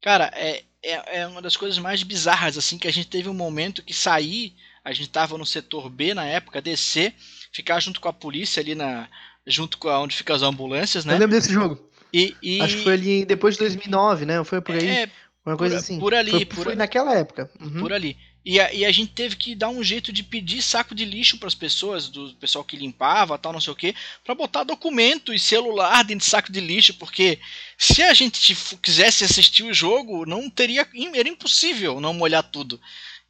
Cara, 0.00 0.30
é, 0.34 0.62
é, 0.82 1.20
é, 1.20 1.26
uma 1.26 1.42
das 1.42 1.56
coisas 1.56 1.78
mais 1.78 2.02
bizarras, 2.02 2.56
assim, 2.56 2.78
que 2.78 2.88
a 2.88 2.92
gente 2.92 3.08
teve 3.08 3.28
um 3.28 3.34
momento 3.34 3.82
que 3.82 3.92
sair, 3.92 4.54
a 4.84 4.92
gente 4.92 5.10
tava 5.10 5.36
no 5.36 5.44
setor 5.44 5.90
B 5.90 6.14
na 6.14 6.24
época, 6.24 6.62
descer, 6.62 7.14
ficar 7.52 7.80
junto 7.80 8.00
com 8.00 8.08
a 8.08 8.12
polícia 8.12 8.60
ali 8.60 8.74
na, 8.74 9.08
junto 9.46 9.78
com 9.78 9.88
onde 9.88 10.16
ficam 10.16 10.34
as 10.34 10.42
ambulâncias, 10.42 11.04
né? 11.04 11.14
Eu 11.14 11.18
lembro 11.18 11.36
desse 11.36 11.52
jogo. 11.52 11.78
E, 12.12 12.34
e... 12.42 12.60
Acho 12.60 12.78
que 12.78 12.82
foi 12.82 12.94
ali 12.94 13.24
depois 13.24 13.54
de 13.54 13.60
2009, 13.60 14.24
né? 14.24 14.42
Foi 14.44 14.60
por 14.60 14.74
aí. 14.74 14.88
É, 14.88 15.10
uma 15.44 15.56
coisa 15.56 15.76
por, 15.76 15.80
assim. 15.80 16.00
Por 16.00 16.14
ali. 16.14 16.30
Foi, 16.30 16.44
por, 16.44 16.64
foi 16.64 16.74
naquela 16.74 17.14
época. 17.14 17.50
Uhum. 17.60 17.80
Por 17.80 17.92
ali. 17.92 18.16
E 18.44 18.58
a, 18.58 18.72
e 18.72 18.84
a, 18.86 18.90
gente 18.92 19.12
teve 19.12 19.36
que 19.36 19.54
dar 19.54 19.68
um 19.68 19.82
jeito 19.82 20.10
de 20.12 20.22
pedir 20.22 20.62
saco 20.62 20.94
de 20.94 21.04
lixo 21.04 21.36
para 21.36 21.48
as 21.48 21.54
pessoas, 21.54 22.08
do 22.08 22.34
pessoal 22.36 22.64
que 22.64 22.76
limpava, 22.76 23.36
tal, 23.36 23.52
não 23.52 23.60
sei 23.60 23.72
o 23.72 23.76
que, 23.76 23.94
para 24.24 24.34
botar 24.34 24.64
documento 24.64 25.34
e 25.34 25.38
celular 25.38 26.02
dentro 26.02 26.24
de 26.24 26.30
saco 26.30 26.50
de 26.50 26.60
lixo, 26.60 26.94
porque 26.94 27.38
se 27.76 28.02
a 28.02 28.14
gente 28.14 28.56
quisesse 28.80 29.24
assistir 29.24 29.64
o 29.64 29.74
jogo, 29.74 30.24
não 30.24 30.48
teria, 30.48 30.88
era 31.14 31.28
impossível 31.28 32.00
não 32.00 32.14
molhar 32.14 32.42
tudo. 32.42 32.80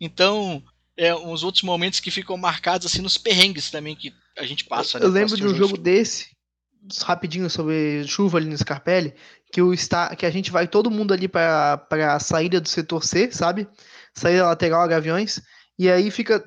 Então, 0.01 0.63
é 0.97 1.15
uns 1.15 1.43
outros 1.43 1.65
momentos 1.65 1.99
que 1.99 2.11
ficam 2.11 2.37
marcados 2.37 2.87
assim 2.87 3.03
nos 3.03 3.19
perrengues 3.19 3.71
também 3.71 3.97
que 3.97 4.13
a 4.39 4.47
gente 4.47 4.65
passa. 4.65 4.99
Eu, 4.99 5.03
né, 5.03 5.07
eu 5.07 5.13
lembro 5.13 5.37
de 5.37 5.47
um 5.47 5.55
jogo 5.55 5.77
desse, 5.77 6.29
rapidinho 7.03 7.49
sobre 7.51 8.07
chuva 8.07 8.39
ali 8.39 8.49
no 8.49 8.57
Scarpelli, 8.57 9.15
que 9.53 9.61
o 9.61 9.75
está, 9.75 10.15
que 10.15 10.25
a 10.25 10.31
gente 10.31 10.51
vai 10.51 10.69
todo 10.69 10.91
mundo 10.91 11.13
ali 11.13 11.27
para 11.27 12.15
a 12.15 12.21
saída 12.21 12.61
do 12.61 12.69
setor 12.69 13.05
C, 13.05 13.31
sabe? 13.33 13.67
Saída 14.15 14.47
lateral 14.47 14.83
a 14.83 14.87
Gaviões, 14.87 15.41
e 15.79 15.91
aí 15.91 16.11
fica, 16.11 16.45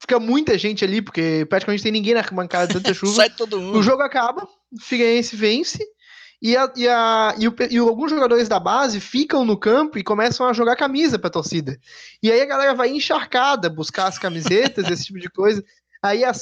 fica 0.00 0.18
muita 0.18 0.56
gente 0.56 0.84
ali, 0.84 1.02
porque 1.02 1.46
praticamente 1.48 1.82
tem 1.82 1.92
ninguém 1.92 2.14
na 2.14 2.22
bancada 2.22 2.66
de 2.66 2.74
tanta 2.74 2.92
chuva. 2.94 3.14
Sai 3.14 3.30
todo 3.30 3.60
mundo. 3.60 3.78
O 3.78 3.82
jogo 3.82 4.02
acaba, 4.02 4.44
o 4.44 4.80
Figueirense 4.80 5.36
vence, 5.36 5.84
e, 6.42 6.56
a, 6.56 6.72
e, 6.74 6.88
a, 6.88 7.34
e, 7.38 7.46
o, 7.46 7.54
e, 7.70 7.78
alguns 7.78 8.10
jogadores 8.10 8.48
da 8.48 8.58
base 8.58 8.98
ficam 8.98 9.44
no 9.44 9.56
campo 9.56 9.96
e 9.96 10.02
começam 10.02 10.44
a 10.44 10.52
jogar 10.52 10.74
camisa 10.74 11.16
pra 11.18 11.30
torcida. 11.30 11.78
E 12.20 12.32
aí 12.32 12.40
a 12.40 12.46
galera 12.46 12.74
vai 12.74 12.88
encharcada 12.88 13.70
buscar 13.70 14.08
as 14.08 14.18
camisetas, 14.18 14.86
esse 14.90 15.04
tipo 15.04 15.20
de 15.20 15.30
coisa. 15.30 15.62
Aí 16.02 16.24
a, 16.24 16.32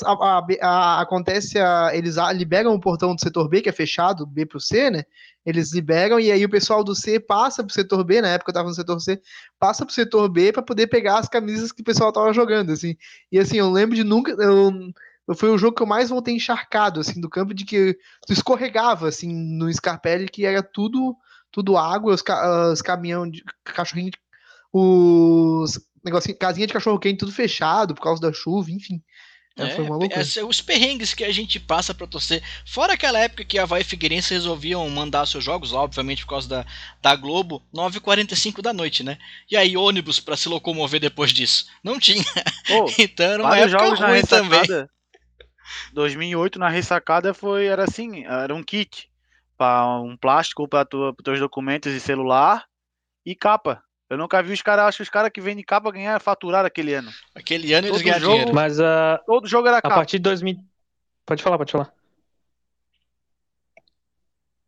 a, 0.62 1.00
acontece, 1.02 1.58
eles 1.92 2.16
liberam 2.34 2.74
o 2.74 2.80
portão 2.80 3.14
do 3.14 3.20
setor 3.20 3.46
B, 3.46 3.60
que 3.60 3.68
é 3.68 3.72
fechado, 3.72 4.24
B 4.24 4.46
pro 4.46 4.58
C, 4.58 4.88
né? 4.88 5.04
Eles 5.44 5.72
liberam 5.72 6.20
e 6.20 6.30
aí 6.30 6.44
o 6.44 6.50
pessoal 6.50 6.84
do 6.84 6.94
C 6.94 7.18
passa 7.18 7.64
pro 7.64 7.72
setor 7.72 8.04
B, 8.04 8.20
na 8.20 8.28
época 8.28 8.50
eu 8.50 8.54
tava 8.54 8.68
no 8.68 8.74
setor 8.74 9.00
C, 9.00 9.20
passa 9.58 9.86
pro 9.86 9.94
setor 9.94 10.28
B 10.28 10.52
para 10.52 10.62
poder 10.62 10.86
pegar 10.86 11.18
as 11.18 11.28
camisas 11.28 11.72
que 11.72 11.80
o 11.80 11.84
pessoal 11.84 12.12
tava 12.12 12.32
jogando, 12.32 12.72
assim. 12.72 12.96
E 13.32 13.38
assim, 13.38 13.56
eu 13.56 13.70
lembro 13.70 13.96
de 13.96 14.04
nunca. 14.04 14.32
Eu, 14.32 14.72
foi 15.34 15.48
o 15.50 15.58
jogo 15.58 15.76
que 15.76 15.82
eu 15.82 15.86
mais 15.86 16.10
voltei 16.10 16.34
encharcado, 16.34 17.00
assim, 17.00 17.20
do 17.20 17.30
campo, 17.30 17.54
de 17.54 17.64
que 17.64 17.96
tu 18.26 18.32
escorregava, 18.32 19.08
assim, 19.08 19.32
no 19.32 19.72
Scarpelli, 19.72 20.28
que 20.28 20.44
era 20.44 20.62
tudo 20.62 21.16
tudo 21.52 21.76
água, 21.76 22.14
os, 22.14 22.22
os 22.72 22.82
caminhão 22.82 23.28
de 23.28 23.42
cachorrinho, 23.64 24.12
os 24.72 25.80
negocinho, 26.04 26.38
casinha 26.38 26.66
de 26.66 26.72
cachorro 26.72 26.98
quente 26.98 27.18
tudo 27.18 27.32
fechado 27.32 27.94
por 27.94 28.02
causa 28.02 28.20
da 28.20 28.32
chuva, 28.32 28.70
enfim. 28.70 29.02
É, 29.66 29.70
foi 29.74 29.84
uma 29.84 29.96
loucura. 29.96 30.20
É, 30.20 30.44
os 30.44 30.60
perrengues 30.60 31.14
que 31.14 31.24
a 31.24 31.32
gente 31.32 31.58
passa 31.58 31.94
para 31.94 32.06
torcer. 32.06 32.42
Fora 32.64 32.94
aquela 32.94 33.18
época 33.18 33.44
que 33.44 33.58
a 33.58 33.62
Havaí 33.62 33.84
Figueirense 33.84 34.34
resolviam 34.34 34.88
mandar 34.88 35.26
seus 35.26 35.44
jogos, 35.44 35.72
obviamente 35.72 36.24
por 36.24 36.30
causa 36.30 36.48
da, 36.48 36.66
da 37.02 37.16
Globo, 37.16 37.62
9h45 37.74 38.62
da 38.62 38.72
noite, 38.72 39.02
né? 39.02 39.18
E 39.50 39.56
aí 39.56 39.76
ônibus 39.76 40.20
para 40.20 40.36
se 40.36 40.48
locomover 40.48 41.00
depois 41.00 41.32
disso. 41.32 41.66
Não 41.82 41.98
tinha. 41.98 42.24
Oh, 42.70 42.86
então 42.98 43.26
era 43.26 43.42
uma 43.42 43.58
época 43.58 43.78
jogos 43.78 44.00
ruim 44.00 44.22
também. 44.22 44.62
2008 45.92 46.58
na 46.58 46.68
ressacada 46.68 47.32
foi 47.32 47.66
era 47.66 47.84
assim, 47.84 48.24
era 48.24 48.54
um 48.54 48.62
kit 48.62 49.08
para 49.56 50.00
um 50.00 50.16
plástico 50.16 50.66
para 50.66 50.84
tu, 50.84 51.14
teus 51.22 51.38
documentos 51.38 51.92
e 51.92 52.00
celular 52.00 52.64
e 53.24 53.34
capa. 53.34 53.82
Eu 54.10 54.18
nunca 54.18 54.42
vi 54.42 54.52
os 54.52 54.60
caras, 54.60 54.86
acho 54.86 54.96
que 54.96 55.02
os 55.04 55.08
caras 55.08 55.30
que 55.32 55.40
vendem 55.40 55.62
capa 55.62 55.92
ganhar 55.92 56.20
faturar 56.20 56.66
aquele 56.66 56.92
ano. 56.92 57.12
Aquele 57.32 57.72
ano 57.72 57.86
eles 57.86 58.02
ganharam 58.02 58.28
dinheiro. 58.28 58.52
Mas 58.52 58.80
uh, 58.80 59.22
todo 59.24 59.46
jogo 59.46 59.68
era 59.68 59.80
capa. 59.80 59.94
A 59.94 59.98
partir 59.98 60.18
de 60.18 60.24
2000. 60.24 60.58
Pode 61.24 61.40
falar, 61.40 61.56
pode 61.56 61.70
falar. 61.70 61.94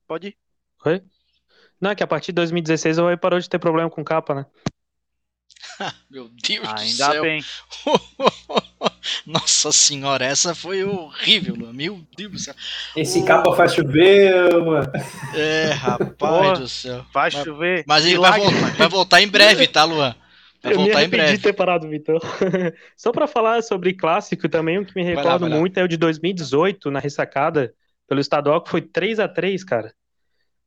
Pode 0.06 0.28
ir. 0.28 0.36
Oi? 0.86 1.02
Não, 1.80 1.90
é 1.90 1.94
que 1.96 2.04
a 2.04 2.06
partir 2.06 2.28
de 2.28 2.36
2016 2.36 2.98
o 2.98 3.06
Oi 3.06 3.16
parou 3.16 3.40
de 3.40 3.50
ter 3.50 3.58
problema 3.58 3.90
com 3.90 4.04
capa, 4.04 4.32
né? 4.32 4.46
Meu 6.08 6.28
Deus 6.28 6.68
Ainda 6.68 7.08
do 7.08 7.12
céu. 7.12 7.22
bem. 7.22 7.42
Nossa 9.26 9.72
senhora, 9.72 10.24
essa 10.24 10.54
foi 10.54 10.84
horrível, 10.84 11.54
Luan. 11.54 11.72
Meu 11.72 12.00
Deus 12.16 12.32
do 12.32 12.38
céu. 12.38 12.54
Esse 12.96 13.20
oh. 13.20 13.24
capa 13.24 13.54
faz 13.54 13.74
chover, 13.74 14.52
mano. 14.64 14.90
É, 15.34 15.70
rapaz 15.72 16.58
do 16.58 16.68
céu. 16.68 17.04
Faz 17.12 17.34
mas, 17.34 17.44
chover. 17.44 17.84
Mas 17.86 18.06
ele 18.06 18.18
vai, 18.18 18.40
voltar, 18.40 18.74
vai 18.76 18.88
voltar 18.88 19.22
em 19.22 19.28
breve, 19.28 19.66
tá, 19.66 19.84
Luan? 19.84 20.14
Vai 20.62 20.74
eu 20.74 20.78
voltar 20.78 21.00
me 21.00 21.06
em 21.06 21.08
breve. 21.08 21.38
ter 21.38 21.52
parado, 21.52 21.88
Vitor. 21.88 22.20
Só 22.96 23.10
para 23.10 23.26
falar 23.26 23.62
sobre 23.62 23.94
clássico 23.94 24.48
também, 24.48 24.78
o 24.78 24.86
que 24.86 24.94
me 24.94 25.02
recordo 25.02 25.48
lá, 25.48 25.56
muito 25.56 25.76
lá. 25.76 25.82
é 25.82 25.84
o 25.84 25.88
de 25.88 25.96
2018, 25.96 26.90
na 26.90 27.00
ressacada, 27.00 27.74
pelo 28.08 28.20
estadual, 28.20 28.60
que 28.62 28.70
foi 28.70 28.80
3 28.80 29.18
a 29.18 29.28
3 29.28 29.64
cara. 29.64 29.92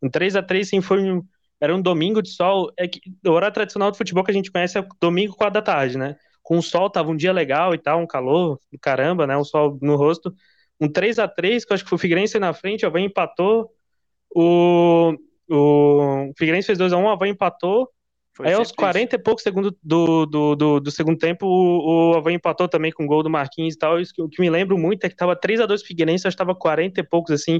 Um 0.01 0.09
3 0.09 0.35
a 0.35 0.43
3 0.43 0.67
sim, 0.67 0.81
foi 0.81 1.01
um, 1.01 1.23
era 1.61 1.73
um 1.73 1.81
domingo 1.81 2.21
de 2.21 2.29
sol. 2.29 2.71
É 2.77 2.87
que 2.87 2.99
o 3.25 3.29
horário 3.29 3.53
tradicional 3.53 3.89
do 3.89 3.97
futebol 3.97 4.23
que 4.23 4.31
a 4.31 4.33
gente 4.33 4.51
conhece 4.51 4.77
é 4.77 4.85
domingo, 4.99 5.35
4 5.35 5.53
da 5.53 5.61
tarde, 5.61 5.97
né? 5.97 6.17
Com 6.45 6.59
o 6.59 6.61
sol, 6.61 6.91
tava 6.91 7.09
um 7.09 7.15
dia 7.15 7.33
legal 7.33 7.73
e 7.73 7.77
tal, 7.79 7.99
um 7.99 8.05
calor 8.05 8.59
do 8.71 8.77
caramba, 8.77 9.25
né? 9.25 9.35
Um 9.35 9.43
sol 9.43 9.79
no 9.81 9.95
rosto. 9.95 10.31
Um 10.79 10.87
3 10.87 11.17
a 11.17 11.27
3 11.27 11.65
que 11.65 11.71
eu 11.71 11.73
acho 11.73 11.83
que 11.83 11.89
foi 11.89 11.95
o 11.95 11.99
Figueirense 11.99 12.37
na 12.37 12.53
frente, 12.53 12.85
o 12.85 12.87
Havaí 12.87 13.03
empatou. 13.03 13.71
O, 14.29 15.15
o 15.49 16.31
Figueirense 16.37 16.67
fez 16.67 16.77
2x1, 16.77 17.03
o 17.03 17.09
Havaí 17.09 17.31
empatou. 17.31 17.89
Foi 18.31 18.47
Aí 18.47 18.53
aos 18.53 18.71
40 18.71 19.15
isso. 19.15 19.15
e 19.15 19.23
poucos 19.23 19.41
segundos 19.41 19.71
do, 19.81 20.27
do, 20.27 20.55
do, 20.55 20.79
do, 20.79 20.91
segundo 20.91 21.17
tempo, 21.17 21.47
o, 21.47 22.11
o 22.11 22.17
Havaí 22.17 22.35
empatou 22.35 22.67
também 22.67 22.91
com 22.91 23.05
o 23.05 23.07
gol 23.07 23.23
do 23.23 23.29
Marquinhos 23.29 23.73
e 23.73 23.77
tal. 23.79 23.99
Isso 23.99 24.13
que, 24.13 24.21
o 24.21 24.29
que 24.29 24.39
me 24.39 24.49
lembro 24.51 24.77
muito 24.77 25.03
é 25.03 25.09
que 25.09 25.15
tava 25.15 25.35
3 25.35 25.61
a 25.61 25.65
2 25.65 25.81
Figueirense, 25.81 26.27
acho 26.27 26.37
que 26.37 26.43
tava 26.43 26.53
40 26.53 26.99
e 26.99 27.03
poucos, 27.03 27.31
assim. 27.33 27.59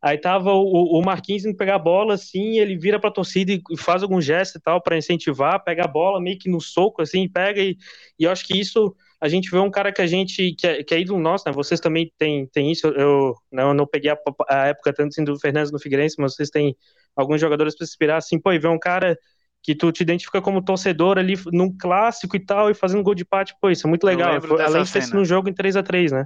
Aí 0.00 0.16
tava 0.16 0.52
o, 0.52 0.98
o 0.98 1.02
Marquinhos 1.04 1.44
indo 1.44 1.56
pegar 1.56 1.74
a 1.74 1.78
bola, 1.78 2.14
assim, 2.14 2.60
ele 2.60 2.76
vira 2.78 3.00
pra 3.00 3.10
torcida 3.10 3.52
e 3.52 3.76
faz 3.76 4.02
algum 4.02 4.20
gesto 4.20 4.56
e 4.56 4.60
tal 4.60 4.80
para 4.80 4.96
incentivar, 4.96 5.62
pega 5.64 5.84
a 5.84 5.88
bola 5.88 6.20
meio 6.20 6.38
que 6.38 6.48
no 6.48 6.60
soco, 6.60 7.02
assim, 7.02 7.28
pega 7.28 7.60
e, 7.60 7.76
e 8.16 8.24
eu 8.24 8.30
acho 8.30 8.46
que 8.46 8.56
isso, 8.56 8.94
a 9.20 9.28
gente 9.28 9.50
vê 9.50 9.58
um 9.58 9.70
cara 9.70 9.92
que 9.92 10.00
a 10.00 10.06
gente, 10.06 10.52
que 10.52 10.66
é, 10.66 10.84
que 10.84 10.94
é 10.94 11.00
ídolo 11.00 11.18
nosso, 11.18 11.44
né, 11.48 11.52
vocês 11.52 11.80
também 11.80 12.12
têm, 12.16 12.46
têm 12.46 12.70
isso, 12.70 12.86
eu 12.86 13.34
não, 13.50 13.74
não 13.74 13.86
peguei 13.88 14.12
a, 14.12 14.18
a 14.48 14.66
época 14.68 14.92
tanto 14.92 15.08
assim 15.08 15.24
do 15.24 15.36
Fernandes 15.38 15.72
no 15.72 15.80
Figueirense, 15.80 16.14
mas 16.18 16.36
vocês 16.36 16.48
têm 16.48 16.76
alguns 17.16 17.40
jogadores 17.40 17.76
para 17.76 17.84
se 17.84 17.92
inspirar, 17.92 18.16
assim, 18.18 18.38
pô, 18.38 18.52
e 18.52 18.58
ver 18.60 18.68
um 18.68 18.78
cara 18.78 19.18
que 19.64 19.74
tu 19.74 19.90
te 19.90 20.02
identifica 20.02 20.40
como 20.40 20.64
torcedor 20.64 21.18
ali 21.18 21.34
num 21.52 21.76
clássico 21.76 22.36
e 22.36 22.40
tal, 22.40 22.70
e 22.70 22.74
fazendo 22.74 23.02
gol 23.02 23.16
de 23.16 23.24
empate, 23.24 23.52
pô, 23.60 23.68
isso 23.68 23.84
é 23.84 23.90
muito 23.90 24.04
legal, 24.04 24.30
além 24.64 24.84
de 24.84 24.88
ser 24.88 25.08
num 25.12 25.24
jogo 25.24 25.48
em 25.48 25.52
3 25.52 25.76
a 25.76 25.82
3 25.82 26.12
né? 26.12 26.24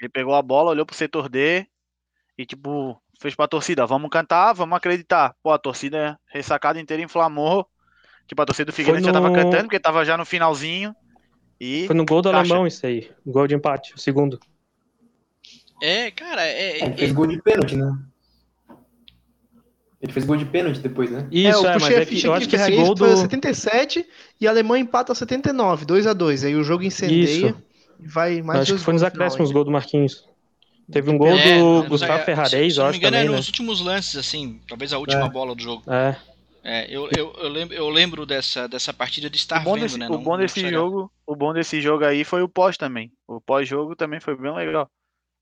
Ele 0.00 0.08
pegou 0.08 0.34
a 0.34 0.40
bola, 0.40 0.70
olhou 0.70 0.86
pro 0.86 0.96
setor 0.96 1.28
D, 1.28 1.66
e, 2.36 2.44
tipo, 2.44 3.00
fez 3.20 3.34
pra 3.34 3.48
torcida, 3.48 3.86
vamos 3.86 4.10
cantar, 4.10 4.52
vamos 4.52 4.76
acreditar. 4.76 5.34
Pô, 5.42 5.50
a 5.52 5.58
torcida 5.58 6.18
ressacada 6.26 6.80
inteira 6.80 7.02
inflamou. 7.02 7.66
Tipo, 8.26 8.42
a 8.42 8.46
torcida 8.46 8.66
do 8.66 8.74
Figueirense 8.74 9.06
no... 9.06 9.12
já 9.12 9.20
tava 9.20 9.32
cantando, 9.32 9.64
porque 9.64 9.80
tava 9.80 10.04
já 10.04 10.16
no 10.16 10.24
finalzinho. 10.24 10.94
E 11.60 11.86
Foi 11.86 11.94
no 11.94 12.04
gol 12.04 12.20
do 12.20 12.30
caixa. 12.30 12.40
alemão 12.40 12.66
isso 12.66 12.84
aí. 12.86 13.10
Gol 13.24 13.46
de 13.46 13.54
empate, 13.54 13.94
o 13.94 13.98
segundo. 13.98 14.40
É, 15.80 16.10
cara, 16.10 16.44
é. 16.44 16.80
é 16.80 16.84
ele 16.84 16.96
fez 16.96 17.12
gol 17.12 17.26
de 17.26 17.40
pênalti, 17.42 17.76
né? 17.76 17.96
Ele 20.00 20.12
fez 20.12 20.26
gol 20.26 20.36
de 20.36 20.44
pênalti 20.44 20.80
depois, 20.80 21.10
né? 21.10 21.26
Isso, 21.30 21.66
é, 21.66 21.70
é 21.70 21.78
mas 21.78 21.90
é 21.90 22.04
que, 22.04 22.26
eu 22.26 22.34
acho 22.34 22.48
que 22.48 22.56
esse 22.56 22.76
gol 22.76 22.94
do... 22.94 23.16
77 23.16 24.06
e 24.38 24.46
a 24.46 24.50
Alemanha 24.50 24.82
empata 24.82 25.12
a 25.12 25.14
79, 25.14 25.86
2 25.86 26.06
a 26.06 26.12
2 26.12 26.44
Aí 26.44 26.54
o 26.54 26.62
jogo 26.62 26.82
incendeia 26.82 27.48
Isso. 27.48 27.62
e 27.98 28.06
vai 28.06 28.42
mais 28.42 28.60
Acho 28.60 28.74
que 28.74 28.80
foi 28.80 28.92
nos 28.92 29.02
acréscimos 29.02 29.48
o 29.48 29.52
gol 29.52 29.64
do 29.64 29.70
Marquinhos. 29.70 30.28
Teve 30.90 31.10
um 31.10 31.18
gol 31.18 31.28
é, 31.28 31.58
do 31.58 31.88
Gustavo 31.88 32.20
é, 32.20 32.24
Ferrarez, 32.24 32.52
eu 32.52 32.60
acho. 32.62 32.72
Se 32.74 32.80
não 32.82 32.90
me 32.90 32.96
engano, 32.98 33.16
também, 33.16 33.34
é 33.34 33.36
nos 33.36 33.46
últimos 33.46 33.80
lances, 33.80 34.16
assim, 34.16 34.60
talvez 34.68 34.92
a 34.92 34.98
última 34.98 35.26
é. 35.26 35.30
bola 35.30 35.54
do 35.54 35.62
jogo. 35.62 35.82
É. 35.90 36.16
É, 36.66 36.86
eu, 36.88 37.10
eu, 37.14 37.34
eu, 37.38 37.48
lembro, 37.48 37.74
eu 37.76 37.90
lembro 37.90 38.24
dessa, 38.24 38.66
dessa 38.66 38.90
partida 38.90 39.28
de 39.28 39.36
estar 39.36 39.60
o 39.60 39.64
bom 39.64 39.74
vendo, 39.74 39.82
desse, 39.82 39.98
né? 39.98 40.08
O 40.08 40.16
bom 40.16 40.38
desse 40.38 40.66
jogo, 40.70 41.12
o 41.26 41.36
bom 41.36 41.52
desse 41.52 41.78
jogo 41.78 42.06
aí 42.06 42.24
foi 42.24 42.42
o 42.42 42.48
pós 42.48 42.78
também. 42.78 43.12
O 43.28 43.38
pós-jogo 43.38 43.94
também 43.94 44.18
foi 44.18 44.34
bem 44.34 44.54
legal. 44.54 44.90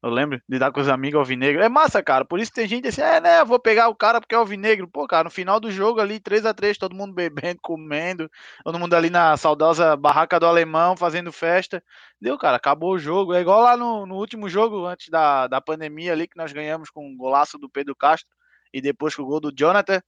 Eu 0.03 0.11
lembro 0.11 0.43
de 0.49 0.59
dar 0.59 0.73
com 0.73 0.81
os 0.81 0.89
amigos 0.89 1.21
alvinegro. 1.21 1.63
É 1.63 1.69
massa, 1.69 2.03
cara. 2.03 2.25
Por 2.25 2.41
isso 2.41 2.51
tem 2.53 2.67
gente 2.67 2.89
assim, 2.89 3.01
é, 3.03 3.21
né? 3.21 3.45
Vou 3.45 3.61
pegar 3.61 3.89
o 3.89 3.95
cara 3.95 4.21
porque 4.21 4.35
é 4.35 4.39
alvinegro. 4.39 4.89
Pô, 4.89 5.07
cara, 5.07 5.25
no 5.25 5.31
final 5.31 5.61
do 5.61 5.71
jogo 5.71 6.01
ali, 6.01 6.19
3 6.19 6.45
a 6.45 6.53
3 6.53 6.77
todo 6.77 6.97
mundo 6.97 7.15
bebendo, 7.15 7.61
comendo, 7.63 8.29
todo 8.65 8.81
mundo 8.81 8.95
ali 8.95 9.11
na 9.11 9.37
saudosa 9.37 9.97
barraca 9.97 10.41
do 10.41 10.47
alemão, 10.47 10.97
fazendo 10.97 11.31
festa. 11.31 11.83
Deu, 12.21 12.37
cara, 12.37 12.57
acabou 12.57 12.95
o 12.95 12.99
jogo. 12.99 13.33
É 13.33 13.41
igual 13.41 13.63
lá 13.63 13.77
no, 13.77 14.05
no 14.05 14.17
último 14.17 14.49
jogo, 14.49 14.87
antes 14.87 15.09
da, 15.09 15.47
da 15.47 15.61
pandemia 15.61 16.13
ali, 16.13 16.27
que 16.27 16.37
nós 16.37 16.53
ganhamos 16.53 16.91
com 16.91 17.09
o 17.09 17.17
golaço 17.17 17.57
do 17.57 17.71
Pedro 17.71 17.95
Castro 17.95 18.35
e 18.75 18.81
depois 18.81 19.15
com 19.15 19.23
o 19.23 19.27
gol 19.27 19.41
do 19.41 19.53
Jonathan. 19.57 20.03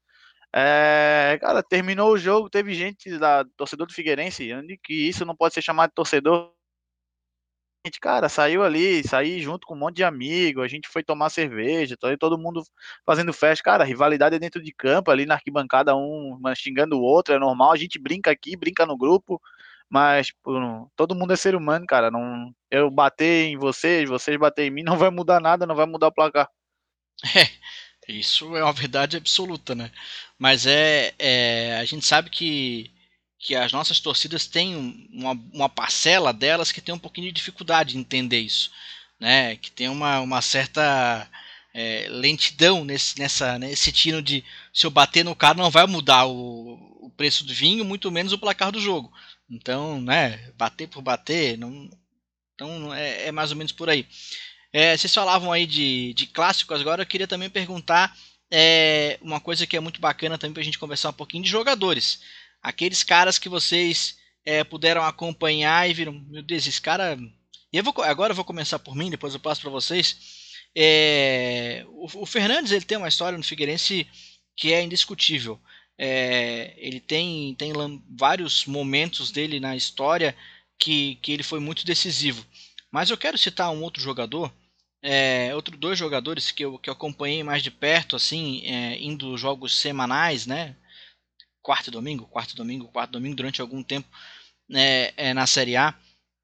É, 0.57 1.39
cara, 1.41 1.63
terminou 1.63 2.13
o 2.13 2.19
jogo, 2.19 2.51
teve 2.51 2.75
gente 2.75 3.17
da 3.19 3.45
torcedor 3.57 3.87
do 3.87 3.93
Figueirense, 3.93 4.49
que 4.83 5.09
isso 5.09 5.25
não 5.25 5.37
pode 5.37 5.55
ser 5.55 5.63
chamado 5.63 5.91
de 5.91 5.95
torcedor 5.95 6.54
gente, 7.85 8.01
cara, 8.01 8.29
saiu 8.29 8.63
ali, 8.65 9.03
saí 9.07 9.41
junto 9.41 9.67
com 9.67 9.75
um 9.75 9.79
monte 9.79 9.97
de 9.97 10.05
amigo, 10.05 10.63
a 10.63 10.69
gente 10.69 10.89
foi 10.89 11.03
tomar 11.03 11.31
cerveja, 11.31 11.97
todo 12.19 12.39
mundo 12.39 12.63
fazendo 13.05 13.33
festa, 13.33 13.63
cara, 13.65 13.85
rivalidade 13.85 14.37
é 14.37 14.39
dentro 14.39 14.63
de 14.63 14.73
campo, 14.73 15.11
ali 15.11 15.27
na 15.27 15.35
arquibancada, 15.35 15.95
um 15.97 16.41
xingando 16.57 16.99
o 16.99 17.03
outro, 17.03 17.35
é 17.35 17.39
normal, 17.39 17.73
a 17.73 17.77
gente 17.77 17.99
brinca 17.99 18.31
aqui, 18.31 18.57
brinca 18.57 18.87
no 18.87 18.97
grupo, 18.97 19.41
Mas 19.91 20.29
tipo, 20.29 20.93
todo 20.97 21.17
mundo 21.17 21.35
é 21.35 21.37
ser 21.37 21.57
humano, 21.57 21.87
cara. 21.87 22.11
Não, 22.11 22.55
eu 22.71 22.91
bater 22.91 23.47
em 23.49 23.59
vocês, 23.59 24.09
vocês 24.11 24.39
bater 24.39 24.65
em 24.67 24.71
mim, 24.73 24.85
não 24.85 24.99
vai 24.99 25.11
mudar 25.11 25.41
nada, 25.41 25.67
não 25.67 25.77
vai 25.77 25.87
mudar 25.87 26.09
o 26.09 26.13
placar. 26.13 26.51
É, 28.07 28.13
isso 28.13 28.57
é 28.57 28.63
uma 28.63 28.73
verdade 28.73 29.17
absoluta, 29.17 29.75
né? 29.75 29.91
Mas 30.39 30.67
é, 30.67 31.15
é 31.19 31.77
a 31.79 31.85
gente 31.85 32.05
sabe 32.07 32.31
que 32.31 32.94
que 33.45 33.55
as 33.55 33.73
nossas 33.73 34.01
torcidas 34.01 34.47
têm 34.47 35.07
uma, 35.13 35.33
uma 35.53 35.69
parcela 35.69 36.33
delas 36.33 36.73
que 36.73 36.81
tem 36.81 36.95
um 36.95 36.99
pouquinho 36.99 37.27
de 37.27 37.33
dificuldade 37.35 37.95
em 37.95 38.01
entender 38.01 38.41
isso, 38.41 38.71
né? 39.21 39.57
Que 39.57 39.71
tem 39.71 39.87
uma, 39.87 40.19
uma 40.21 40.41
certa 40.41 41.31
é, 41.75 42.07
lentidão 42.09 42.87
nesse, 42.87 43.19
nessa, 43.19 43.59
nesse 43.59 43.93
tino 43.93 44.23
de 44.23 44.43
se 44.73 44.87
eu 44.87 44.91
bater 44.91 45.23
no 45.27 45.37
cara 45.37 45.59
não 45.59 45.71
vai 45.71 45.87
mudar 45.87 46.25
o, 46.25 46.79
o 47.03 47.11
preço 47.15 47.45
do 47.45 47.53
vinho, 47.53 47.85
muito 47.85 48.11
menos 48.11 48.33
o 48.33 48.39
placar 48.39 48.73
do 48.73 48.81
jogo. 48.81 49.13
Então, 49.51 50.01
né, 50.01 50.51
bater 50.57 50.89
por 50.89 51.03
bater, 51.03 51.59
não, 51.59 51.91
então 52.55 52.95
é, 52.95 53.27
é 53.27 53.33
mais 53.33 53.51
ou 53.51 53.59
menos 53.59 53.73
por 53.73 53.91
aí. 53.91 54.09
É, 54.73 54.97
vocês 54.97 55.13
falavam 55.13 55.53
aí 55.53 55.67
de, 55.67 56.15
de 56.15 56.27
clássicos, 56.29 56.81
agora 56.81 57.03
eu 57.03 57.07
queria 57.07 57.29
também 57.29 57.51
perguntar 57.51 58.17
é, 58.51 59.19
uma 59.21 59.39
coisa 59.39 59.67
que 59.67 59.77
é 59.77 59.81
muito 59.81 60.01
bacana 60.01 60.39
também 60.39 60.55
para 60.55 60.63
a 60.63 60.65
gente 60.65 60.79
conversar 60.79 61.11
um 61.11 61.13
pouquinho 61.13 61.45
de 61.45 61.51
jogadores 61.51 62.21
aqueles 62.65 63.03
caras 63.03 63.39
que 63.39 63.49
vocês 63.49 64.17
é, 64.43 64.65
puderam 64.65 65.05
acompanhar 65.05 65.89
e 65.89 65.93
viram, 65.93 66.13
meu 66.13 66.43
Deus, 66.43 66.67
esse 66.67 66.81
cara. 66.81 67.19
E 67.71 67.77
eu 67.77 67.85
vou, 67.85 67.95
agora 68.03 68.33
eu 68.33 68.37
vou 68.37 68.45
começar 68.45 68.79
por 68.79 68.97
mim, 68.97 69.11
depois 69.11 69.35
eu 69.35 69.41
passo 69.41 69.61
para 69.61 69.71
vocês. 69.71 70.17
É, 70.75 71.85
o, 71.89 72.23
o, 72.23 72.27
Fernandes 72.27 72.73
ele 72.73 72.85
tem 72.85 72.97
uma 72.97 73.09
história 73.09 73.37
no 73.37 73.45
Figueirense 73.45 74.09
que 74.57 74.73
é 74.73 74.83
indiscutível. 74.83 75.61
É, 75.97 76.75
ele 76.79 76.99
tem, 76.99 77.55
tem 77.55 77.73
vários 78.19 78.65
momentos 78.65 79.31
dele 79.31 79.61
na 79.61 79.77
história 79.77 80.35
que, 80.79 81.17
que 81.17 81.33
ele 81.33 81.43
foi 81.43 81.61
muito 81.61 81.85
decisivo. 81.85 82.45
Mas 82.91 83.11
eu 83.11 83.17
quero 83.17 83.37
citar 83.37 83.71
um 83.71 83.83
outro 83.83 84.03
jogador, 84.03 84.53
é, 85.03 85.55
outro 85.55 85.77
dois 85.77 85.99
jogadores 85.99 86.51
que 86.51 86.65
eu, 86.65 86.79
que 86.79 86.89
eu 86.89 86.95
acompanhei 86.95 87.43
mais 87.43 87.63
de 87.63 87.71
perto, 87.71 88.17
assim, 88.17 88.63
é, 88.65 88.99
indo 89.01 89.37
jogos 89.37 89.77
semanais, 89.77 90.47
né? 90.47 90.77
Quarto 91.65 91.91
domingo, 91.91 92.27
quarto 92.27 92.55
domingo, 92.55 92.89
quarto 92.89 93.13
domingo 93.13 93.35
durante 93.35 93.63
algum 93.63 93.83
tempo 93.83 94.07
né, 94.69 95.13
é, 95.17 95.33
na 95.33 95.47
Série 95.47 95.77
A. 95.77 95.95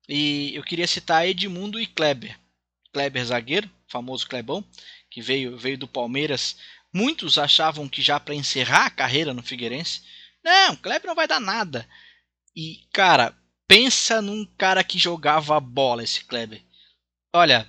E 0.08 0.52
eu 0.54 0.64
queria 0.64 0.86
citar 0.86 1.28
Edmundo 1.28 1.78
e 1.78 1.86
Kleber. 1.86 2.36
Kleber 2.92 3.24
zagueiro, 3.24 3.70
famoso 3.86 4.26
Klebão, 4.26 4.64
que 5.10 5.20
veio, 5.20 5.56
veio 5.58 5.76
do 5.76 5.86
Palmeiras. 5.86 6.56
Muitos 6.92 7.38
achavam 7.38 7.88
que 7.88 8.02
já 8.02 8.18
para 8.18 8.34
encerrar 8.34 8.86
a 8.86 8.90
carreira 8.90 9.34
no 9.34 9.42
Figueirense. 9.42 10.02
Não, 10.42 10.74
Kleber 10.74 11.06
não 11.06 11.14
vai 11.14 11.28
dar 11.28 11.38
nada. 11.38 11.86
E, 12.56 12.80
cara, 12.90 13.36
pensa 13.68 14.22
num 14.22 14.44
cara 14.56 14.82
que 14.82 14.98
jogava 14.98 15.54
a 15.54 15.60
bola, 15.60 16.02
esse 16.02 16.24
Kleber. 16.24 16.62
Olha, 17.32 17.68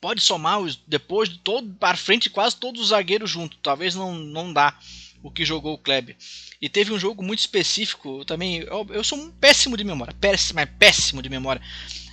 pode 0.00 0.20
somar 0.20 0.60
os, 0.60 0.76
depois 0.76 1.28
de 1.28 1.38
todo 1.38 1.74
para 1.74 1.96
frente 1.96 2.30
quase 2.30 2.56
todos 2.56 2.80
os 2.80 2.88
zagueiros 2.88 3.28
juntos. 3.28 3.58
Talvez 3.60 3.94
não, 3.96 4.14
não 4.14 4.52
dá 4.52 4.78
o 5.26 5.30
que 5.30 5.44
jogou 5.44 5.74
o 5.74 5.78
Kleber. 5.78 6.16
E 6.60 6.68
teve 6.68 6.92
um 6.92 6.98
jogo 6.98 7.22
muito 7.22 7.40
específico 7.40 8.24
também. 8.24 8.58
Eu, 8.60 8.86
eu 8.90 9.04
sou 9.04 9.18
um 9.18 9.30
péssimo 9.30 9.76
de 9.76 9.84
memória, 9.84 10.14
péssimo, 10.20 10.60
é 10.60 10.66
péssimo 10.66 11.20
de 11.20 11.28
memória. 11.28 11.60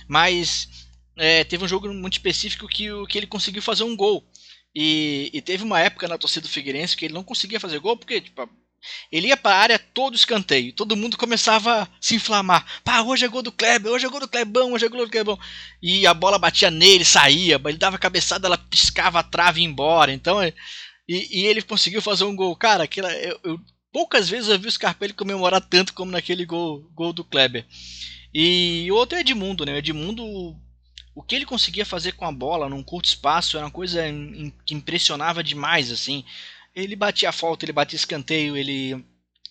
Mas 0.08 0.68
é, 1.16 1.44
teve 1.44 1.64
um 1.64 1.68
jogo 1.68 1.92
muito 1.92 2.14
específico 2.14 2.68
que, 2.68 2.88
que 3.08 3.18
ele 3.18 3.26
conseguiu 3.26 3.62
fazer 3.62 3.84
um 3.84 3.96
gol. 3.96 4.26
E, 4.74 5.30
e, 5.32 5.40
teve 5.40 5.62
uma 5.62 5.78
época 5.78 6.08
na 6.08 6.18
torcida 6.18 6.48
do 6.48 6.50
Figueirense 6.50 6.96
que 6.96 7.04
ele 7.04 7.14
não 7.14 7.22
conseguia 7.22 7.60
fazer 7.60 7.78
gol 7.78 7.96
porque 7.96 8.20
tipo, 8.20 8.50
ele 9.10 9.28
ia 9.28 9.36
para 9.36 9.54
a 9.56 9.60
área 9.60 9.78
todo 9.78 10.16
escanteio. 10.16 10.72
Todo 10.72 10.96
mundo 10.96 11.16
começava 11.16 11.82
a 11.82 11.88
se 12.00 12.16
inflamar. 12.16 12.66
Pá, 12.82 13.00
hoje 13.02 13.24
é 13.24 13.28
gol 13.28 13.42
do 13.42 13.52
Kleber, 13.52 13.92
hoje 13.92 14.06
é 14.06 14.08
gol 14.08 14.20
do 14.20 14.28
Klebão, 14.28 14.72
hoje 14.72 14.84
é 14.84 14.88
gol 14.88 15.04
do 15.04 15.10
Klebão. 15.10 15.38
E 15.80 16.06
a 16.06 16.12
bola 16.12 16.38
batia 16.38 16.70
nele, 16.70 17.04
saía, 17.04 17.60
ele 17.64 17.78
dava 17.78 17.98
cabeçada, 17.98 18.48
ela 18.48 18.58
piscava 18.58 19.20
a 19.20 19.22
trave 19.22 19.60
e 19.60 19.62
ia 19.62 19.68
embora. 19.68 20.12
Então 20.12 20.42
é, 20.42 20.52
e, 21.08 21.40
e, 21.40 21.46
ele 21.46 21.62
conseguiu 21.62 22.00
fazer 22.00 22.24
um 22.24 22.34
gol. 22.34 22.54
Cara, 22.56 22.84
aquilo, 22.84 23.08
eu, 23.08 23.40
eu, 23.44 23.60
poucas 23.92 24.28
vezes 24.28 24.48
eu 24.48 24.58
vi 24.58 24.68
o 24.68 24.72
Scarpelli 24.72 25.12
comemorar 25.12 25.60
tanto 25.60 25.92
como 25.92 26.10
naquele 26.10 26.44
gol, 26.44 26.80
gol 26.94 27.12
do 27.12 27.24
Kleber. 27.24 27.66
E 28.32 28.90
o 28.90 28.96
outro 28.96 29.16
é 29.16 29.20
Edmundo, 29.20 29.64
né? 29.64 29.74
O 29.74 29.76
Edmundo, 29.76 30.24
o 31.14 31.22
que 31.22 31.36
ele 31.36 31.46
conseguia 31.46 31.86
fazer 31.86 32.12
com 32.12 32.24
a 32.24 32.32
bola 32.32 32.68
num 32.68 32.82
curto 32.82 33.06
espaço 33.06 33.56
era 33.56 33.66
uma 33.66 33.72
coisa 33.72 34.02
que 34.66 34.74
impressionava 34.74 35.44
demais, 35.44 35.92
assim. 35.92 36.24
Ele 36.74 36.96
batia 36.96 37.28
a 37.28 37.32
falta, 37.32 37.64
ele 37.64 37.72
batia 37.72 37.96
escanteio, 37.96 38.56
ele 38.56 39.04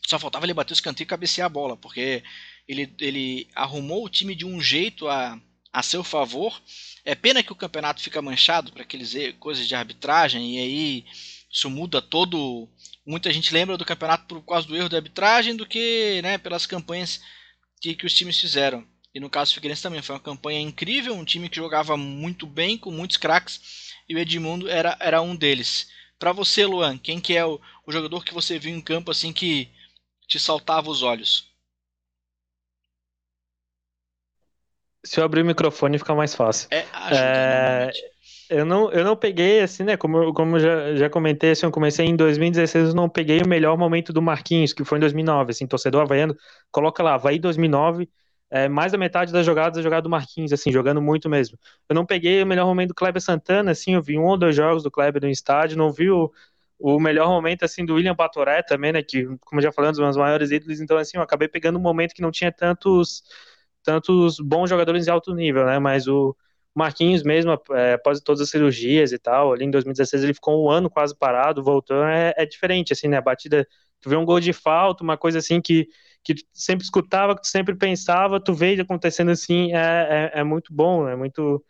só 0.06 0.20
faltava 0.20 0.46
ele 0.46 0.54
bater 0.54 0.74
o 0.74 0.76
escanteio 0.76 1.06
e 1.06 1.08
cabecear 1.08 1.46
a 1.46 1.50
bola, 1.50 1.78
porque 1.78 2.22
ele, 2.68 2.94
ele 3.00 3.48
arrumou 3.56 4.04
o 4.04 4.10
time 4.10 4.36
de 4.36 4.46
um 4.46 4.62
jeito 4.62 5.08
a, 5.08 5.40
a 5.72 5.82
seu 5.82 6.04
favor. 6.04 6.62
É 7.06 7.16
pena 7.16 7.42
que 7.42 7.52
o 7.52 7.56
campeonato 7.56 8.02
fica 8.02 8.22
manchado 8.22 8.72
para 8.72 8.84
aqueles 8.84 9.14
coisas 9.40 9.68
de 9.68 9.76
arbitragem 9.76 10.56
e 10.56 10.60
aí 10.60 11.06
isso 11.54 11.70
muda 11.70 12.02
todo. 12.02 12.68
Muita 13.06 13.32
gente 13.32 13.54
lembra 13.54 13.78
do 13.78 13.86
campeonato 13.86 14.26
por 14.26 14.42
causa 14.42 14.68
do 14.68 14.76
erro 14.76 14.90
da 14.90 14.98
arbitragem 14.98 15.56
do 15.56 15.68
que 15.68 16.20
né, 16.24 16.40
pelas 16.40 16.66
campanhas 16.66 17.22
que, 17.80 17.94
que 17.94 18.08
os 18.08 18.14
times 18.14 18.40
fizeram. 18.40 18.84
E 19.14 19.20
no 19.20 19.30
caso 19.30 19.52
do 19.52 19.56
Figueirense 19.56 19.84
também 19.84 20.02
foi 20.02 20.16
uma 20.16 20.22
campanha 20.22 20.60
incrível, 20.60 21.14
um 21.14 21.24
time 21.24 21.48
que 21.48 21.58
jogava 21.58 21.96
muito 21.96 22.48
bem, 22.48 22.76
com 22.76 22.90
muitos 22.90 23.18
craques, 23.18 23.94
e 24.10 24.16
o 24.16 24.18
Edmundo 24.18 24.68
era, 24.68 24.98
era 25.00 25.22
um 25.22 25.36
deles. 25.36 25.88
Para 26.18 26.32
você, 26.32 26.66
Luan, 26.66 26.98
quem 26.98 27.22
que 27.22 27.38
é 27.38 27.46
o, 27.46 27.62
o 27.86 27.92
jogador 27.92 28.26
que 28.26 28.34
você 28.34 28.58
viu 28.58 28.76
em 28.76 28.82
campo 28.82 29.12
assim 29.12 29.32
que 29.32 29.70
te 30.28 30.40
saltava 30.40 30.90
os 30.90 31.04
olhos? 31.04 31.54
Se 35.06 35.20
eu 35.20 35.26
abrir 35.26 35.44
o 35.44 35.46
microfone 35.46 36.00
fica 36.00 36.16
mais 36.16 36.34
fácil. 36.34 36.68
É, 36.72 36.88
ajuda, 36.94 37.92
é 37.92 38.13
eu 38.50 38.66
não, 38.66 38.92
eu 38.92 39.04
não 39.04 39.16
peguei, 39.16 39.62
assim, 39.62 39.84
né? 39.84 39.98
Como, 39.98 40.34
como 40.34 40.60
já, 40.60 40.96
já 40.96 41.10
comentei, 41.10 41.52
assim, 41.52 41.66
eu 41.66 41.72
comecei 41.72 42.06
em 42.06 42.16
2016, 42.16 42.90
eu 42.90 42.96
não 42.96 43.10
peguei 43.10 43.40
o 43.42 43.48
melhor 43.48 43.78
momento 43.78 44.14
do 44.14 44.22
Marquinhos, 44.22 44.74
que 44.74 44.84
foi 44.84 44.98
em 44.98 45.02
2009. 45.02 45.52
Assim, 45.52 45.66
torcedor 45.68 46.02
havaiano, 46.02 46.36
coloca 46.72 47.02
lá, 47.02 47.18
vai 47.18 47.40
2009, 47.40 48.10
é, 48.52 48.68
mais 48.70 48.92
da 48.92 48.98
metade 48.98 49.32
das 49.32 49.46
jogadas 49.46 49.80
é 49.80 49.82
jogada 49.82 50.04
do 50.04 50.10
Marquinhos, 50.10 50.54
assim, 50.54 50.72
jogando 50.72 51.02
muito 51.02 51.30
mesmo. 51.30 51.58
Eu 51.90 51.96
não 51.96 52.06
peguei 52.06 52.44
o 52.44 52.46
melhor 52.46 52.68
momento 52.68 52.90
do 52.90 52.96
Kleber 52.96 53.22
Santana, 53.22 53.72
assim, 53.72 53.96
eu 53.96 54.02
vi 54.02 54.18
um 54.20 54.26
ou 54.26 54.38
dois 54.38 54.56
jogos 54.56 54.84
do 54.84 54.92
Kleber 54.92 55.22
no 55.24 55.30
estádio, 55.30 55.78
não 55.78 55.92
vi 55.92 56.12
o, 56.12 56.32
o 56.80 57.00
melhor 57.00 57.30
momento, 57.30 57.64
assim, 57.66 57.86
do 57.86 57.96
William 57.96 58.16
Batoré 58.16 58.62
também, 58.62 58.92
né? 58.92 59.02
Que, 59.02 59.26
como 59.42 59.62
já 59.62 59.72
falamos, 59.72 59.98
um 60.00 60.08
dos 60.08 60.18
maiores 60.18 60.52
ídolos, 60.52 60.80
então, 60.82 60.98
assim, 60.98 61.18
eu 61.18 61.24
acabei 61.24 61.48
pegando 61.48 61.80
um 61.80 61.82
momento 61.82 62.14
que 62.14 62.22
não 62.22 62.32
tinha 62.32 62.52
tantos 62.52 63.24
tantos 63.84 64.40
bons 64.40 64.70
jogadores 64.70 65.06
de 65.06 65.12
alto 65.12 65.34
nível, 65.36 65.66
né? 65.66 65.80
Mas 65.80 66.08
o 66.08 66.36
Marquinhos 66.76 67.22
mesmo, 67.24 67.52
é, 67.72 67.94
após 67.94 68.20
todas 68.20 68.42
as 68.42 68.50
cirurgias 68.50 69.12
e 69.12 69.20
tal, 69.20 69.54
ali 69.54 69.66
em 69.66 69.72
2016 69.72 70.24
ele 70.24 70.34
ficou 70.34 70.66
um 70.66 70.70
ano 70.70 70.90
quase 70.90 71.16
parado, 71.16 71.64
voltou, 71.64 72.04
é, 72.04 72.34
é 72.36 72.46
diferente, 72.46 72.94
assim, 72.94 73.08
né, 73.08 73.18
a 73.18 73.22
batida, 73.22 73.68
tu 74.02 74.10
vê 74.10 74.16
um 74.16 74.26
gol 74.26 74.40
de 74.40 74.52
falta, 74.52 75.04
uma 75.04 75.16
coisa 75.16 75.38
assim 75.38 75.62
que, 75.62 75.88
que 76.24 76.34
tu 76.36 76.44
sempre 76.52 76.84
escutava, 76.84 77.36
que 77.36 77.42
tu 77.42 77.48
sempre 77.48 77.76
pensava, 77.76 78.40
tu 78.40 78.54
vê 78.54 78.80
acontecendo 78.80 79.30
assim, 79.30 79.72
é, 79.74 80.32
é, 80.36 80.40
é 80.40 80.44
muito 80.44 80.74
bom, 80.74 81.08
é 81.08 81.16
muito, 81.16 81.64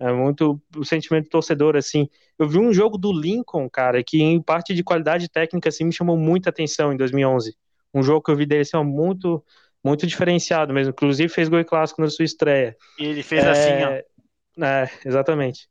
é 0.00 0.10
muito 0.10 0.60
o 0.74 0.84
sentimento 0.84 1.28
torcedor, 1.28 1.76
assim. 1.76 2.08
Eu 2.38 2.48
vi 2.48 2.58
um 2.58 2.72
jogo 2.72 2.96
do 2.96 3.12
Lincoln, 3.12 3.68
cara, 3.68 4.02
que 4.02 4.22
em 4.22 4.40
parte 4.40 4.74
de 4.74 4.82
qualidade 4.82 5.28
técnica, 5.28 5.68
assim, 5.68 5.84
me 5.84 5.92
chamou 5.92 6.16
muita 6.16 6.50
atenção 6.50 6.92
em 6.92 6.96
2011. 6.96 7.54
Um 7.92 8.02
jogo 8.02 8.22
que 8.22 8.30
eu 8.30 8.36
vi 8.36 8.46
dele, 8.46 8.62
assim, 8.62 8.76
muito, 8.84 9.42
muito 9.82 10.06
diferenciado 10.06 10.72
mesmo. 10.72 10.90
Inclusive 10.90 11.28
fez 11.28 11.48
gol 11.48 11.64
clássico 11.64 12.02
na 12.02 12.08
sua 12.08 12.24
estreia. 12.24 12.76
E 12.98 13.04
ele 13.06 13.22
fez 13.22 13.44
é... 13.44 13.50
assim, 13.50 13.84
ó. 13.84 14.15
É, 14.60 14.88
exatamente. 15.04 15.68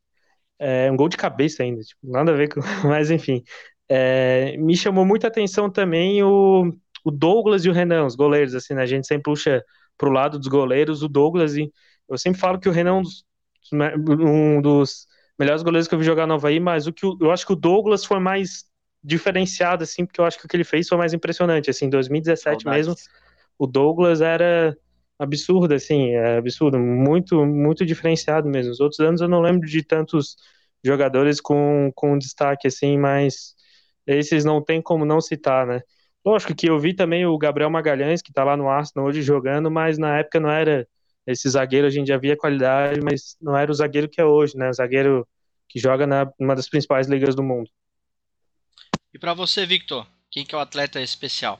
É 0.59 0.91
um 0.91 0.95
gol 0.95 1.09
de 1.09 1.17
cabeça 1.17 1.63
ainda, 1.63 1.81
tipo, 1.81 1.99
nada 2.03 2.31
a 2.31 2.35
ver 2.35 2.49
com. 2.53 2.61
Mas 2.87 3.11
enfim. 3.11 3.43
É, 3.87 4.57
me 4.57 4.75
chamou 4.75 5.05
muita 5.05 5.27
atenção 5.27 5.69
também 5.69 6.23
o, 6.23 6.73
o 7.03 7.11
Douglas 7.11 7.65
e 7.65 7.69
o 7.69 7.73
Renan, 7.73 8.05
os 8.05 8.15
goleiros, 8.15 8.55
assim, 8.55 8.73
né? 8.73 8.83
A 8.83 8.85
gente 8.87 9.05
sempre 9.05 9.23
puxa 9.23 9.63
pro 9.97 10.11
lado 10.11 10.39
dos 10.39 10.47
goleiros, 10.47 11.03
o 11.03 11.07
Douglas, 11.07 11.55
e 11.55 11.71
eu 12.09 12.17
sempre 12.17 12.39
falo 12.39 12.59
que 12.59 12.67
o 12.67 12.71
Renan 12.71 12.89
é 12.89 12.93
um 12.93 13.01
dos, 13.03 13.25
né, 13.71 13.95
um 13.97 14.61
dos 14.61 15.07
melhores 15.37 15.63
goleiros 15.63 15.87
que 15.87 15.95
eu 15.95 15.99
vi 15.99 16.05
jogar 16.05 16.25
no 16.27 16.33
Havaí, 16.33 16.59
mas 16.59 16.87
o 16.87 16.93
que 16.93 17.05
eu 17.05 17.31
acho 17.31 17.45
que 17.45 17.53
o 17.53 17.55
Douglas 17.55 18.03
foi 18.03 18.19
mais 18.19 18.65
diferenciado, 19.03 19.83
assim, 19.83 20.05
porque 20.05 20.19
eu 20.19 20.25
acho 20.25 20.39
que 20.39 20.45
o 20.45 20.49
que 20.49 20.55
ele 20.57 20.63
fez 20.63 20.87
foi 20.87 20.97
mais 20.97 21.13
impressionante, 21.13 21.69
assim, 21.69 21.85
em 21.85 21.89
2017 21.89 22.63
Saudades. 22.63 22.87
mesmo, 22.87 23.03
o 23.57 23.67
Douglas 23.67 24.21
era 24.21 24.75
absurdo, 25.17 25.73
assim, 25.73 26.11
é 26.11 26.37
absurdo, 26.37 26.77
muito, 26.77 27.45
muito 27.45 27.85
diferenciado 27.85 28.49
mesmo. 28.49 28.71
Os 28.71 28.79
outros 28.79 28.99
anos 28.99 29.21
eu 29.21 29.27
não 29.27 29.41
lembro 29.41 29.67
de 29.67 29.83
tantos 29.83 30.35
jogadores 30.83 31.41
com, 31.41 31.91
com 31.95 32.17
destaque, 32.17 32.67
assim, 32.67 32.97
mas 32.97 33.55
esses 34.05 34.45
não 34.45 34.63
tem 34.63 34.81
como 34.81 35.05
não 35.05 35.19
citar, 35.19 35.65
né? 35.65 35.81
Lógico 36.25 36.55
que 36.55 36.69
eu 36.69 36.79
vi 36.79 36.93
também 36.93 37.25
o 37.25 37.37
Gabriel 37.37 37.69
Magalhães, 37.69 38.21
que 38.21 38.33
tá 38.33 38.43
lá 38.43 38.57
no 38.57 38.69
Arsenal 38.69 39.07
hoje 39.07 39.21
jogando, 39.21 39.69
mas 39.69 39.97
na 39.97 40.17
época 40.17 40.39
não 40.39 40.49
era 40.49 40.87
esse 41.25 41.49
zagueiro, 41.49 41.87
a 41.87 41.89
gente 41.89 42.07
já 42.07 42.17
via 42.17 42.37
qualidade, 42.37 42.99
mas 43.01 43.35
não 43.41 43.57
era 43.57 43.71
o 43.71 43.73
zagueiro 43.73 44.09
que 44.09 44.21
é 44.21 44.25
hoje, 44.25 44.57
né? 44.57 44.69
O 44.69 44.73
zagueiro 44.73 45.27
que 45.67 45.79
joga 45.79 46.05
na 46.05 46.31
uma 46.39 46.55
das 46.55 46.69
principais 46.69 47.07
ligas 47.07 47.35
do 47.35 47.43
mundo. 47.43 47.69
E 49.13 49.19
para 49.19 49.33
você, 49.33 49.65
Victor, 49.65 50.05
quem 50.29 50.45
que 50.45 50.53
é 50.53 50.57
o 50.57 50.61
atleta 50.61 51.01
especial? 51.01 51.59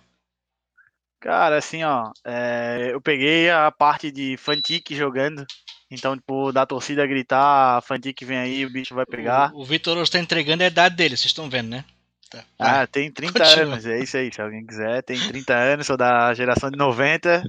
Cara, 1.20 1.58
assim, 1.58 1.84
ó, 1.84 2.12
é, 2.24 2.90
eu 2.92 3.02
peguei 3.02 3.50
a 3.50 3.72
parte 3.72 4.12
de 4.12 4.38
Fantique 4.38 4.96
jogando. 4.96 5.46
Então, 5.90 6.16
tipo, 6.16 6.52
da 6.52 6.66
torcida 6.66 7.06
gritar, 7.06 7.82
Fantique 7.84 8.26
vem 8.26 8.38
aí, 8.38 8.66
o 8.66 8.72
bicho 8.72 8.94
vai 8.94 9.06
pegar. 9.06 9.52
O, 9.54 9.62
o 9.62 9.66
Vitor 9.66 9.98
está 10.02 10.20
entregando 10.20 10.64
a 10.64 10.68
idade 10.68 10.96
dele, 10.96 11.16
vocês 11.16 11.28
estão 11.28 11.50
vendo, 11.50 11.70
né? 11.70 11.86
Tá, 12.30 12.44
ah, 12.58 12.88
tem 12.88 13.12
30 13.12 13.40
Continua. 13.40 13.64
anos, 13.64 13.86
é 13.86 14.00
isso 14.00 14.18
aí. 14.18 14.32
Se 14.34 14.42
alguém 14.42 14.66
quiser, 14.66 15.04
tem 15.04 15.18
30 15.18 15.54
anos, 15.54 15.88
sou 15.88 15.96
da 15.96 16.34
geração 16.34 16.70
de 16.70 16.78
90. 16.78 17.44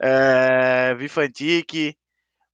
É, 0.00 0.94
vi 0.94 1.08
Fantique, 1.08 1.96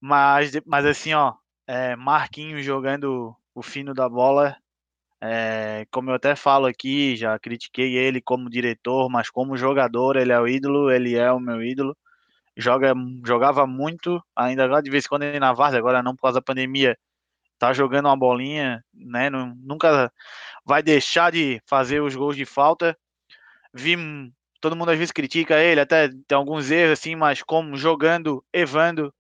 mas, 0.01 0.53
mas 0.65 0.87
assim, 0.87 1.13
ó, 1.13 1.35
é, 1.67 1.97
Marquinhos 1.97 2.65
jogando 2.65 3.35
o 3.55 3.63
fino 3.63 3.93
da 3.93 4.09
bola. 4.09 4.57
É, 5.23 5.87
como 5.91 6.11
eu 6.11 6.15
até 6.15 6.35
falo 6.35 6.67
aqui, 6.67 7.15
já 7.17 7.39
critiquei 7.39 7.97
ele 7.97 8.21
como 8.23 8.49
diretor, 8.49 9.11
mas 9.11 9.29
como 9.31 9.57
jogador, 9.57 10.17
ele 10.17 10.33
é 10.33 10.41
o 10.41 10.49
ídolo, 10.49 10.91
ele 10.91 11.15
é 11.17 11.31
o 11.31 11.41
meu 11.41 11.63
ídolo. 11.63 11.97
Joga, 12.57 12.95
jogava 13.25 13.67
muito, 13.67 14.23
ainda 14.35 14.65
agora 14.65 14.83
de 14.83 14.91
vez 14.91 15.05
em 15.05 15.09
quando 15.09 15.23
ele 15.25 15.41
na 15.41 15.53
Várzea, 15.53 15.79
agora 15.79 16.03
não 16.03 16.15
por 16.17 16.23
causa 16.23 16.41
da 16.41 16.43
pandemia, 16.43 16.99
tá 17.59 17.73
jogando 17.73 18.07
uma 18.07 18.17
bolinha, 18.17 18.85
né? 18.95 19.31
Nunca 19.31 20.13
vai 20.65 20.83
deixar 20.83 21.33
de 21.33 21.61
fazer 21.67 22.01
os 22.01 22.17
gols 22.17 22.37
de 22.37 22.45
falta. 22.47 22.97
Vi 23.73 23.97
todo 24.61 24.77
mundo 24.77 24.91
às 24.91 24.99
vezes 24.99 25.13
critica 25.13 25.59
ele, 25.59 25.81
até 25.81 26.09
tem 26.09 26.37
alguns 26.37 26.71
erros 26.71 26.99
assim, 26.99 27.17
mas 27.17 27.43
como 27.43 27.77
jogando, 27.77 28.45
evando, 28.53 29.13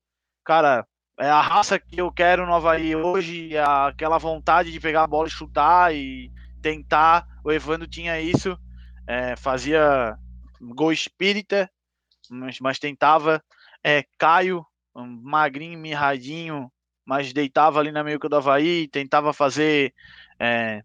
cara, 0.45 0.87
é 1.21 1.29
a 1.29 1.41
raça 1.43 1.79
que 1.79 2.01
eu 2.01 2.11
quero 2.11 2.47
no 2.47 2.55
Havaí 2.55 2.97
hoje, 2.97 3.55
é 3.55 3.63
aquela 3.63 4.17
vontade 4.17 4.73
de 4.73 4.81
pegar 4.81 5.03
a 5.03 5.07
bola 5.07 5.29
e 5.29 5.31
chutar 5.31 5.95
e 5.95 6.33
tentar. 6.63 7.27
O 7.45 7.53
Evandro 7.53 7.87
tinha 7.87 8.19
isso, 8.19 8.59
é, 9.07 9.37
fazia 9.37 10.17
gol 10.59 10.91
espírita, 10.91 11.71
mas, 12.31 12.59
mas 12.59 12.79
tentava. 12.79 13.43
É, 13.85 14.05
Caio, 14.19 14.65
magrinho, 14.95 15.79
mirradinho, 15.79 16.73
mas 17.05 17.35
deitava 17.35 17.81
ali 17.81 17.93
na 17.93 18.03
meio 18.03 18.19
do 18.19 18.37
Havaí, 18.37 18.89
tentava 18.89 19.35
fazer 19.35 19.95
é, 20.39 20.83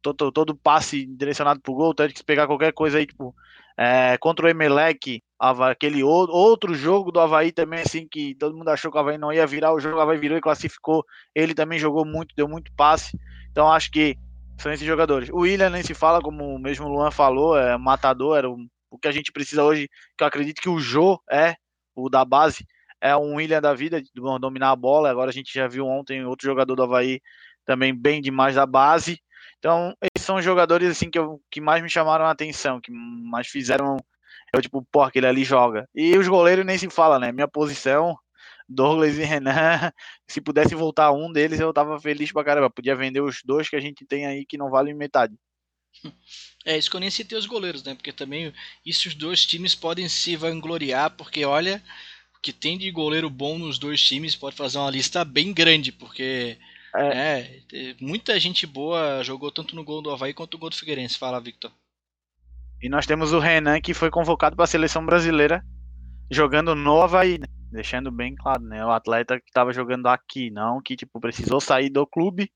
todo, 0.00 0.30
todo 0.30 0.54
passe 0.54 1.04
direcionado 1.04 1.60
pro 1.60 1.74
gol, 1.74 1.94
tanto 1.94 2.12
que 2.12 2.18
se 2.18 2.24
pegar 2.24 2.46
qualquer 2.46 2.72
coisa 2.72 2.98
aí, 2.98 3.06
tipo, 3.06 3.34
é, 3.76 4.16
contra 4.18 4.46
o 4.46 4.48
Emelec, 4.48 5.20
aquele 5.50 6.02
outro 6.02 6.74
jogo 6.74 7.12
do 7.12 7.20
Havaí 7.20 7.52
também, 7.52 7.80
assim, 7.80 8.06
que 8.08 8.34
todo 8.36 8.56
mundo 8.56 8.68
achou 8.68 8.90
que 8.90 8.96
o 8.96 9.00
Havaí 9.00 9.18
não 9.18 9.32
ia 9.32 9.46
virar, 9.46 9.72
o 9.74 9.80
jogo 9.80 9.96
o 9.96 10.00
Havaí 10.00 10.18
virou 10.18 10.38
e 10.38 10.40
classificou. 10.40 11.04
Ele 11.34 11.54
também 11.54 11.78
jogou 11.78 12.04
muito, 12.04 12.34
deu 12.34 12.48
muito 12.48 12.72
passe. 12.74 13.18
Então 13.50 13.70
acho 13.70 13.90
que 13.90 14.16
são 14.58 14.72
esses 14.72 14.86
jogadores. 14.86 15.28
O 15.30 15.40
William 15.40 15.70
nem 15.70 15.82
se 15.82 15.94
fala, 15.94 16.20
como 16.20 16.54
o 16.54 16.58
mesmo 16.58 16.88
Luan 16.88 17.10
falou, 17.10 17.56
é 17.58 17.76
matador, 17.76 18.38
era 18.38 18.48
o, 18.48 18.56
o 18.90 18.98
que 18.98 19.08
a 19.08 19.12
gente 19.12 19.32
precisa 19.32 19.62
hoje, 19.62 19.88
que 20.16 20.24
eu 20.24 20.28
acredito 20.28 20.60
que 20.60 20.68
o 20.68 20.78
Jô 20.78 21.20
é, 21.30 21.54
o 21.94 22.08
da 22.08 22.24
base, 22.24 22.66
é 23.00 23.14
um 23.16 23.34
William 23.34 23.60
da 23.60 23.74
vida, 23.74 24.00
de 24.00 24.10
dominar 24.40 24.70
a 24.70 24.76
bola. 24.76 25.10
Agora 25.10 25.30
a 25.30 25.32
gente 25.32 25.52
já 25.52 25.68
viu 25.68 25.86
ontem 25.86 26.24
outro 26.24 26.46
jogador 26.46 26.74
do 26.74 26.82
Havaí 26.82 27.20
também 27.66 27.94
bem 27.94 28.22
demais 28.22 28.54
da 28.54 28.64
base. 28.64 29.20
Então, 29.58 29.94
esses 30.02 30.24
são 30.24 30.36
os 30.36 30.44
jogadores 30.44 30.90
assim 30.90 31.10
que, 31.10 31.18
eu, 31.18 31.40
que 31.50 31.60
mais 31.60 31.82
me 31.82 31.90
chamaram 31.90 32.24
a 32.24 32.30
atenção, 32.30 32.80
que 32.80 32.90
mais 32.90 33.46
fizeram 33.46 33.96
eu 34.54 34.62
tipo, 34.62 34.86
pô, 34.90 35.02
aquele 35.02 35.26
ali 35.26 35.44
joga. 35.44 35.88
E 35.94 36.16
os 36.16 36.28
goleiros 36.28 36.64
nem 36.64 36.78
se 36.78 36.88
fala, 36.90 37.18
né? 37.18 37.32
Minha 37.32 37.48
posição, 37.48 38.16
Douglas 38.68 39.18
e 39.18 39.22
Renan, 39.22 39.52
se 40.28 40.40
pudesse 40.40 40.74
voltar 40.74 41.12
um 41.12 41.30
deles, 41.30 41.60
eu 41.60 41.72
tava 41.72 42.00
feliz 42.00 42.32
pra 42.32 42.44
caramba. 42.44 42.70
Podia 42.70 42.96
vender 42.96 43.20
os 43.20 43.42
dois 43.44 43.68
que 43.68 43.76
a 43.76 43.80
gente 43.80 44.04
tem 44.06 44.26
aí 44.26 44.44
que 44.46 44.58
não 44.58 44.70
valem 44.70 44.94
metade. 44.94 45.34
É, 46.64 46.76
isso 46.76 46.90
que 46.90 46.96
eu 46.96 47.00
nem 47.00 47.10
citei 47.10 47.38
os 47.38 47.46
goleiros, 47.46 47.82
né? 47.84 47.94
Porque 47.94 48.12
também 48.12 48.52
isso 48.84 49.08
os 49.08 49.14
dois 49.14 49.44
times 49.44 49.74
podem 49.74 50.08
se 50.08 50.34
vangloriar, 50.34 51.10
porque 51.10 51.44
olha, 51.44 51.82
o 52.36 52.40
que 52.40 52.52
tem 52.52 52.78
de 52.78 52.90
goleiro 52.90 53.30
bom 53.30 53.58
nos 53.58 53.78
dois 53.78 54.00
times 54.02 54.34
pode 54.34 54.56
fazer 54.56 54.78
uma 54.78 54.90
lista 54.90 55.24
bem 55.24 55.52
grande, 55.52 55.92
porque 55.92 56.58
é. 56.96 57.60
é 57.72 57.94
muita 58.00 58.38
gente 58.40 58.66
boa 58.66 59.22
jogou 59.22 59.50
tanto 59.50 59.76
no 59.76 59.84
gol 59.84 60.00
do 60.00 60.10
Havaí 60.10 60.32
quanto 60.32 60.54
no 60.54 60.58
gol 60.58 60.70
do 60.70 60.76
Figueirense. 60.76 61.18
Fala, 61.18 61.40
Victor. 61.40 61.70
E 62.84 62.88
nós 62.90 63.06
temos 63.06 63.32
o 63.32 63.38
Renan 63.38 63.80
que 63.80 63.94
foi 63.94 64.10
convocado 64.10 64.54
para 64.54 64.66
a 64.66 64.68
seleção 64.68 65.06
brasileira 65.06 65.64
jogando 66.30 66.74
no 66.74 67.00
Havaí, 67.00 67.38
né? 67.38 67.46
deixando 67.72 68.12
bem 68.12 68.34
claro, 68.34 68.62
né? 68.62 68.84
O 68.84 68.90
atleta 68.90 69.40
que 69.40 69.48
estava 69.48 69.72
jogando 69.72 70.06
aqui, 70.06 70.50
não 70.50 70.82
que 70.82 70.94
tipo 70.94 71.18
precisou 71.18 71.62
sair 71.62 71.88
do 71.88 72.06
clube 72.06 72.52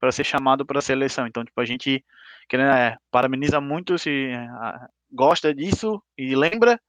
para 0.00 0.10
ser 0.10 0.24
chamado 0.24 0.66
para 0.66 0.80
a 0.80 0.82
seleção. 0.82 1.28
Então, 1.28 1.44
tipo, 1.44 1.60
a 1.60 1.64
gente 1.64 2.04
querendo, 2.48 2.70
é, 2.70 2.96
parabeniza 3.08 3.60
muito 3.60 3.96
se 3.96 4.32
gosta 5.12 5.54
disso 5.54 6.02
e 6.18 6.34
lembra, 6.34 6.80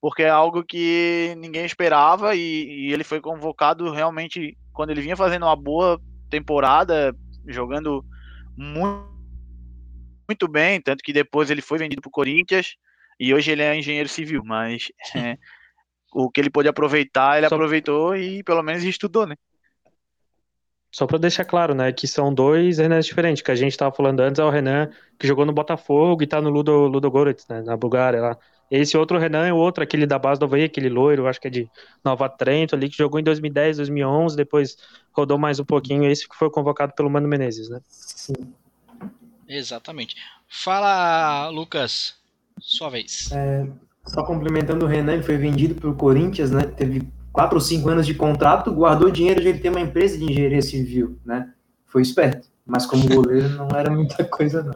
porque 0.00 0.24
é 0.24 0.28
algo 0.28 0.64
que 0.64 1.36
ninguém 1.38 1.64
esperava 1.64 2.34
e, 2.34 2.88
e 2.88 2.92
ele 2.92 3.04
foi 3.04 3.20
convocado 3.20 3.92
realmente 3.92 4.58
quando 4.72 4.90
ele 4.90 5.00
vinha 5.02 5.16
fazendo 5.16 5.46
uma 5.46 5.54
boa 5.54 5.96
temporada, 6.28 7.14
jogando 7.46 8.04
muito 8.56 9.11
muito 10.28 10.48
bem, 10.48 10.80
tanto 10.80 11.02
que 11.02 11.12
depois 11.12 11.50
ele 11.50 11.62
foi 11.62 11.78
vendido 11.78 12.00
para 12.02 12.08
o 12.08 12.12
Corinthians 12.12 12.76
e 13.18 13.32
hoje 13.32 13.50
ele 13.50 13.62
é 13.62 13.76
engenheiro 13.76 14.08
civil, 14.08 14.42
mas 14.44 14.90
é, 15.14 15.36
o 16.12 16.30
que 16.30 16.40
ele 16.40 16.50
pôde 16.50 16.68
aproveitar, 16.68 17.38
ele 17.38 17.48
Só... 17.48 17.54
aproveitou 17.54 18.16
e 18.16 18.42
pelo 18.42 18.62
menos 18.62 18.84
estudou, 18.84 19.26
né? 19.26 19.36
Só 20.90 21.06
para 21.06 21.16
deixar 21.16 21.46
claro, 21.46 21.74
né, 21.74 21.90
que 21.90 22.06
são 22.06 22.34
dois 22.34 22.76
Renans 22.76 23.06
diferentes, 23.06 23.42
que 23.42 23.50
a 23.50 23.54
gente 23.54 23.72
estava 23.72 23.94
falando 23.94 24.20
antes 24.20 24.38
é 24.38 24.44
o 24.44 24.50
Renan 24.50 24.90
que 25.18 25.26
jogou 25.26 25.46
no 25.46 25.52
Botafogo 25.52 26.22
e 26.22 26.24
está 26.26 26.38
no 26.38 26.50
Ludo, 26.50 26.86
Ludo 26.86 27.10
Goretz, 27.10 27.48
né, 27.48 27.62
na 27.62 27.76
Bulgária 27.78 28.20
lá. 28.20 28.38
Esse 28.70 28.96
outro 28.96 29.18
Renan 29.18 29.46
é 29.46 29.52
o 29.52 29.56
outro, 29.56 29.82
aquele 29.82 30.06
da 30.06 30.18
base 30.18 30.38
do 30.38 30.44
Havaí, 30.44 30.64
aquele 30.64 30.90
loiro, 30.90 31.26
acho 31.26 31.40
que 31.40 31.46
é 31.46 31.50
de 31.50 31.70
Nova 32.04 32.28
Trento 32.28 32.74
ali, 32.74 32.90
que 32.90 32.96
jogou 32.96 33.18
em 33.18 33.22
2010, 33.22 33.78
2011, 33.78 34.36
depois 34.36 34.76
rodou 35.12 35.38
mais 35.38 35.58
um 35.58 35.64
pouquinho, 35.64 36.10
esse 36.10 36.28
que 36.28 36.36
foi 36.36 36.50
convocado 36.50 36.94
pelo 36.94 37.08
Mano 37.08 37.28
Menezes, 37.28 37.70
né? 37.70 37.80
Sim. 37.88 38.34
Exatamente. 39.56 40.16
Fala, 40.48 41.48
Lucas, 41.48 42.14
sua 42.58 42.90
vez. 42.90 43.30
É, 43.32 43.66
só 44.06 44.24
complementando 44.24 44.84
o 44.84 44.88
Renan, 44.88 45.14
ele 45.14 45.22
foi 45.22 45.36
vendido 45.36 45.74
para 45.74 45.90
o 45.90 45.94
Corinthians, 45.94 46.50
né? 46.50 46.62
Teve 46.62 47.08
quatro 47.32 47.56
ou 47.56 47.60
cinco 47.60 47.88
anos 47.88 48.06
de 48.06 48.14
contrato, 48.14 48.72
guardou 48.72 49.10
dinheiro 49.10 49.40
de 49.40 49.48
ele 49.48 49.58
ter 49.58 49.70
uma 49.70 49.80
empresa 49.80 50.18
de 50.18 50.24
engenharia 50.24 50.62
civil, 50.62 51.18
né? 51.24 51.52
Foi 51.86 52.02
esperto, 52.02 52.48
mas 52.66 52.86
como 52.86 53.06
goleiro 53.08 53.48
não 53.50 53.68
era 53.68 53.90
muita 53.90 54.24
coisa, 54.24 54.62
não. 54.62 54.74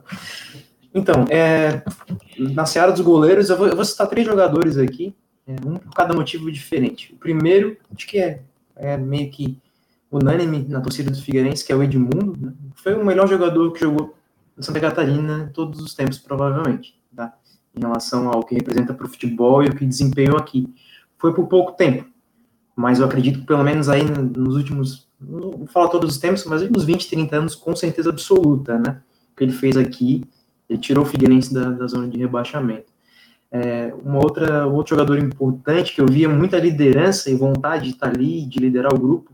Então, 0.95 1.27
é, 1.29 1.83
na 2.39 2.65
seara 2.65 2.93
dos 2.93 3.03
goleiros, 3.03 3.51
eu 3.51 3.57
vou, 3.57 3.69
eu 3.69 3.77
vou 3.77 3.85
citar 3.85 4.07
três 4.07 4.27
jogadores 4.27 4.79
aqui, 4.79 5.15
é, 5.47 5.53
um 5.67 5.77
por 5.77 5.93
cada 5.95 6.15
motivo 6.15 6.51
diferente. 6.51 7.13
O 7.13 7.17
primeiro, 7.17 7.77
acho 7.95 8.07
que 8.07 8.19
é, 8.19 8.41
é 8.75 8.97
meio 8.97 9.31
que 9.31 9.59
unânime 10.11 10.65
na 10.69 10.81
torcida 10.81 11.11
do 11.11 11.21
Figueirense, 11.21 11.65
que 11.65 11.73
é 11.73 11.77
o 11.77 11.83
Edmundo, 11.83 12.35
né? 12.41 12.53
foi 12.77 12.95
o 12.95 13.05
melhor 13.05 13.29
jogador 13.29 13.73
que 13.73 13.81
jogou 13.81 14.15
Santa 14.63 14.81
Catarina 14.81 15.51
todos 15.53 15.81
os 15.81 15.95
tempos, 15.95 16.19
provavelmente, 16.19 16.99
tá? 17.15 17.35
Em 17.75 17.81
relação 17.81 18.29
ao 18.29 18.43
que 18.43 18.55
representa 18.55 18.95
para 18.95 19.07
o 19.07 19.09
futebol 19.09 19.63
e 19.63 19.67
o 19.67 19.77
que 19.77 19.85
desempenhou 19.85 20.39
aqui. 20.39 20.67
Foi 21.19 21.35
por 21.35 21.47
pouco 21.47 21.73
tempo, 21.73 22.07
mas 22.75 22.99
eu 22.99 23.05
acredito 23.05 23.41
que 23.41 23.47
pelo 23.47 23.63
menos 23.63 23.89
aí 23.89 24.03
nos 24.05 24.57
últimos, 24.57 25.09
não 25.21 25.51
vou 25.51 25.67
falar 25.67 25.89
todos 25.89 26.11
os 26.15 26.19
tempos, 26.19 26.45
mas 26.47 26.69
nos 26.71 26.85
20, 26.85 27.09
30 27.09 27.37
anos, 27.37 27.55
com 27.55 27.77
certeza 27.77 28.09
absoluta, 28.09 28.79
né? 28.79 29.03
O 29.33 29.37
que 29.37 29.45
ele 29.45 29.53
fez 29.53 29.77
aqui, 29.77 30.25
ele 30.69 30.79
tirou 30.79 31.05
o 31.05 31.07
Figueirense 31.07 31.53
da, 31.53 31.71
da 31.71 31.87
zona 31.87 32.09
de 32.09 32.19
rebaixamento. 32.19 32.95
É, 33.51 33.95
uma 34.03 34.19
outra, 34.19 34.67
outro 34.67 34.97
jogador 34.97 35.19
importante 35.19 35.95
que 35.95 36.01
eu 36.01 36.07
via 36.07 36.29
muita 36.29 36.59
liderança 36.59 37.31
e 37.31 37.35
vontade 37.35 37.85
de 37.85 37.91
estar 37.91 38.09
ali, 38.09 38.45
de 38.47 38.59
liderar 38.59 38.93
o 38.93 38.99
grupo, 38.99 39.33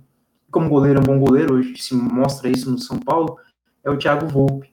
como 0.51 0.68
goleiro, 0.68 0.99
é 0.99 1.03
um 1.03 1.07
bom 1.07 1.25
goleiro, 1.25 1.55
hoje 1.55 1.81
se 1.81 1.95
mostra 1.95 2.49
isso 2.49 2.70
no 2.70 2.79
São 2.79 2.99
Paulo, 2.99 3.39
é 3.83 3.91
o 3.91 3.97
Thiago 3.97 4.27
Volpe 4.27 4.72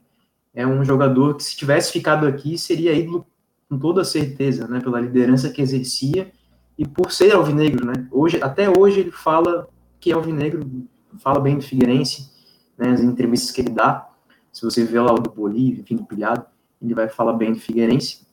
é 0.54 0.66
um 0.66 0.84
jogador 0.84 1.36
que, 1.36 1.44
se 1.44 1.56
tivesse 1.56 1.92
ficado 1.92 2.26
aqui, 2.26 2.58
seria 2.58 2.92
ídolo 2.92 3.26
com 3.68 3.78
toda 3.78 4.04
certeza, 4.04 4.66
né? 4.66 4.80
Pela 4.80 5.00
liderança 5.00 5.50
que 5.50 5.62
exercia 5.62 6.32
e 6.76 6.86
por 6.86 7.12
ser 7.12 7.32
alvinegro, 7.32 7.86
né? 7.86 8.08
Hoje, 8.10 8.42
até 8.42 8.68
hoje 8.68 9.00
ele 9.00 9.12
fala 9.12 9.68
que 10.00 10.10
é 10.10 10.14
alvinegro, 10.14 10.68
fala 11.18 11.40
bem 11.40 11.56
do 11.56 11.62
Figueirense, 11.62 12.30
né? 12.76 12.90
As 12.90 13.00
entrevistas 13.00 13.50
que 13.50 13.60
ele 13.60 13.70
dá, 13.70 14.08
se 14.52 14.62
você 14.64 14.84
vê 14.84 15.00
lá 15.00 15.12
o 15.12 15.20
do 15.20 15.30
Bolívia, 15.30 15.82
enfim, 15.82 15.96
do 15.96 16.04
Pilhado, 16.04 16.44
ele 16.82 16.94
vai 16.94 17.08
falar 17.08 17.34
bem 17.34 17.52
do 17.52 17.60
Figueirense. 17.60 18.26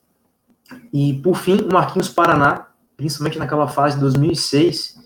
E, 0.92 1.14
por 1.22 1.36
fim, 1.36 1.56
o 1.60 1.72
Marquinhos 1.72 2.08
Paraná, 2.08 2.68
principalmente 2.96 3.38
naquela 3.38 3.68
fase 3.68 3.94
de 3.94 4.00
2006, 4.02 4.98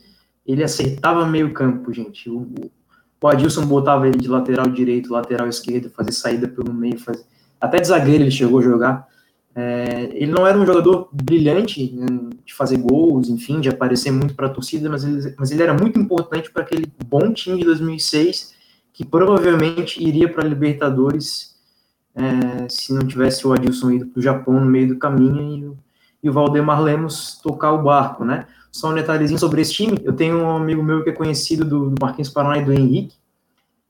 ele 0.47 0.65
acertava 0.65 1.27
meio 1.27 1.53
campo, 1.53 1.93
gente. 1.93 2.31
O, 2.31 2.49
o 3.23 3.29
Adilson 3.29 3.65
botava 3.67 4.09
ele 4.09 4.19
de 4.19 4.29
lateral 4.29 4.67
direito, 4.67 5.13
lateral 5.13 5.49
esquerdo, 5.49 5.91
fazer 5.91 6.13
saída 6.13 6.49
pelo 6.49 6.75
meio, 6.75 6.99
fazer... 6.99 7.25
até 7.61 7.81
de 7.81 7.87
zagueiro 7.87 8.25
ele 8.25 8.31
chegou 8.31 8.59
a 8.59 8.63
jogar. 8.63 9.09
É, 9.55 10.09
ele 10.15 10.33
não 10.33 10.47
era 10.47 10.59
um 10.59 10.65
jogador 10.65 11.09
brilhante 11.13 11.93
né, 11.95 12.07
de 12.45 12.55
fazer 12.55 12.79
gols, 12.79 13.29
enfim, 13.29 13.61
de 13.61 13.69
aparecer 13.69 14.11
muito 14.11 14.35
para 14.35 14.47
a 14.47 14.51
torcida, 14.51 14.89
mas 14.89 15.05
ele, 15.05 15.35
mas 15.39 15.51
ele 15.51 15.63
era 15.63 15.75
muito 15.75 15.99
importante 15.99 16.51
para 16.51 16.63
aquele 16.63 16.91
bom 17.07 17.33
time 17.33 17.59
de 17.59 17.65
2006 17.65 18.55
que 18.93 19.05
provavelmente 19.05 20.03
iria 20.03 20.29
para 20.29 20.45
a 20.45 20.49
Libertadores 20.49 21.57
é, 22.15 22.69
se 22.69 22.93
não 22.93 23.07
tivesse 23.07 23.47
o 23.47 23.53
Adilson 23.53 23.91
ido 23.93 24.07
para 24.07 24.21
o 24.21 24.23
Japão 24.23 24.55
no 24.61 24.67
meio 24.67 24.89
do 24.89 24.99
caminho 24.99 25.79
e 26.23 26.29
o 26.29 26.33
Valdemar 26.33 26.81
Lemos 26.81 27.41
tocar 27.43 27.73
o 27.73 27.83
barco, 27.83 28.25
né? 28.25 28.47
Só 28.73 28.91
um 28.91 28.95
detalhezinho 28.95 29.39
sobre 29.39 29.61
esse 29.61 29.75
time, 29.75 29.99
eu 30.03 30.15
tenho 30.15 30.39
um 30.39 30.57
amigo 30.57 30.83
meu 30.83 31.05
que 31.05 31.11
é 31.11 31.13
conhecido 31.13 31.63
do, 31.63 31.91
do 31.91 31.97
Marquinhos 32.01 32.31
Paraná 32.31 32.57
e 32.57 32.65
do 32.65 32.73
Henrique, 32.73 33.15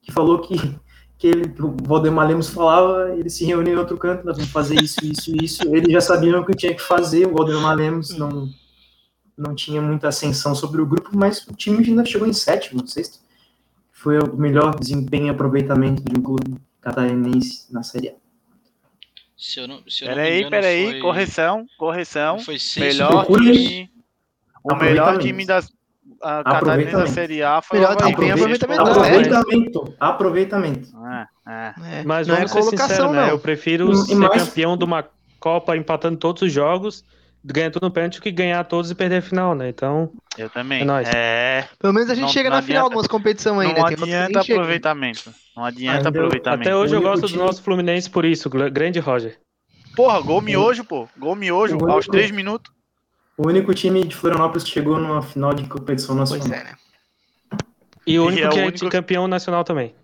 que 0.03 0.11
falou 0.11 0.41
que, 0.41 0.57
que, 1.17 1.29
ele, 1.29 1.49
que 1.49 1.63
o 1.63 1.77
Valdemar 1.85 2.27
Lemos 2.27 2.51
falava, 2.51 3.15
ele 3.17 3.31
se 3.31 3.45
reuniu 3.45 3.75
em 3.75 3.79
outro 3.79 3.97
canto, 3.97 4.27
nós 4.27 4.37
vamos 4.37 4.51
fazer 4.51 4.83
isso, 4.83 4.99
isso, 5.05 5.33
isso, 5.41 5.63
ele 5.75 5.93
já 5.93 6.01
sabia 6.01 6.37
o 6.39 6.45
que 6.45 6.57
tinha 6.57 6.75
que 6.75 6.83
fazer, 6.83 7.29
o 7.29 7.33
Valdemar 7.33 7.77
Lemos 7.77 8.19
não, 8.19 8.51
não 9.39 9.55
tinha 9.55 9.81
muita 9.81 10.09
ascensão 10.09 10.53
sobre 10.53 10.81
o 10.83 10.87
grupo, 10.87 11.11
mas 11.15 11.47
o 11.47 11.55
time 11.55 11.87
ainda 11.87 12.05
chegou 12.05 12.27
em 12.27 12.33
sétimo, 12.33 12.85
sexto, 12.89 13.21
foi 13.93 14.19
o 14.19 14.37
melhor 14.37 14.75
desempenho 14.75 15.29
e 15.29 15.31
aproveitamento 15.31 16.03
de 16.03 16.19
um 16.19 16.23
clube 16.23 16.57
catarinense 16.81 17.73
na 17.73 17.85
Série 17.85 18.09
A. 18.09 18.15
Se 19.37 19.61
eu 19.61 19.69
não, 19.69 19.83
se 19.89 20.05
eu 20.05 20.09
não 20.09 20.17
me 20.17 20.23
Peraí, 20.23 20.39
engano, 20.39 20.51
peraí, 20.51 20.91
foi- 20.91 21.01
correção, 21.01 21.67
correção. 21.79 22.39
Foi 22.41 22.59
seis 22.59 22.95
Melhor 22.97 23.27
time. 23.27 23.92
O 24.65 24.75
melhor 24.77 25.19
time 25.19 25.45
da 25.45 25.61
a 26.23 26.45
catarinense 26.45 26.93
da. 26.97 27.07
Série 27.09 27.43
A 27.43 27.61
foi 27.61 27.79
Melhor 27.81 27.97
seis 28.01 28.13
aproveitamento, 28.13 28.67
né? 28.69 28.77
Aproveitamento, 28.79 29.95
aproveitamento. 29.99 30.89
É, 31.47 31.51
é. 31.51 31.75
É, 32.01 32.05
Mas 32.05 32.27
não 32.29 32.35
é 32.35 32.39
vamos 32.39 32.53
ser 32.53 32.59
colocação, 32.61 32.89
sinceros, 32.89 33.13
né? 33.13 33.21
não. 33.23 33.29
Eu 33.29 33.39
prefiro 33.39 33.91
E 33.93 33.97
ser 33.97 34.15
mais- 34.17 34.45
campeão 34.45 34.77
de 34.77 34.85
uma 34.85 35.05
Copa 35.41 35.77
empatando 35.77 36.17
todos 36.19 36.43
os 36.43 36.53
jogos, 36.53 37.05
ganhando 37.45 37.73
tudo 37.73 37.87
no 37.87 37.91
pênalti, 37.91 38.21
que 38.21 38.31
ganhar 38.31 38.63
todos 38.63 38.93
e 38.93 38.95
perder 38.95 39.17
a 39.17 39.23
final, 39.23 39.57
né? 39.57 39.69
Então, 39.69 40.13
Eu 40.39 40.49
também. 40.49 40.83
É 40.83 40.85
nóis. 40.85 41.09
É, 41.13 41.65
Pelo 41.81 41.93
menos 41.93 42.09
a 42.09 42.15
gente 42.15 42.23
Não- 42.27 42.29
chega 42.33 42.49
não 42.49 42.57
na 42.59 42.63
final 42.63 42.83
adianta- 42.87 42.91
de 42.91 42.97
umas 42.99 43.07
competições 43.09 43.59
ainda. 43.59 43.75
não 43.75 43.81
outras 43.81 43.99
que 44.01 44.07
nem 44.07 44.15
adianta 44.15 44.43
chega. 44.45 44.59
aproveitamento. 44.61 45.35
Não 45.57 45.65
adianta 45.65 45.97
Ainda- 45.97 46.09
aproveitamento. 46.11 46.63
até 46.69 46.77
hoje 46.77 46.95
eu 46.95 47.03
gosto 47.03 47.23
do 47.23 47.27
time- 47.29 47.43
nosso 47.43 47.61
Fluminense 47.61 48.09
por 48.09 48.25
isso, 48.25 48.49
gr- 48.49 48.69
grande 48.71 49.01
Roger. 49.01 49.37
Porra, 49.97 50.21
gol 50.21 50.41
miojo, 50.41 50.85
pô. 50.85 51.09
Gol 51.19 51.35
miojo, 51.35 51.77
aos 51.91 52.07
3 52.07 52.31
minutos. 52.31 52.73
O 53.37 53.47
único 53.49 53.75
time 53.75 54.05
de 54.07 54.15
Florianópolis 54.15 54.65
que 54.65 54.71
chegou 54.71 54.99
numa 54.99 55.23
final 55.23 55.55
de 55.55 55.67
competição 55.69 56.17
Pois 56.17 56.31
nacional. 56.31 56.59
é, 56.59 56.65
né? 56.65 56.77
E 58.07 58.19
o 58.19 58.25
E 58.25 58.27
único 58.29 58.45
é 58.45 58.49
o 58.49 58.53
que 58.53 58.59
é 58.61 58.67
único- 58.67 58.91
campeão 58.91 59.27
nacional 59.29 59.65
também. 59.65 59.95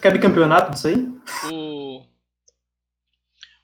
Quer 0.00 0.12
bicampeonato 0.12 0.72
disso 0.72 0.88
aí? 0.88 1.08
O. 1.50 2.04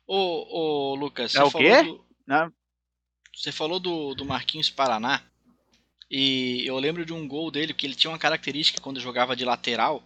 Ô, 0.06 0.92
ô, 0.92 0.94
Lucas, 0.94 1.34
É 1.34 1.38
você 1.38 1.44
o 1.44 1.50
falou 1.50 1.66
quê? 1.68 1.82
do-? 1.82 2.04
Você 3.34 3.52
falou 3.52 3.78
do, 3.80 4.14
do 4.14 4.24
Marquinhos 4.24 4.70
Paraná. 4.70 5.22
E 6.10 6.64
eu 6.66 6.76
lembro 6.78 7.04
de 7.04 7.12
um 7.12 7.26
gol 7.28 7.50
dele, 7.50 7.72
que 7.74 7.86
ele 7.86 7.94
tinha 7.94 8.10
uma 8.10 8.18
característica 8.18 8.80
quando 8.80 8.98
jogava 9.00 9.36
de 9.36 9.44
lateral. 9.44 10.02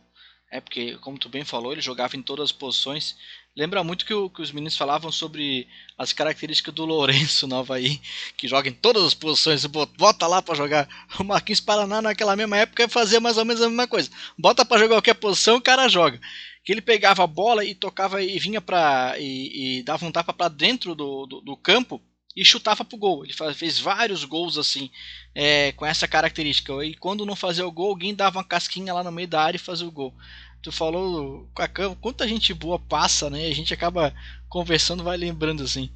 É 0.51 0.61
porque, 0.61 0.97
como 0.99 1.19
tu 1.19 1.29
bem 1.29 1.45
falou, 1.45 1.73
ele 1.73 1.81
jogava 1.81 2.17
em 2.17 2.23
todas 2.23 2.45
as 2.47 2.53
posições. 2.53 3.17
Lembra 3.57 3.85
muito 3.85 4.05
que, 4.05 4.13
o- 4.13 4.29
que 4.29 4.43
os 4.43 4.51
meninos 4.51 4.77
falavam 4.77 5.13
sobre 5.13 5.69
as 5.97 6.13
características 6.13 6.75
do 6.75 6.85
Lourenço 6.85 7.47
no 7.47 7.57
Havaí, 7.57 8.01
que 8.37 8.49
joga 8.49 8.69
em 8.69 8.73
todas 8.73 9.05
as 9.05 9.15
posições. 9.15 9.65
Bota 9.65 10.27
lá 10.27 10.43
pra 10.43 10.57
jogar. 10.57 10.89
O 11.21 11.25
Marquinhos 11.25 11.61
Paraná 11.61 12.03
naquela 12.03 12.35
mesma 12.35 12.57
época 12.57 12.89
fazia 12.89 13.21
mais 13.21 13.39
ou 13.39 13.45
menos 13.45 13.63
a 13.63 13.69
mesma 13.69 13.87
coisa. 13.87 14.11
Bota 14.37 14.65
pra 14.65 14.79
jogar 14.79 14.97
qualquer 14.97 15.15
posição, 15.15 15.57
o 15.57 15.61
cara 15.63 15.89
joga. 15.89 16.21
Que 16.65 16.73
ele 16.73 16.81
pegava 16.81 17.23
a 17.23 17.27
bola 17.29 17.65
e 17.65 17.75
tocava 17.75 18.21
e 18.23 18.39
vinha 18.41 18.61
pra. 18.61 19.15
e, 19.21 19.79
e 19.79 19.83
dava 19.85 20.05
um 20.05 20.11
tapa 20.11 20.33
pra 20.33 20.49
dentro 20.49 20.95
do, 20.97 21.27
do, 21.27 21.41
do 21.41 21.57
campo 21.57 22.03
e 22.35 22.45
chutava 22.45 22.85
pro 22.85 22.97
gol. 22.99 23.25
Ele 23.25 23.33
fez 23.55 23.79
vários 23.79 24.25
gols 24.25 24.59
assim, 24.59 24.91
é, 25.33 25.71
com 25.73 25.87
essa 25.87 26.09
característica. 26.09 26.73
E 26.85 26.95
quando 26.97 27.25
não 27.25 27.37
fazia 27.37 27.65
o 27.67 27.71
gol, 27.71 27.91
alguém 27.91 28.13
dava 28.15 28.39
uma 28.39 28.45
casquinha 28.45 28.93
lá 28.93 29.05
no 29.05 29.13
meio 29.13 29.29
da 29.29 29.41
área 29.43 29.57
e 29.57 29.61
fazia 29.61 29.87
o 29.87 29.93
gol. 29.93 30.13
Tu 30.65 30.73
falou, 30.73 31.47
Cacão, 31.55 31.95
quanta 31.95 32.27
gente 32.27 32.55
boa 32.55 32.79
passa, 32.79 33.29
né? 33.29 33.49
A 33.49 33.55
gente 33.55 33.75
acaba 33.75 34.15
conversando, 34.49 35.05
vai 35.05 35.15
lembrando 35.15 35.63
assim. 35.63 35.93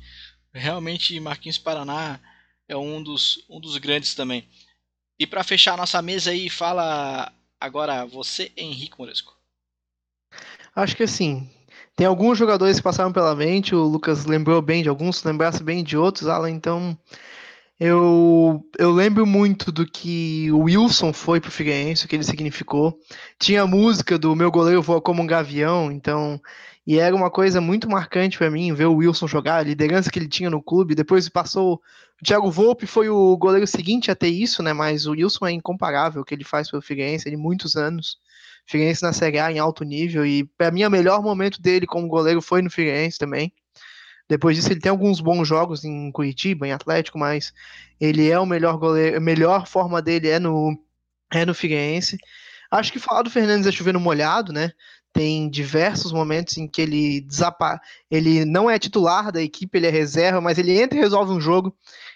Realmente, 0.52 1.18
Marquinhos 1.18 1.56
Paraná 1.56 2.20
é 2.68 2.76
um 2.76 3.02
dos, 3.02 3.42
um 3.48 3.58
dos 3.58 3.78
grandes 3.78 4.14
também. 4.14 4.46
E 5.18 5.26
para 5.26 5.42
fechar 5.42 5.72
a 5.72 5.78
nossa 5.78 6.02
mesa 6.02 6.32
aí, 6.32 6.50
fala 6.50 7.32
agora 7.58 8.04
você, 8.04 8.52
Henrique 8.58 8.98
Moresco. 8.98 9.34
Acho 10.76 10.94
que 10.94 11.04
assim, 11.04 11.50
tem 11.96 12.06
alguns 12.06 12.36
jogadores 12.36 12.76
que 12.76 12.82
passaram 12.82 13.10
pela 13.10 13.34
mente, 13.34 13.74
o 13.74 13.84
Lucas 13.84 14.26
lembrou 14.26 14.60
bem 14.60 14.82
de 14.82 14.90
alguns, 14.90 15.16
se 15.16 15.26
lembrasse 15.26 15.62
bem 15.62 15.82
de 15.82 15.96
outros, 15.96 16.28
Alan, 16.28 16.50
então 16.50 16.96
eu, 17.80 18.64
eu 18.76 18.90
lembro 18.90 19.24
muito 19.24 19.70
do 19.70 19.86
que 19.86 20.50
o 20.50 20.64
Wilson 20.64 21.12
foi 21.12 21.40
pro 21.40 21.50
Figueirense, 21.50 22.04
o 22.04 22.08
que 22.08 22.16
ele 22.16 22.24
significou. 22.24 22.98
Tinha 23.38 23.62
a 23.62 23.66
música 23.66 24.18
do 24.18 24.34
Meu 24.34 24.50
Goleiro 24.50 24.82
Voa 24.82 25.00
Como 25.00 25.22
um 25.22 25.26
Gavião, 25.26 25.92
então, 25.92 26.40
e 26.84 26.98
era 26.98 27.14
uma 27.14 27.30
coisa 27.30 27.60
muito 27.60 27.88
marcante 27.88 28.36
para 28.36 28.50
mim 28.50 28.72
ver 28.72 28.86
o 28.86 28.96
Wilson 28.96 29.28
jogar, 29.28 29.58
a 29.58 29.62
liderança 29.62 30.10
que 30.10 30.18
ele 30.18 30.26
tinha 30.26 30.50
no 30.50 30.62
clube. 30.62 30.94
Depois 30.94 31.28
passou. 31.28 31.80
O 32.20 32.24
Thiago 32.24 32.50
Volpe 32.50 32.86
foi 32.86 33.08
o 33.08 33.36
goleiro 33.36 33.66
seguinte 33.66 34.10
a 34.10 34.16
ter 34.16 34.30
isso, 34.30 34.62
né? 34.62 34.72
Mas 34.72 35.06
o 35.06 35.12
Wilson 35.12 35.46
é 35.46 35.52
incomparável 35.52 36.22
o 36.22 36.24
que 36.24 36.34
ele 36.34 36.44
faz 36.44 36.70
pelo 36.70 36.82
Figueirense, 36.82 37.28
ele 37.28 37.36
muitos 37.36 37.76
anos. 37.76 38.16
Figueirense 38.66 39.02
na 39.02 39.12
Série 39.12 39.38
A 39.38 39.52
em 39.52 39.58
alto 39.58 39.84
nível 39.84 40.26
e 40.26 40.44
para 40.44 40.70
mim 40.70 40.84
o 40.84 40.90
melhor 40.90 41.22
momento 41.22 41.62
dele 41.62 41.86
como 41.86 42.08
goleiro 42.08 42.42
foi 42.42 42.60
no 42.60 42.70
Figueirense 42.70 43.18
também. 43.18 43.52
Depois 44.28 44.56
disso 44.56 44.70
ele 44.70 44.80
tem 44.80 44.90
alguns 44.90 45.20
bons 45.20 45.48
jogos 45.48 45.84
em 45.84 46.12
Curitiba, 46.12 46.66
em 46.66 46.72
Atlético, 46.72 47.18
mas 47.18 47.52
ele 48.00 48.28
é 48.28 48.38
o 48.38 48.46
melhor 48.46 48.76
goleiro, 48.76 49.16
a 49.16 49.20
melhor 49.20 49.66
forma 49.66 50.02
dele 50.02 50.28
é 50.28 50.38
no 50.38 50.78
é 51.32 51.44
no 51.44 51.54
Figueirense. 51.54 52.18
Acho 52.70 52.92
que 52.92 52.98
falar 52.98 53.22
do 53.22 53.30
Fernandes 53.30 53.66
é 53.66 53.72
chovendo 53.72 54.00
molhado, 54.00 54.52
né? 54.52 54.72
Tem 55.12 55.48
diversos 55.48 56.12
momentos 56.12 56.56
em 56.58 56.68
que 56.68 56.82
ele 56.82 57.20
desapa... 57.22 57.80
ele 58.10 58.44
não 58.44 58.68
é 58.70 58.78
titular 58.78 59.32
da 59.32 59.42
equipe, 59.42 59.78
ele 59.78 59.86
é 59.86 59.90
reserva, 59.90 60.40
mas 60.40 60.58
ele 60.58 60.78
entra 60.78 60.98
e 60.98 61.00
resolve 61.00 61.32
um 61.32 61.40
jogo. 61.40 61.74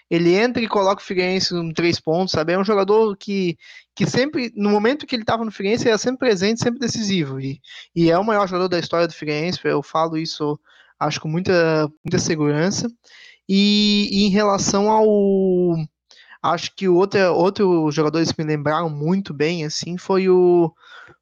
Ele 0.09 0.35
entra 0.35 0.61
e 0.61 0.67
coloca 0.67 1.01
o 1.01 1.05
Figueirense 1.05 1.55
em 1.55 1.73
três 1.73 1.99
pontos, 1.99 2.33
sabe? 2.33 2.53
É 2.53 2.59
um 2.59 2.63
jogador 2.63 3.17
que, 3.17 3.57
que 3.95 4.05
sempre, 4.05 4.51
no 4.55 4.69
momento 4.69 5.07
que 5.07 5.15
ele 5.15 5.23
estava 5.23 5.43
no 5.43 5.51
Figueirense, 5.51 5.87
era 5.87 5.97
sempre 5.97 6.19
presente, 6.19 6.61
sempre 6.61 6.79
decisivo. 6.79 7.39
E, 7.39 7.59
e 7.95 8.11
é 8.11 8.17
o 8.17 8.23
maior 8.23 8.47
jogador 8.47 8.67
da 8.67 8.79
história 8.79 9.07
do 9.07 9.13
Figueirense, 9.13 9.59
eu 9.63 9.81
falo 9.81 10.17
isso, 10.17 10.59
acho 11.05 11.19
com 11.21 11.27
muita, 11.27 11.89
muita 12.03 12.19
segurança. 12.19 12.89
E, 13.47 14.09
e 14.11 14.23
em 14.25 14.29
relação 14.29 14.89
ao. 14.89 15.75
Acho 16.41 16.75
que 16.75 16.87
outro, 16.89 17.19
outro 17.33 17.89
jogadores 17.91 18.31
que 18.31 18.41
me 18.43 18.47
lembraram 18.47 18.89
muito 18.89 19.33
bem, 19.33 19.65
assim, 19.65 19.97
foi 19.97 20.29
o. 20.29 20.73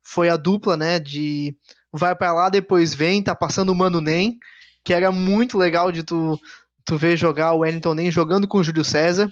Foi 0.03 0.29
a 0.29 0.37
dupla, 0.37 0.75
né? 0.75 0.99
De 0.99 1.55
vai 1.91 2.15
para 2.15 2.33
lá, 2.33 2.49
depois 2.49 2.93
vem, 2.93 3.21
tá 3.21 3.35
passando 3.35 3.71
o 3.71 3.75
Mano 3.75 3.99
Nem, 3.99 4.39
que 4.83 4.93
era 4.93 5.11
muito 5.11 5.57
legal 5.57 5.91
de 5.91 6.03
tu, 6.03 6.39
tu 6.85 6.97
ver 6.97 7.17
jogar 7.17 7.53
o 7.53 7.59
Wellington 7.59 7.93
Nem 7.93 8.09
jogando 8.09 8.47
com 8.47 8.59
o 8.59 8.63
Júlio 8.63 8.85
César, 8.85 9.31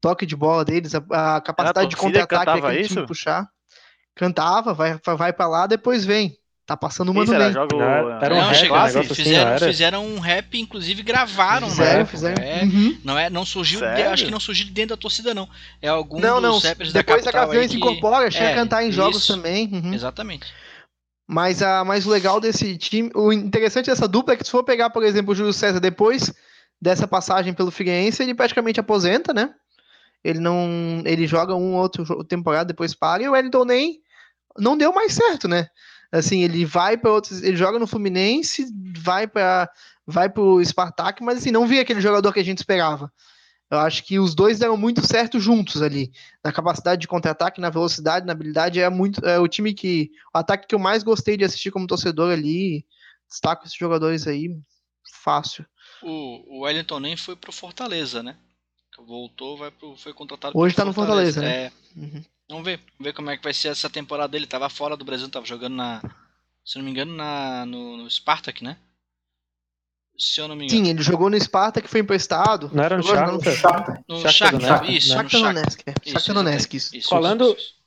toque 0.00 0.26
de 0.26 0.34
bola 0.34 0.64
deles, 0.64 0.92
a, 0.94 1.36
a 1.36 1.40
capacidade 1.40 1.90
de 1.90 1.96
torcida 1.96 2.20
contra-ataque 2.20 2.66
aquele 2.66 2.80
isso? 2.80 2.94
time 2.94 3.06
puxar. 3.06 3.48
Cantava, 4.14 4.74
vai, 4.74 4.98
vai 5.16 5.32
para 5.32 5.48
lá, 5.48 5.66
depois 5.66 6.04
vem. 6.04 6.36
Tá 6.70 6.76
passando 6.76 7.08
o 7.08 7.14
Mano 7.14 7.24
Isso 7.24 7.34
era 7.34 7.44
Nem. 7.46 7.52
jogo. 7.52 7.82
Era- 7.82 8.18
era 8.26 8.32
um 8.34 8.38
não, 8.38 8.46
rap, 8.46 8.54
chegou, 8.54 8.76
um 8.76 8.80
fi- 8.80 8.86
negócio 8.86 9.00
assim, 9.12 9.14
fizeram, 9.24 9.44
não 9.44 9.52
era? 9.56 9.66
fizeram 9.66 10.06
um 10.06 10.18
rap, 10.20 10.60
inclusive 10.60 11.02
gravaram, 11.02 11.68
Fizeram, 11.68 11.98
né? 11.98 12.04
fizeram. 12.04 12.42
É, 12.44 12.62
Uhum. 12.62 12.98
não, 13.02 13.18
é, 13.18 13.28
não 13.28 13.44
surgiu, 13.44 13.80
de- 13.80 13.86
acho 13.86 14.24
que 14.26 14.30
não 14.30 14.38
surgiu 14.38 14.66
de 14.66 14.70
dentro 14.70 14.94
da 14.94 15.00
torcida, 15.00 15.34
não. 15.34 15.48
É 15.82 15.88
algum 15.88 16.20
Não, 16.20 16.40
não. 16.40 16.52
dos 16.52 16.62
rappers 16.62 16.92
da 16.92 17.00
Depois 17.00 17.26
a 17.26 17.32
Gaviões 17.32 17.72
que... 17.72 17.76
incorpora, 17.76 18.30
chega 18.30 18.44
é, 18.44 18.52
a 18.52 18.54
cantar 18.54 18.84
em 18.84 18.92
jogos 18.92 19.24
isso. 19.24 19.34
também. 19.34 19.68
uhum. 19.72 19.92
Exatamente. 19.92 20.46
Mas, 21.26 21.60
a, 21.60 21.84
mas 21.84 22.06
o 22.06 22.10
legal 22.10 22.40
desse 22.40 22.78
time, 22.78 23.10
o 23.16 23.32
interessante 23.32 23.86
dessa 23.86 24.06
dupla 24.06 24.34
é 24.34 24.36
que 24.36 24.44
se 24.44 24.50
for 24.52 24.62
pegar, 24.62 24.90
por 24.90 25.02
exemplo, 25.02 25.32
o 25.32 25.34
Júlio 25.34 25.52
César 25.52 25.80
depois 25.80 26.32
dessa 26.80 27.08
passagem 27.08 27.52
pelo 27.52 27.72
Figueirense, 27.72 28.22
ele 28.22 28.32
praticamente 28.32 28.78
aposenta, 28.78 29.32
né? 29.34 29.50
Ele 30.22 30.38
não, 30.38 31.02
ele 31.04 31.26
joga 31.26 31.52
um 31.56 31.74
ou 31.74 31.80
outro 31.82 32.22
temporada, 32.22 32.66
depois 32.66 32.94
para, 32.94 33.24
e 33.24 33.28
o 33.28 33.32
Wellington 33.32 33.64
nem 33.64 33.98
não 34.56 34.76
deu 34.78 34.92
mais 34.92 35.14
certo, 35.14 35.48
né? 35.48 35.66
Assim, 36.12 36.42
ele 36.42 36.64
vai 36.64 36.96
para 36.96 37.12
outros, 37.12 37.42
ele 37.42 37.56
joga 37.56 37.78
no 37.78 37.86
Fluminense, 37.86 38.66
vai 38.98 39.26
para 39.26 39.70
vai 40.06 40.28
pro 40.28 40.62
Spartak, 40.64 41.22
mas 41.22 41.38
assim, 41.38 41.52
não 41.52 41.68
vi 41.68 41.78
aquele 41.78 42.00
jogador 42.00 42.32
que 42.32 42.40
a 42.40 42.44
gente 42.44 42.58
esperava. 42.58 43.12
Eu 43.70 43.78
acho 43.78 44.02
que 44.04 44.18
os 44.18 44.34
dois 44.34 44.58
deram 44.58 44.76
muito 44.76 45.06
certo 45.06 45.38
juntos 45.38 45.80
ali, 45.80 46.10
na 46.44 46.52
capacidade 46.52 47.00
de 47.00 47.06
contra-ataque, 47.06 47.60
na 47.60 47.70
velocidade, 47.70 48.26
na 48.26 48.32
habilidade, 48.32 48.80
é 48.80 48.90
muito 48.90 49.24
é 49.24 49.38
o 49.38 49.46
time 49.46 49.72
que 49.72 50.10
o 50.34 50.38
ataque 50.38 50.66
que 50.66 50.74
eu 50.74 50.78
mais 50.80 51.04
gostei 51.04 51.36
de 51.36 51.44
assistir 51.44 51.70
como 51.70 51.86
torcedor 51.86 52.32
ali. 52.32 52.84
Destaco 53.28 53.64
esses 53.64 53.78
jogadores 53.78 54.26
aí 54.26 54.58
fácil. 55.22 55.64
O, 56.02 56.58
o 56.58 56.60
Wellington 56.62 56.98
nem 56.98 57.16
foi 57.16 57.36
pro 57.36 57.52
Fortaleza, 57.52 58.24
né? 58.24 58.36
Voltou, 58.98 59.56
vai 59.56 59.70
pro, 59.70 59.96
foi 59.96 60.12
contratado 60.12 60.58
Hoje 60.58 60.74
tá 60.74 60.84
no 60.84 60.92
Fortaleza, 60.92 61.40
né? 61.40 61.66
É, 61.66 61.72
Uhum. 61.96 62.24
Vamos 62.50 62.64
ver, 62.64 62.78
vamos 62.78 63.00
ver 63.00 63.12
como 63.12 63.30
é 63.30 63.36
que 63.36 63.42
vai 63.44 63.54
ser 63.54 63.68
essa 63.68 63.88
temporada 63.88 64.28
dele. 64.28 64.46
Tava 64.46 64.68
fora 64.68 64.96
do 64.96 65.04
Brasil, 65.04 65.28
tava 65.30 65.46
jogando 65.46 65.76
na, 65.76 66.02
se 66.64 66.76
não 66.76 66.84
me 66.84 66.90
engano, 66.90 67.14
na, 67.14 67.64
no, 67.64 67.96
no 67.96 68.10
Spartak, 68.10 68.62
né? 68.62 68.76
Se 70.18 70.40
eu 70.40 70.48
não 70.48 70.54
me 70.54 70.66
engano. 70.66 70.84
Sim, 70.84 70.90
ele 70.90 71.02
jogou 71.02 71.30
no 71.30 71.40
Sparta 71.40 71.80
que 71.80 71.88
foi 71.88 72.00
emprestado. 72.00 72.70
Não 72.74 72.84
era 72.84 72.96
no 72.96 73.02
Shakhtar? 73.02 73.40
Shakhtar. 73.54 74.04
No 74.06 74.20
Shakhtar 74.20 74.32
Shakhtar, 74.32 74.80
Donetsk, 74.80 74.96
isso, 74.96 75.16
né? 75.16 75.22
no 75.22 75.30
Shakhtar 75.30 75.40
Shakhtar. 75.40 75.54
Donetsk, 75.54 75.82
é. 75.86 75.94
Isso, 76.04 76.12
Shakhtar 76.12 76.34
Donetsk, 76.34 76.74
isso. 76.74 76.96
Isso, 76.96 77.08
Falando- 77.08 77.56
isso. 77.56 77.80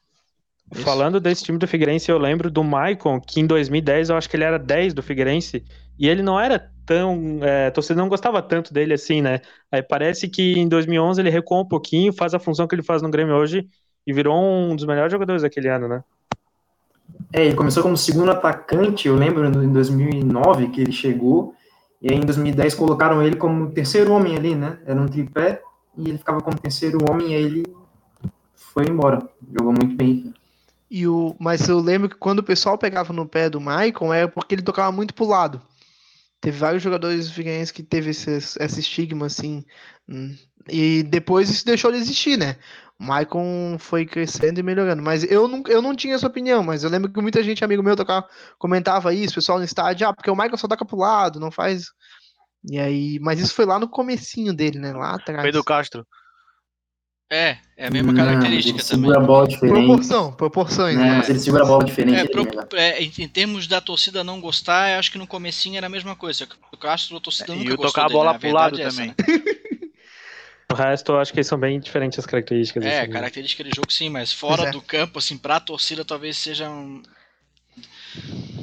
Isso. 0.74 0.84
Falando 0.84 1.20
desse 1.20 1.44
time 1.44 1.60
do 1.60 1.68
Figueirense, 1.68 2.10
eu 2.10 2.18
lembro 2.18 2.50
do 2.50 2.64
Maicon, 2.64 3.22
que 3.22 3.40
em 3.40 3.46
2010 3.46 4.10
eu 4.10 4.18
acho 4.18 4.28
que 4.28 4.36
ele 4.36 4.44
era 4.44 4.58
10 4.58 4.94
do 4.94 5.04
Figueirense, 5.04 5.64
e 6.00 6.08
ele 6.08 6.24
não 6.24 6.40
era 6.40 6.72
tão. 6.84 7.40
É, 7.44 7.68
a 7.68 7.72
torcida 7.72 8.02
não 8.02 8.10
gostava 8.10 8.42
tanto 8.42 8.74
dele 8.74 8.94
assim, 8.96 9.22
né? 9.22 9.42
Aí 9.72 9.84
parece 9.84 10.28
que 10.28 10.54
em 10.58 10.68
2011 10.68 11.22
ele 11.22 11.30
recuou 11.30 11.62
um 11.62 11.68
pouquinho, 11.68 12.12
faz 12.12 12.34
a 12.34 12.40
função 12.40 12.68
que 12.68 12.74
ele 12.74 12.82
faz 12.82 13.04
no 13.04 13.12
Grêmio 13.12 13.36
hoje 13.36 13.68
e 14.06 14.14
virou 14.14 14.36
um 14.36 14.76
dos 14.76 14.86
melhores 14.86 15.12
jogadores 15.12 15.42
daquele 15.42 15.70
ano, 15.70 15.88
né? 15.88 16.04
É, 17.32 17.46
ele 17.46 17.56
começou 17.56 17.84
como 17.84 17.98
segundo 17.98 18.32
atacante, 18.32 19.08
eu 19.08 19.16
lembro 19.16 19.46
em 19.46 19.72
2009 19.72 20.70
que 20.70 20.82
ele 20.82 20.92
chegou, 20.92 21.56
e 22.02 22.12
aí 22.12 22.18
em 22.18 22.26
2010 22.26 22.76
colocaram 22.76 23.22
ele 23.22 23.36
como 23.36 23.72
terceiro 23.72 24.12
homem 24.12 24.36
ali, 24.36 24.56
né? 24.56 24.80
Era 24.86 25.02
um 25.02 25.08
tripé, 25.08 25.62
e 25.98 26.10
ele 26.10 26.18
ficava 26.18 26.42
como 26.42 26.60
terceiro 26.60 27.00
homem, 27.10 27.32
e 27.32 27.36
aí 27.36 27.44
ele 27.44 27.64
foi 28.56 28.86
embora. 28.88 29.28
Jogou 29.52 29.74
muito 29.74 29.96
bem. 29.96 30.34
E 30.90 31.08
o, 31.08 31.36
mas 31.40 31.68
eu 31.68 31.80
lembro 31.80 32.10
que 32.10 32.16
quando 32.16 32.40
o 32.40 32.44
pessoal 32.44 32.78
pegava 32.78 33.12
no 33.14 33.28
pé 33.28 33.50
do 33.50 33.60
Maicon 33.60 34.14
era 34.14 34.28
porque 34.28 34.54
ele 34.54 34.62
tocava 34.62 34.92
muito 34.92 35.14
pro 35.14 35.26
lado. 35.26 35.62
Teve 36.40 36.58
vários 36.58 36.84
jogadores 36.84 37.32
figueirenses 37.32 37.72
que 37.72 37.82
teve 37.82 38.12
esse, 38.12 38.32
esse 38.32 38.80
estigma, 38.80 39.26
assim. 39.26 39.64
E 40.70 41.04
depois 41.04 41.50
isso 41.50 41.66
deixou 41.66 41.92
de 41.92 41.98
existir, 41.98 42.38
né? 42.38 42.56
O 43.00 43.04
Maicon 43.04 43.78
foi 43.80 44.06
crescendo 44.06 44.60
e 44.60 44.64
melhorando. 44.64 45.02
Mas 45.02 45.24
eu 45.30 45.48
não, 45.48 45.64
eu 45.68 45.82
não 45.82 45.96
tinha 45.96 46.16
essa 46.16 46.28
opinião, 46.28 46.64
mas 46.64 46.84
eu 46.84 46.90
lembro 46.90 47.12
que 47.12 47.22
muita 47.22 47.44
gente, 47.44 47.64
amigo 47.64 47.84
meu, 47.84 47.96
tocava, 47.96 48.28
comentava 48.58 49.14
isso, 49.14 49.36
pessoal 49.36 49.58
no 49.58 49.66
estádio, 49.66 50.08
ah, 50.08 50.14
porque 50.14 50.30
o 50.30 50.36
Maicon 50.36 50.58
só 50.58 50.68
toca 50.68 50.86
pro 50.86 50.98
lado, 50.98 51.40
não 51.40 51.52
faz. 51.52 51.86
E 52.70 52.80
aí, 52.80 53.20
mas 53.20 53.40
isso 53.40 53.54
foi 53.54 53.66
lá 53.66 53.78
no 53.78 53.90
comecinho 53.90 54.54
dele, 54.54 54.80
né? 54.80 54.94
Lá 54.94 55.16
atrás. 55.16 55.44
Pedro 55.44 55.64
Castro. 55.64 56.06
É, 57.30 57.58
é 57.76 57.88
a 57.88 57.90
mesma 57.90 58.14
característica 58.14 58.78
ele 58.78 58.84
também. 58.88 59.10
segura 59.10 59.18
a 59.18 59.26
bola 59.26 59.48
diferente. 59.48 59.86
Proporção, 59.88 60.32
proporções, 60.34 60.96
né? 60.96 61.04
né? 61.04 61.18
Mas 61.18 61.30
ele 61.30 61.40
segura 61.40 61.64
a 61.64 61.66
bola 61.66 61.84
diferente. 61.84 62.20
É, 62.20 62.26
pro- 62.26 62.78
é, 62.78 63.02
em, 63.02 63.28
termos 63.28 63.66
da 63.66 63.82
torcida 63.82 64.24
não 64.24 64.40
gostar, 64.40 64.92
eu 64.92 65.00
acho 65.00 65.12
que 65.12 65.18
no 65.18 65.26
comecinho 65.26 65.78
era 65.78 65.88
a 65.88 65.90
mesma 65.90 66.16
coisa. 66.16 66.48
O 66.72 66.78
Castro, 66.78 67.18
a 67.18 67.20
torcida 67.20 67.52
E 67.54 67.58
nunca 67.58 67.74
o 67.74 67.78
gostou 67.78 67.92
tocar 67.92 68.02
a 68.02 68.08
dele, 68.08 68.20
bola 68.20 68.34
né? 68.34 68.40
pro 68.40 68.52
lado 68.52 68.80
é 68.80 68.84
essa, 68.84 68.98
também. 68.98 69.08
né? 69.08 69.16
O 70.74 70.76
resto 70.76 71.12
eu 71.14 71.20
acho 71.20 71.32
que 71.32 71.44
são 71.44 71.58
bem 71.58 71.80
diferentes 71.80 72.18
as 72.20 72.26
características. 72.26 72.84
É, 72.84 73.00
assim, 73.02 73.08
né? 73.08 73.14
característica 73.14 73.64
de 73.64 73.72
jogo 73.76 73.92
sim, 73.94 74.10
mas 74.10 74.34
fora 74.34 74.64
é. 74.70 74.72
do 74.72 74.82
campo, 74.82 75.20
assim, 75.20 75.38
pra 75.38 75.60
torcida 75.60 76.04
talvez 76.04 76.36
seja 76.38 76.70
um... 76.70 77.02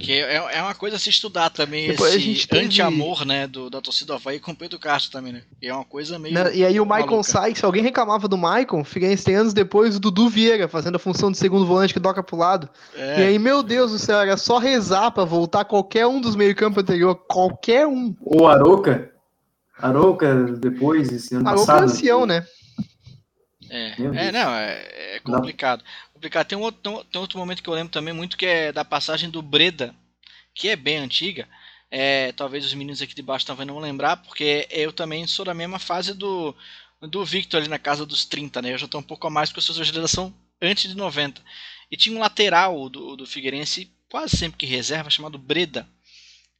Que 0.00 0.12
é, 0.12 0.36
é 0.36 0.62
uma 0.62 0.74
coisa 0.74 0.94
a 0.96 0.98
se 0.98 1.10
estudar 1.10 1.50
também, 1.50 1.88
Depois 1.88 2.14
esse 2.14 2.46
teve- 2.46 2.64
anti-amor, 2.66 3.24
né, 3.26 3.46
do, 3.48 3.68
da 3.68 3.80
torcida 3.80 4.06
do 4.06 4.14
Havaí 4.14 4.38
com 4.38 4.52
o 4.52 4.56
Pedro 4.56 4.78
Castro 4.78 5.10
também, 5.10 5.32
né? 5.32 5.42
E 5.60 5.66
é 5.66 5.74
uma 5.74 5.84
coisa 5.84 6.18
meio... 6.18 6.32
Né, 6.34 6.54
E 6.54 6.64
aí 6.64 6.80
o 6.80 6.86
Maicon 6.86 7.10
maluca. 7.10 7.28
sai, 7.30 7.54
se 7.54 7.64
alguém 7.64 7.82
reclamava 7.82 8.28
do 8.28 8.38
Maicon, 8.38 8.84
Figueirense 8.84 9.24
tem 9.24 9.34
anos 9.34 9.52
depois 9.52 9.96
o 9.96 10.00
Dudu 10.00 10.28
Vieira 10.28 10.68
fazendo 10.68 10.96
a 10.96 11.00
função 11.00 11.30
de 11.32 11.38
segundo 11.38 11.66
volante 11.66 11.92
que 11.92 11.98
toca 12.00 12.22
pro 12.22 12.36
lado. 12.36 12.68
É, 12.94 13.20
E 13.20 13.22
aí, 13.24 13.38
meu 13.38 13.62
Deus 13.62 13.90
do 13.90 13.98
céu, 13.98 14.20
era 14.20 14.36
só 14.36 14.58
rezar 14.58 15.10
pra 15.10 15.24
voltar 15.24 15.64
qualquer 15.64 16.06
um 16.06 16.20
dos 16.20 16.36
meio-campo 16.36 16.80
anterior, 16.80 17.14
qualquer 17.28 17.86
um. 17.86 18.14
O 18.20 18.46
Aroca. 18.46 19.10
Aroca, 19.82 20.34
depois, 20.58 21.10
esse 21.12 21.34
ano 21.34 21.48
Ah, 21.48 21.52
o 21.52 21.56
passado. 21.56 21.84
ancião, 21.84 22.26
né? 22.26 22.46
É, 23.68 23.94
é 24.28 24.32
não, 24.32 24.52
é, 24.54 25.16
é 25.16 25.20
complicado. 25.20 25.84
complicado. 26.12 26.46
Tem, 26.48 26.58
um 26.58 26.62
outro, 26.62 27.04
tem 27.04 27.20
outro 27.20 27.38
momento 27.38 27.62
que 27.62 27.68
eu 27.68 27.74
lembro 27.74 27.92
também 27.92 28.12
muito 28.12 28.36
que 28.36 28.46
é 28.46 28.72
da 28.72 28.84
passagem 28.84 29.30
do 29.30 29.40
Breda, 29.42 29.94
que 30.54 30.68
é 30.68 30.76
bem 30.76 30.98
antiga. 30.98 31.48
É, 31.90 32.32
talvez 32.32 32.64
os 32.64 32.74
meninos 32.74 33.02
aqui 33.02 33.14
de 33.14 33.22
baixo 33.22 33.46
também 33.46 33.66
não 33.66 33.74
vão 33.74 33.82
lembrar, 33.82 34.16
porque 34.18 34.66
eu 34.70 34.92
também 34.92 35.26
sou 35.26 35.44
da 35.44 35.54
mesma 35.54 35.78
fase 35.78 36.14
do, 36.14 36.54
do 37.02 37.24
Victor 37.24 37.60
ali 37.60 37.68
na 37.68 37.78
casa 37.78 38.06
dos 38.06 38.24
30, 38.24 38.60
né? 38.62 38.72
Eu 38.72 38.78
já 38.78 38.88
tô 38.88 38.98
um 38.98 39.02
pouco 39.02 39.26
a 39.26 39.30
mais 39.30 39.50
porque 39.50 39.58
eu 39.58 39.62
sou 39.62 39.76
da 39.76 39.84
geração 39.84 40.34
antes 40.60 40.88
de 40.88 40.96
90. 40.96 41.42
E 41.90 41.96
tinha 41.96 42.16
um 42.16 42.20
lateral 42.20 42.88
do, 42.88 43.16
do 43.16 43.26
Figueirense, 43.26 43.90
quase 44.08 44.36
sempre 44.36 44.58
que 44.58 44.66
reserva, 44.66 45.10
chamado 45.10 45.38
Breda. 45.38 45.88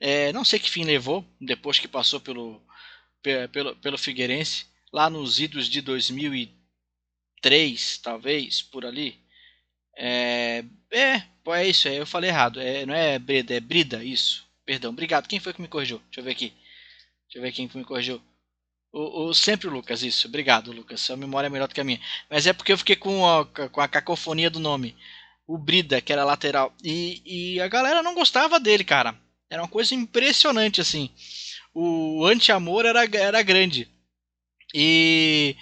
É, 0.01 0.33
não 0.33 0.45
sei 0.45 0.59
que 0.59 0.71
fim 0.71 0.85
levou, 0.85 1.25
depois 1.41 1.79
que 1.79 1.87
passou 1.87 2.19
pelo, 2.21 2.55
pe- 2.55 2.70
pelo, 3.23 3.75
pelo 3.77 3.99
Figueirense, 3.99 4.67
lá 4.93 5.09
nos 5.11 5.41
idos 5.41 5.69
de 5.69 5.81
2003, 5.81 7.99
talvez, 7.99 8.63
por 8.63 8.85
ali. 8.85 9.19
É, 9.97 10.65
é, 10.93 11.23
é 11.49 11.67
isso, 11.69 11.89
é, 11.89 11.99
eu 12.01 12.07
falei 12.07 12.31
errado. 12.31 12.61
É, 12.61 12.85
não 12.87 12.95
é 12.95 13.19
Breda, 13.19 13.55
é 13.55 13.61
Brida, 13.61 14.03
isso. 14.05 14.47
Perdão, 14.65 14.91
obrigado. 14.91 15.27
Quem 15.29 15.41
foi 15.41 15.53
que 15.53 15.61
me 15.63 15.69
corrigiu? 15.69 15.99
Deixa 16.07 16.21
eu 16.21 16.25
ver 16.25 16.31
aqui. 16.33 16.53
Deixa 17.27 17.39
eu 17.39 17.43
ver 17.43 17.53
quem 17.53 17.69
que 17.69 17.77
me 17.79 17.85
corrigiu. 17.85 18.21
O, 18.93 19.27
o- 19.29 19.35
sempre 19.35 19.69
o 19.69 19.71
Lucas, 19.73 20.03
isso. 20.03 20.29
Obrigado, 20.29 20.73
Lucas. 20.73 21.01
Sua 21.01 21.17
memória 21.17 21.47
é 21.47 21.51
melhor 21.51 21.69
do 21.69 21.75
que 21.75 21.81
a 21.81 21.85
minha. 21.85 22.01
Mas 22.31 22.47
é 22.47 22.53
porque 22.53 22.73
eu 22.73 22.79
fiquei 22.79 22.97
com 22.97 23.27
a, 23.29 23.45
com 23.47 23.81
a 23.81 23.89
cacofonia 23.89 24.51
do 24.51 24.61
nome. 24.61 24.97
O 25.47 25.59
Brida, 25.59 26.01
que 26.01 26.13
era 26.13 26.25
lateral. 26.25 26.73
E, 26.85 27.55
e 27.57 27.61
a 27.61 27.69
galera 27.69 28.03
não 28.03 28.15
gostava 28.15 28.61
dele, 28.61 28.85
cara. 28.85 29.17
Era 29.51 29.63
uma 29.63 29.69
coisa 29.69 29.95
impressionante, 29.95 30.81
assim. 30.81 31.11
O 31.75 32.25
anti-amor 32.27 32.85
era, 32.85 33.05
era 33.05 33.43
grande. 33.43 33.89
E, 34.75 35.57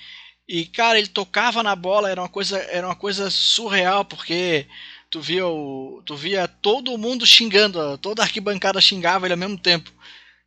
e, 0.48 0.66
cara, 0.66 0.98
ele 0.98 1.08
tocava 1.08 1.62
na 1.62 1.76
bola, 1.76 2.10
era 2.10 2.20
uma 2.20 2.28
coisa, 2.28 2.58
era 2.58 2.86
uma 2.86 2.96
coisa 2.96 3.30
surreal, 3.30 4.04
porque 4.04 4.66
tu 5.10 5.20
via, 5.20 5.46
o, 5.46 6.02
tu 6.04 6.16
via 6.16 6.48
todo 6.48 6.96
mundo 6.98 7.26
xingando, 7.26 7.98
toda 7.98 8.22
a 8.22 8.24
arquibancada 8.24 8.80
xingava 8.80 9.26
ele 9.26 9.34
ao 9.34 9.38
mesmo 9.38 9.58
tempo. 9.58 9.92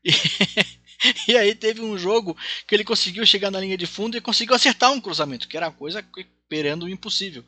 E, 1.28 1.32
e 1.32 1.38
aí 1.38 1.56
teve 1.56 1.82
um 1.82 1.98
jogo 1.98 2.38
que 2.68 2.76
ele 2.76 2.84
conseguiu 2.84 3.26
chegar 3.26 3.50
na 3.50 3.60
linha 3.60 3.76
de 3.76 3.88
fundo 3.88 4.16
e 4.16 4.22
conseguiu 4.22 4.56
acertar 4.56 4.92
um 4.92 5.02
cruzamento, 5.02 5.48
que 5.48 5.58
era 5.58 5.68
uma 5.68 5.74
coisa 5.74 6.06
esperando 6.16 6.84
o 6.84 6.90
impossível. 6.90 7.44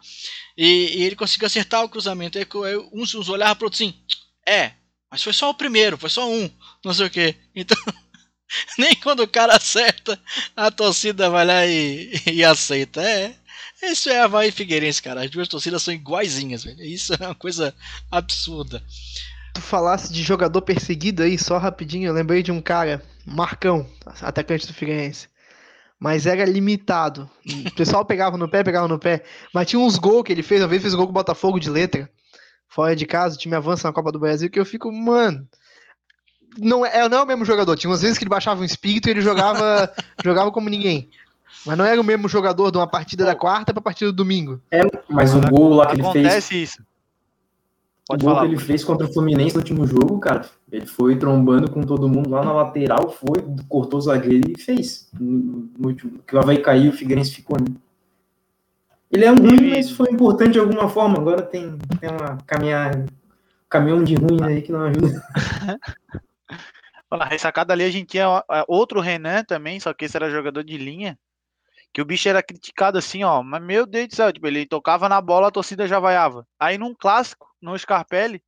E, 0.57 0.97
e 0.97 1.03
ele 1.03 1.15
conseguiu 1.15 1.45
acertar 1.45 1.83
o 1.83 1.89
cruzamento. 1.89 2.39
Aí 2.39 2.47
uns, 2.91 3.13
uns 3.13 3.29
olhavam 3.29 3.55
pro 3.55 3.67
outro 3.67 3.77
assim, 3.77 3.93
é, 4.47 4.73
mas 5.13 5.21
foi 5.21 5.31
só 5.31 5.51
o 5.51 5.53
primeiro, 5.53 5.95
foi 5.95 6.09
só 6.09 6.27
um, 6.27 6.49
não 6.83 6.91
sei 6.91 7.05
o 7.05 7.09
que. 7.09 7.35
Então, 7.55 7.77
nem 8.79 8.95
quando 8.95 9.19
o 9.19 9.27
cara 9.27 9.55
acerta, 9.55 10.19
a 10.55 10.71
torcida 10.71 11.29
vai 11.29 11.45
lá 11.45 11.67
e, 11.67 12.11
e 12.25 12.43
aceita. 12.43 12.99
É, 12.99 13.35
isso 13.83 14.09
é 14.09 14.21
Havaí 14.21 14.49
e 14.49 14.51
Figueirense, 14.51 15.03
cara. 15.03 15.23
As 15.23 15.29
duas 15.29 15.47
torcidas 15.47 15.83
são 15.83 15.93
iguaizinhas, 15.93 16.63
velho. 16.63 16.81
Isso 16.81 17.13
é 17.13 17.27
uma 17.27 17.35
coisa 17.35 17.75
absurda. 18.09 18.83
Tu 19.53 19.61
falasse 19.61 20.11
de 20.11 20.23
jogador 20.23 20.63
perseguido 20.63 21.21
aí, 21.21 21.37
só 21.37 21.59
rapidinho, 21.59 22.07
eu 22.07 22.13
lembrei 22.13 22.41
de 22.41 22.51
um 22.51 22.59
cara, 22.59 23.05
Marcão, 23.23 23.87
atacante 24.19 24.65
do 24.65 24.73
Figueirense. 24.73 25.27
Mas 25.99 26.25
era 26.25 26.43
limitado. 26.43 27.29
O 27.67 27.71
pessoal 27.75 28.03
pegava 28.03 28.35
no 28.35 28.49
pé, 28.49 28.63
pegava 28.63 28.87
no 28.87 28.97
pé. 28.97 29.23
Mas 29.53 29.67
tinha 29.67 29.79
uns 29.79 29.95
gols 29.99 30.23
que 30.23 30.31
ele 30.31 30.41
fez, 30.41 30.59
uma 30.59 30.67
vez 30.67 30.81
fez 30.81 30.95
um 30.95 30.97
gol 30.97 31.05
com 31.05 31.11
o 31.11 31.13
Botafogo 31.13 31.59
de 31.59 31.69
letra. 31.69 32.09
Fora 32.73 32.95
de 32.95 33.05
casa, 33.05 33.35
o 33.35 33.37
time 33.37 33.55
avança 33.55 33.87
na 33.87 33.93
Copa 33.93 34.11
do 34.11 34.17
Brasil, 34.17 34.49
que 34.49 34.59
eu 34.59 34.65
fico, 34.65 34.91
mano. 34.91 35.47
Não 36.57 36.83
é, 36.83 37.07
não 37.07 37.19
é 37.19 37.21
o 37.21 37.27
mesmo 37.27 37.45
jogador. 37.45 37.75
Tinha 37.77 37.91
umas 37.91 38.01
vezes 38.01 38.17
que 38.17 38.23
ele 38.23 38.31
baixava 38.31 38.61
um 38.61 38.65
espírito 38.65 39.07
e 39.07 39.11
ele 39.11 39.21
jogava, 39.21 39.93
jogava 40.25 40.51
como 40.51 40.69
ninguém. 40.69 41.07
Mas 41.67 41.77
não 41.77 41.85
era 41.85 42.01
o 42.01 42.03
mesmo 42.03 42.27
jogador 42.27 42.71
de 42.71 42.79
uma 42.79 42.87
partida 42.87 43.25
da 43.25 43.35
quarta 43.35 43.71
pra 43.71 43.81
partida 43.81 44.11
do 44.11 44.15
domingo. 44.15 44.59
Mas 45.07 45.35
o 45.35 45.41
gol 45.41 45.75
lá 45.75 45.85
que 45.85 45.93
ele 45.93 46.01
fez. 46.01 46.25
Acontece 46.25 46.63
isso. 46.63 46.81
O 46.81 48.07
Pode 48.07 48.25
gol 48.25 48.33
falar. 48.33 48.47
que 48.47 48.53
ele 48.55 48.61
fez 48.61 48.83
contra 48.83 49.05
o 49.05 49.13
Fluminense 49.13 49.53
no 49.53 49.61
último 49.61 49.85
jogo, 49.85 50.19
cara, 50.19 50.49
ele 50.71 50.87
foi 50.87 51.15
trombando 51.15 51.69
com 51.69 51.83
todo 51.83 52.09
mundo 52.09 52.31
lá 52.31 52.43
na 52.43 52.51
lateral, 52.51 53.11
foi, 53.11 53.45
cortou 53.69 53.99
o 53.99 54.01
zagueiro 54.01 54.51
e 54.51 54.59
fez. 54.59 55.09
No, 55.13 55.69
no 55.77 55.89
último, 55.89 56.19
que 56.27 56.35
o 56.35 56.39
Havaí 56.39 56.57
caiu, 56.57 56.91
o 56.91 56.95
Figueirense 56.95 57.35
ficou, 57.35 57.55
né? 57.59 57.67
Ele 59.13 59.25
é 59.25 59.31
um 59.31 59.35
ruim, 59.35 59.69
mas 59.69 59.91
foi 59.91 60.09
importante 60.09 60.53
de 60.53 60.59
alguma 60.59 60.89
forma. 60.89 61.19
Agora 61.19 61.43
tem, 61.43 61.77
tem 61.99 62.09
uma 62.09 62.37
caminhar, 62.47 63.05
caminhão 63.69 64.03
de 64.03 64.15
ruim 64.15 64.43
aí 64.43 64.61
que 64.63 64.71
não 64.71 64.81
ajuda. 64.81 65.21
Na 67.11 67.25
ressacada 67.25 67.73
ali 67.73 67.83
a 67.83 67.91
gente 67.91 68.07
tinha 68.07 68.27
ó, 68.27 68.43
outro 68.67 68.99
Renan 68.99 69.43
também, 69.43 69.79
só 69.79 69.93
que 69.93 70.05
esse 70.05 70.17
era 70.17 70.31
jogador 70.31 70.63
de 70.63 70.77
linha. 70.77 71.15
Que 71.93 72.01
o 72.01 72.05
bicho 72.05 72.27
era 72.27 72.41
criticado 72.41 72.97
assim, 72.97 73.23
ó. 73.23 73.43
Mas 73.43 73.61
meu 73.61 73.85
Deus 73.85 74.07
do 74.07 74.15
céu, 74.15 74.33
tipo, 74.33 74.47
ele 74.47 74.65
tocava 74.65 75.07
na 75.07 75.21
bola, 75.21 75.49
a 75.49 75.51
torcida 75.51 75.87
já 75.87 75.99
vaiava. 75.99 76.43
Aí 76.59 76.75
num 76.79 76.95
clássico, 76.95 77.47
no 77.61 77.77
Scarpelli, 77.77 78.41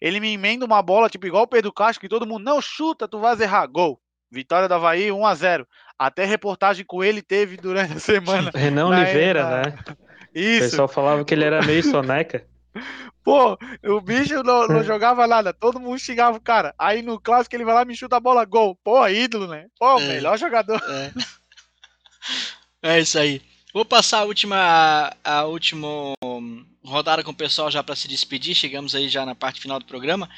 ele 0.00 0.20
me 0.20 0.32
emenda 0.32 0.64
uma 0.64 0.80
bola, 0.80 1.10
tipo, 1.10 1.26
igual 1.26 1.42
o 1.42 1.48
Pedro 1.48 1.72
Castro, 1.72 2.00
que 2.00 2.08
todo 2.08 2.28
mundo, 2.28 2.44
não, 2.44 2.62
chuta, 2.62 3.08
tu 3.08 3.18
vai 3.18 3.36
errar. 3.42 3.66
Gol. 3.66 4.00
Vitória 4.30 4.68
da 4.68 4.76
Havaí, 4.76 5.10
1 5.10 5.26
a 5.26 5.34
0 5.34 5.66
Até 5.98 6.24
reportagem 6.24 6.86
com 6.86 7.02
ele 7.02 7.20
teve 7.22 7.56
durante 7.56 7.94
a 7.94 7.98
semana. 7.98 8.52
Renan 8.54 8.88
Na- 8.88 9.00
Oliveira, 9.00 9.42
na- 9.44 9.62
né? 10.34 10.40
O 10.40 10.44
Isso. 10.44 10.70
pessoal 10.70 10.88
falava 10.88 11.24
que 11.24 11.34
ele 11.34 11.44
era 11.44 11.62
meio 11.64 11.82
soneca. 11.82 12.44
Pô, 13.24 13.56
o 13.84 14.00
bicho 14.00 14.42
não, 14.42 14.66
não 14.66 14.82
jogava 14.84 15.26
nada, 15.28 15.52
todo 15.52 15.78
mundo 15.78 15.98
xingava 15.98 16.36
o 16.36 16.40
cara. 16.40 16.74
Aí 16.78 17.02
no 17.02 17.20
clássico 17.20 17.54
ele 17.54 17.64
vai 17.64 17.74
lá 17.74 17.82
e 17.82 17.84
me 17.84 17.94
chuta 17.96 18.16
a 18.16 18.20
bola, 18.20 18.44
gol. 18.44 18.76
Pô, 18.82 19.06
ídolo, 19.06 19.46
né? 19.46 19.66
Pô, 19.78 19.98
É. 20.00 20.08
melhor 20.08 20.38
jogador. 20.38 20.80
É. 20.88 21.12
É 22.84 23.00
isso 23.00 23.18
aí. 23.18 23.40
Vou 23.72 23.84
passar 23.84 24.18
a 24.18 24.24
última, 24.24 25.12
a 25.24 25.44
última 25.44 25.88
rodada 26.84 27.22
com 27.22 27.30
o 27.30 27.34
pessoal 27.34 27.70
já 27.70 27.82
para 27.82 27.94
se 27.96 28.08
despedir. 28.08 28.54
Chegamos 28.54 28.94
aí 28.94 29.08
já 29.08 29.24
na 29.24 29.34
parte 29.34 29.60
final 29.60 29.78
do 29.78 29.84
programa. 29.84 30.28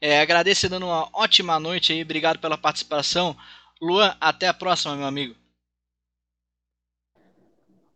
É, 0.00 0.20
agradeço 0.20 0.68
dando 0.68 0.86
uma 0.86 1.08
ótima 1.12 1.58
noite 1.58 1.92
aí. 1.92 2.02
Obrigado 2.02 2.38
pela 2.38 2.58
participação. 2.58 3.36
Luan, 3.80 4.14
até 4.20 4.48
a 4.48 4.54
próxima, 4.54 4.94
meu 4.96 5.06
amigo. 5.06 5.34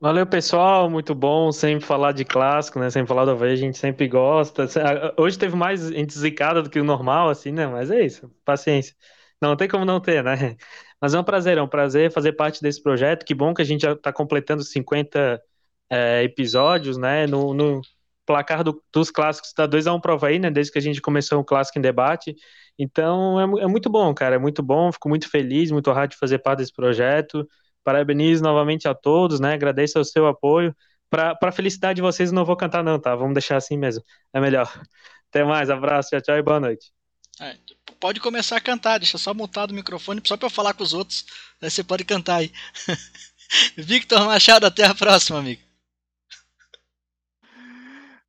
Valeu, 0.01 0.27
pessoal. 0.27 0.89
Muito 0.89 1.15
bom 1.15 1.51
sempre 1.51 1.85
falar 1.85 2.13
de 2.13 2.25
clássico, 2.25 2.79
né? 2.79 2.89
Sempre 2.91 3.09
falar 3.09 3.25
do 3.25 3.33
Havaí, 3.33 3.53
a 3.53 3.57
gente 3.57 3.77
sempre 3.79 4.07
gosta. 4.07 4.67
Hoje 5.19 5.39
teve 5.39 5.57
mais 5.57 5.91
gente 5.91 6.17
do 6.63 6.71
que 6.71 6.79
o 6.81 6.85
normal, 6.85 7.29
assim, 7.29 7.51
né? 7.51 7.67
Mas 7.67 7.91
é 7.91 8.05
isso, 8.05 8.31
paciência. 8.45 8.95
não 9.43 9.57
tem 9.57 9.69
como 9.69 9.85
não 9.85 10.01
ter, 10.01 10.23
né? 10.23 10.57
Mas 11.01 11.15
é 11.15 11.21
um 11.21 11.25
prazer, 11.25 11.59
é 11.59 11.63
um 11.63 11.69
prazer 11.69 12.13
fazer 12.13 12.33
parte 12.33 12.63
desse 12.63 12.83
projeto. 12.83 13.25
Que 13.25 13.35
bom 13.35 13.53
que 13.55 13.63
a 13.63 13.65
gente 13.65 13.83
já 13.83 13.93
está 13.93 14.13
completando 14.13 14.63
50 14.63 15.41
é, 15.91 16.23
episódios, 16.25 16.97
né? 16.97 17.27
No, 17.27 17.53
no 17.55 17.81
placar 18.27 18.63
do, 18.63 18.83
dos 18.93 19.11
clássicos 19.11 19.49
está 19.51 19.67
2 19.67 19.87
a 19.87 19.93
1 19.95 19.97
um 19.97 20.01
aí, 20.25 20.39
né? 20.39 20.51
Desde 20.51 20.73
que 20.73 20.79
a 20.79 20.83
gente 20.83 21.01
começou 21.01 21.41
o 21.41 21.45
Clássico 21.45 21.79
em 21.79 21.83
Debate. 21.83 22.37
Então 22.79 23.41
é, 23.59 23.65
é 23.65 23.67
muito 23.67 23.91
bom, 23.91 24.13
cara. 24.15 24.37
É 24.37 24.39
muito 24.39 24.63
bom. 24.63 24.93
Fico 24.93 25.09
muito 25.09 25.29
feliz, 25.31 25.71
muito 25.73 25.91
honrado 25.91 26.11
de 26.13 26.17
fazer 26.19 26.39
parte 26.39 26.59
desse 26.61 26.73
projeto. 26.73 27.49
Parabenizo 27.89 28.43
novamente 28.43 28.87
a 28.87 28.95
todos, 28.95 29.41
né? 29.41 29.55
Agradeço 29.55 29.99
o 29.99 30.05
seu 30.05 30.27
apoio. 30.27 30.77
Para 31.09 31.51
felicidade 31.51 31.97
de 31.97 32.03
vocês, 32.03 32.31
não 32.31 32.45
vou 32.45 32.55
cantar, 32.55 32.85
não, 32.85 33.01
tá? 33.01 33.17
Vamos 33.17 33.33
deixar 33.33 33.57
assim 33.57 33.79
mesmo. 33.79 34.05
É 34.31 34.39
melhor. 34.39 34.71
Até 35.31 35.43
mais, 35.43 35.71
abraço, 35.71 36.11
tchau, 36.11 36.21
tchau 36.21 36.37
e 36.37 36.43
boa 36.43 36.61
noite. 36.61 36.93
É, 37.41 37.57
pode 37.99 38.21
começar 38.21 38.59
a 38.59 38.61
cantar, 38.61 38.99
deixa 38.99 39.17
só 39.17 39.33
mutado 39.33 39.71
o 39.71 39.75
microfone, 39.75 40.21
só 40.23 40.37
para 40.37 40.45
eu 40.45 40.51
falar 40.51 40.75
com 40.75 40.83
os 40.83 40.93
outros. 40.93 41.25
Aí 41.63 41.71
você 41.71 41.83
pode 41.83 42.05
cantar 42.05 42.37
aí. 42.37 42.53
Victor 43.75 44.23
Machado, 44.27 44.67
até 44.67 44.85
a 44.85 44.95
próxima, 44.95 45.39
amigo. 45.39 45.68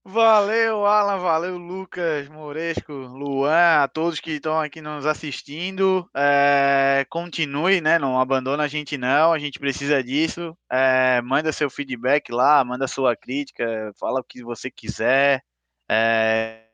Valeu, 0.06 0.86
Alan, 0.86 1.18
valeu, 1.20 1.58
Lucas, 1.58 2.28
Moresco, 2.30 2.92
Luan, 2.92 3.84
a 3.84 3.88
todos 3.88 4.20
que 4.20 4.32
estão 4.32 4.60
aqui 4.60 4.82
nos 4.82 5.06
assistindo. 5.06 6.10
É, 6.16 7.06
continue, 7.10 7.82
né? 7.82 8.00
Não 8.00 8.20
abandona 8.20 8.64
a 8.64 8.68
gente, 8.68 8.98
não. 8.98 9.34
A 9.34 9.40
gente 9.40 9.60
precisa 9.60 10.04
disso. 10.04 10.58
É, 10.72 11.22
manda 11.22 11.52
seu 11.52 11.70
feedback 11.70 12.32
lá, 12.32 12.64
manda 12.64 12.88
sua 12.88 13.16
crítica, 13.16 13.92
fala 14.00 14.22
o 14.22 14.24
que 14.24 14.42
você 14.44 14.72
quiser. 14.72 15.44
É, 15.90 16.66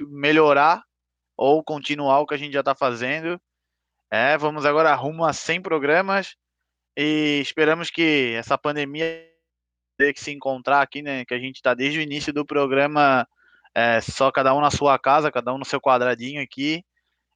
melhorar 0.00 0.82
ou 1.36 1.62
continuar 1.62 2.20
o 2.20 2.26
que 2.26 2.34
a 2.34 2.38
gente 2.38 2.52
já 2.52 2.60
está 2.60 2.74
fazendo. 2.74 3.40
É, 4.10 4.38
vamos 4.38 4.64
agora 4.64 4.94
rumo 4.94 5.24
a 5.24 5.32
100 5.32 5.60
programas 5.62 6.34
e 6.96 7.40
esperamos 7.40 7.90
que 7.90 8.34
essa 8.36 8.56
pandemia 8.58 9.06
ter 9.98 10.14
que 10.14 10.20
se 10.20 10.30
encontrar 10.30 10.80
aqui, 10.80 11.02
né? 11.02 11.24
Que 11.24 11.34
a 11.34 11.38
gente 11.38 11.56
está 11.56 11.74
desde 11.74 11.98
o 11.98 12.02
início 12.02 12.32
do 12.32 12.46
programa 12.46 13.28
é, 13.74 14.00
só 14.00 14.30
cada 14.30 14.54
um 14.54 14.60
na 14.60 14.70
sua 14.70 14.98
casa, 14.98 15.32
cada 15.32 15.52
um 15.52 15.58
no 15.58 15.64
seu 15.64 15.80
quadradinho 15.80 16.40
aqui. 16.40 16.84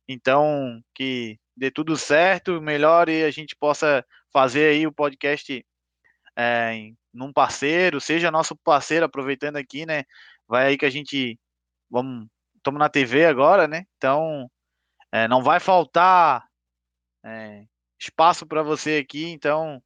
Então, 0.08 0.80
que 0.94 1.38
dê 1.56 1.70
tudo 1.70 1.96
certo, 1.96 2.62
melhore 2.62 3.12
e 3.12 3.24
a 3.24 3.30
gente 3.30 3.56
possa 3.56 4.04
fazer 4.32 4.70
aí 4.70 4.86
o 4.86 4.92
podcast 4.92 5.64
é, 6.36 6.90
num 7.12 7.32
parceiro, 7.32 8.00
seja 8.00 8.30
nosso 8.30 8.56
parceiro, 8.56 9.04
aproveitando 9.04 9.56
aqui, 9.56 9.84
né? 9.84 10.04
Vai 10.48 10.68
aí 10.68 10.78
que 10.78 10.86
a 10.86 10.90
gente 10.90 11.38
vamos 11.90 12.26
estamos 12.56 12.78
na 12.78 12.88
TV 12.88 13.26
agora, 13.26 13.66
né? 13.66 13.84
Então 13.98 14.48
é, 15.10 15.26
não 15.28 15.42
vai 15.42 15.58
faltar 15.60 16.46
é, 17.24 17.64
espaço 17.98 18.46
para 18.46 18.62
você 18.62 18.96
aqui. 18.96 19.26
Então 19.30 19.82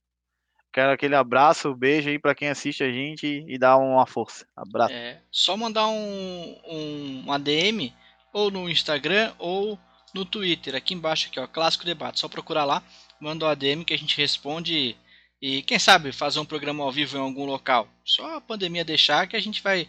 quero 0.77 0.93
aquele 0.93 1.14
abraço, 1.14 1.74
beijo 1.74 2.11
aí 2.11 2.18
para 2.18 2.35
quem 2.35 2.51
assiste 2.51 2.85
a 2.85 2.93
gente 2.93 3.43
e 3.49 3.57
dá 3.57 3.79
uma 3.79 4.05
força. 4.05 4.47
Abraço. 4.55 4.93
É, 4.93 5.22
só 5.31 5.57
mandar 5.57 5.87
um, 5.87 6.61
um, 6.66 7.24
um 7.27 7.33
ADM 7.33 7.95
ou 8.31 8.51
no 8.51 8.68
Instagram 8.68 9.33
ou 9.39 9.79
no 10.12 10.27
Twitter, 10.27 10.74
aqui 10.74 10.93
embaixo 10.93 11.29
aqui, 11.29 11.41
ó, 11.41 11.47
Clássico 11.47 11.87
Debate. 11.87 12.20
Só 12.20 12.29
procurar 12.29 12.66
lá, 12.66 12.83
manda 13.18 13.47
o 13.47 13.49
um 13.49 13.51
ADM 13.51 13.85
que 13.87 13.95
a 13.95 13.97
gente 13.97 14.18
responde 14.18 14.95
e 15.41 15.62
quem 15.62 15.79
sabe 15.79 16.12
fazer 16.12 16.41
um 16.41 16.45
programa 16.45 16.85
ao 16.85 16.93
vivo 16.93 17.16
em 17.16 17.20
algum 17.20 17.47
local. 17.47 17.89
Só 18.05 18.37
a 18.37 18.41
pandemia 18.41 18.85
deixar 18.85 19.27
que 19.27 19.37
a 19.37 19.41
gente 19.41 19.62
vai 19.62 19.89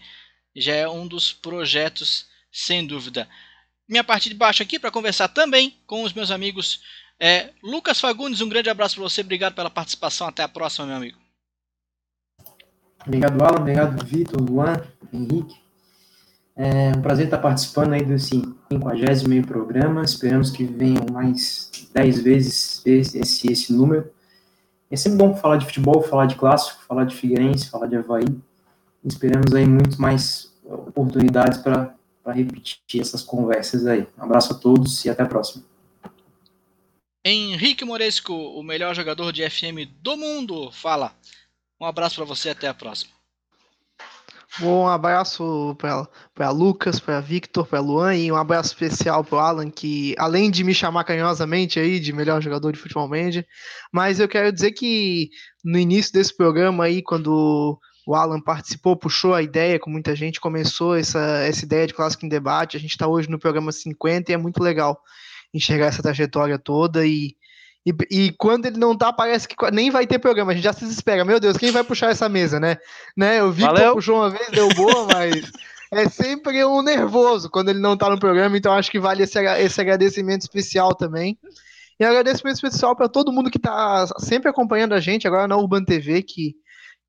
já 0.55 0.73
é 0.73 0.88
um 0.88 1.05
dos 1.05 1.33
projetos 1.33 2.27
sem 2.49 2.88
dúvida. 2.88 3.27
Minha 3.89 4.05
parte 4.05 4.29
de 4.29 4.35
baixo 4.35 4.63
aqui 4.63 4.79
para 4.79 4.89
conversar 4.91 5.27
também 5.27 5.75
com 5.85 6.03
os 6.03 6.13
meus 6.13 6.31
amigos. 6.31 6.79
É, 7.20 7.49
Lucas 7.63 7.99
Fagundes, 7.99 8.41
um 8.41 8.49
grande 8.49 8.70
abraço 8.70 8.95
para 8.95 9.03
você, 9.03 9.22
obrigado 9.22 9.55
pela 9.55 9.70
participação. 9.70 10.28
Até 10.28 10.43
a 10.43 10.47
próxima, 10.47 10.88
meu 10.88 10.97
amigo. 10.97 11.18
Obrigado, 13.05 13.41
Alan, 13.41 13.59
obrigado, 13.59 14.05
Vitor, 14.05 14.41
Luan, 14.41 14.82
Henrique. 15.13 15.55
É 16.55 16.91
um 16.95 17.01
prazer 17.01 17.26
estar 17.26 17.38
participando 17.38 17.93
aí 17.93 18.03
desse 18.03 18.30
50 18.30 19.47
programa. 19.47 20.03
Esperamos 20.03 20.49
que 20.49 20.65
venham 20.65 21.05
mais 21.11 21.70
10 21.93 22.22
vezes 22.22 22.82
esse, 22.86 23.20
esse, 23.20 23.51
esse 23.51 23.74
número. 23.74 24.11
É 24.89 24.95
sempre 24.95 25.20
bom 25.20 25.36
falar 25.36 25.57
de 25.57 25.65
futebol, 25.65 26.01
falar 26.01 26.26
de 26.26 26.36
clássico, 26.36 26.84
falar 26.88 27.03
de 27.03 27.15
Figueirense, 27.15 27.70
falar 27.70 27.88
de 27.88 27.97
Havaí. 27.97 28.26
Esperamos 29.05 29.53
aí 29.53 29.68
muito 29.68 30.01
mais 30.01 30.51
oportunidades 30.65 31.59
para 31.59 31.93
repetir 32.28 33.01
essas 33.01 33.22
conversas 33.22 33.86
aí. 33.86 34.07
Um 34.18 34.24
abraço 34.24 34.53
a 34.53 34.55
todos 34.55 35.05
e 35.05 35.09
até 35.09 35.24
a 35.24 35.28
próxima. 35.28 35.63
Henrique 37.30 37.84
Moresco, 37.84 38.34
o 38.34 38.63
melhor 38.63 38.95
jogador 38.95 39.34
de 39.34 39.47
FM 39.49 39.89
do 40.01 40.15
mundo, 40.15 40.71
fala. 40.71 41.13
Um 41.80 41.86
abraço 41.86 42.15
para 42.15 42.25
você, 42.25 42.49
até 42.49 42.69
a 42.69 42.73
próxima. 42.73 43.11
Bom, 44.59 44.86
um 44.86 44.88
abraço 44.88 45.78
para 46.34 46.49
Lucas, 46.49 46.99
para 47.01 47.19
Victor, 47.19 47.67
para 47.67 47.82
Luan 47.82 48.15
e 48.15 48.32
um 48.32 48.36
abraço 48.36 48.69
especial 48.69 49.23
para 49.23 49.41
Alan, 49.41 49.69
que 49.69 50.15
além 50.17 50.49
de 50.49 50.63
me 50.63 50.73
chamar 50.73 51.03
carinhosamente 51.03 51.80
aí 51.80 51.99
de 51.99 52.13
melhor 52.13 52.41
jogador 52.41 52.71
de 52.71 52.80
futebol 52.80 53.07
manager, 53.09 53.45
mas 53.91 54.19
eu 54.19 54.28
quero 54.28 54.51
dizer 54.51 54.71
que 54.71 55.30
no 55.63 55.78
início 55.78 56.13
desse 56.13 56.36
programa 56.36 56.86
aí, 56.86 57.03
quando 57.03 57.78
o 58.07 58.15
Alan 58.15 58.39
participou, 58.39 58.95
puxou 58.95 59.34
a 59.34 59.43
ideia 59.43 59.78
com 59.78 59.89
muita 59.89 60.15
gente, 60.15 60.39
começou 60.39 60.95
essa, 60.95 61.19
essa 61.43 61.65
ideia 61.65 61.86
de 61.86 61.93
clássico 61.93 62.25
em 62.25 62.30
debate. 62.30 62.78
A 62.78 62.80
gente 62.80 62.91
está 62.91 63.05
hoje 63.05 63.30
no 63.30 63.38
programa 63.38 63.71
50 63.71 64.32
e 64.32 64.34
é 64.34 64.38
muito 64.38 64.63
legal 64.63 65.03
enxergar 65.53 65.87
essa 65.87 66.01
trajetória 66.01 66.57
toda 66.57 67.05
e, 67.05 67.35
e, 67.85 67.93
e, 68.11 68.31
quando 68.31 68.65
ele 68.65 68.77
não 68.77 68.97
tá, 68.97 69.13
parece 69.13 69.47
que 69.47 69.55
nem 69.71 69.89
vai 69.89 70.05
ter 70.05 70.19
programa. 70.19 70.51
A 70.51 70.55
gente 70.55 70.63
já 70.63 70.73
se 70.73 70.85
espera. 70.85 71.23
Meu 71.23 71.39
Deus, 71.39 71.57
quem 71.57 71.71
vai 71.71 71.83
puxar 71.83 72.11
essa 72.11 72.27
mesa, 72.27 72.59
né? 72.59 72.77
né? 73.15 73.39
Eu 73.39 73.51
vi 73.51 73.63
que 73.67 73.91
puxou 73.91 74.17
uma 74.17 74.29
vez, 74.29 74.49
deu 74.51 74.67
boa, 74.69 75.07
mas 75.13 75.51
é 75.91 76.09
sempre 76.09 76.63
um 76.65 76.81
nervoso 76.81 77.49
quando 77.49 77.69
ele 77.69 77.79
não 77.79 77.95
tá 77.95 78.09
no 78.09 78.19
programa. 78.19 78.57
Então 78.57 78.73
acho 78.73 78.91
que 78.91 78.99
vale 78.99 79.23
esse, 79.23 79.39
esse 79.39 79.79
agradecimento 79.79 80.41
especial 80.41 80.93
também. 80.93 81.37
E 81.99 82.03
agradecimento 82.03 82.55
especial 82.55 82.95
para 82.95 83.09
todo 83.09 83.31
mundo 83.31 83.49
que 83.49 83.57
está 83.57 84.05
sempre 84.19 84.49
acompanhando 84.49 84.93
a 84.93 84.99
gente 84.99 85.27
agora 85.27 85.47
na 85.47 85.57
Urban 85.57 85.83
TV, 85.83 86.21
que 86.21 86.55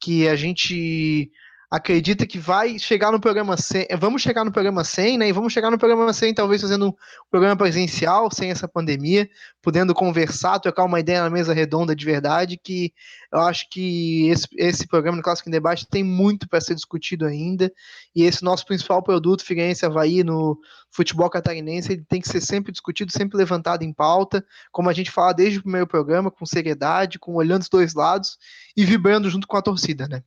que 0.01 0.29
a 0.29 0.37
gente 0.37 1.31
acredita 1.71 2.27
que 2.27 2.39
vai 2.39 2.79
chegar 2.79 3.13
no 3.13 3.21
programa 3.21 3.57
100, 3.57 3.89
vamos 3.99 4.23
chegar 4.23 4.43
no 4.43 4.51
programa 4.51 4.83
100, 4.83 5.19
né, 5.19 5.29
e 5.29 5.33
vamos 5.33 5.53
chegar 5.53 5.71
no 5.71 5.79
programa 5.79 6.13
100 6.13 6.33
talvez 6.33 6.63
fazendo 6.63 6.89
um 6.89 6.93
programa 7.31 7.57
presencial, 7.57 8.31
sem 8.33 8.51
essa 8.51 8.67
pandemia, 8.67 9.29
podendo 9.61 9.95
conversar, 9.95 10.59
trocar 10.61 10.85
uma 10.85 10.99
ideia 10.99 11.23
na 11.23 11.29
mesa 11.29 11.53
redonda 11.53 11.95
de 11.95 12.05
verdade, 12.07 12.59
que 12.63 12.93
eu 13.31 13.41
acho 13.41 13.69
que 13.71 14.29
esse, 14.29 14.47
esse 14.57 14.87
programa 14.87 15.19
no 15.19 15.23
Clássico 15.23 15.51
em 15.51 15.53
Debate 15.53 15.87
tem 15.87 16.03
muito 16.03 16.49
para 16.49 16.61
ser 16.61 16.75
discutido 16.75 17.27
ainda, 17.27 17.71
e 18.17 18.23
esse 18.23 18.43
nosso 18.43 18.65
principal 18.65 19.03
produto, 19.03 19.45
Figueirense 19.45 19.85
Havaí, 19.85 20.25
no 20.25 20.59
futebol 20.91 21.29
catarinense, 21.29 21.93
ele 21.93 22.05
tem 22.09 22.21
que 22.21 22.29
ser 22.29 22.41
sempre 22.41 22.73
discutido, 22.73 23.13
sempre 23.13 23.37
levantado 23.37 23.83
em 23.83 23.93
pauta, 23.93 24.43
como 24.73 24.89
a 24.89 24.95
gente 24.95 25.11
fala 25.11 25.35
desde 25.35 25.59
o 25.59 25.63
primeiro 25.63 25.87
programa, 25.87 26.31
com 26.31 26.47
seriedade, 26.47 27.19
com 27.19 27.35
olhando 27.35 27.61
os 27.61 27.69
dois 27.69 27.93
lados, 27.93 28.39
e 28.75 28.87
vibrando 28.87 29.29
junto 29.29 29.47
com 29.47 29.57
a 29.59 29.63
torcida, 29.63 30.09
né. 30.09 30.23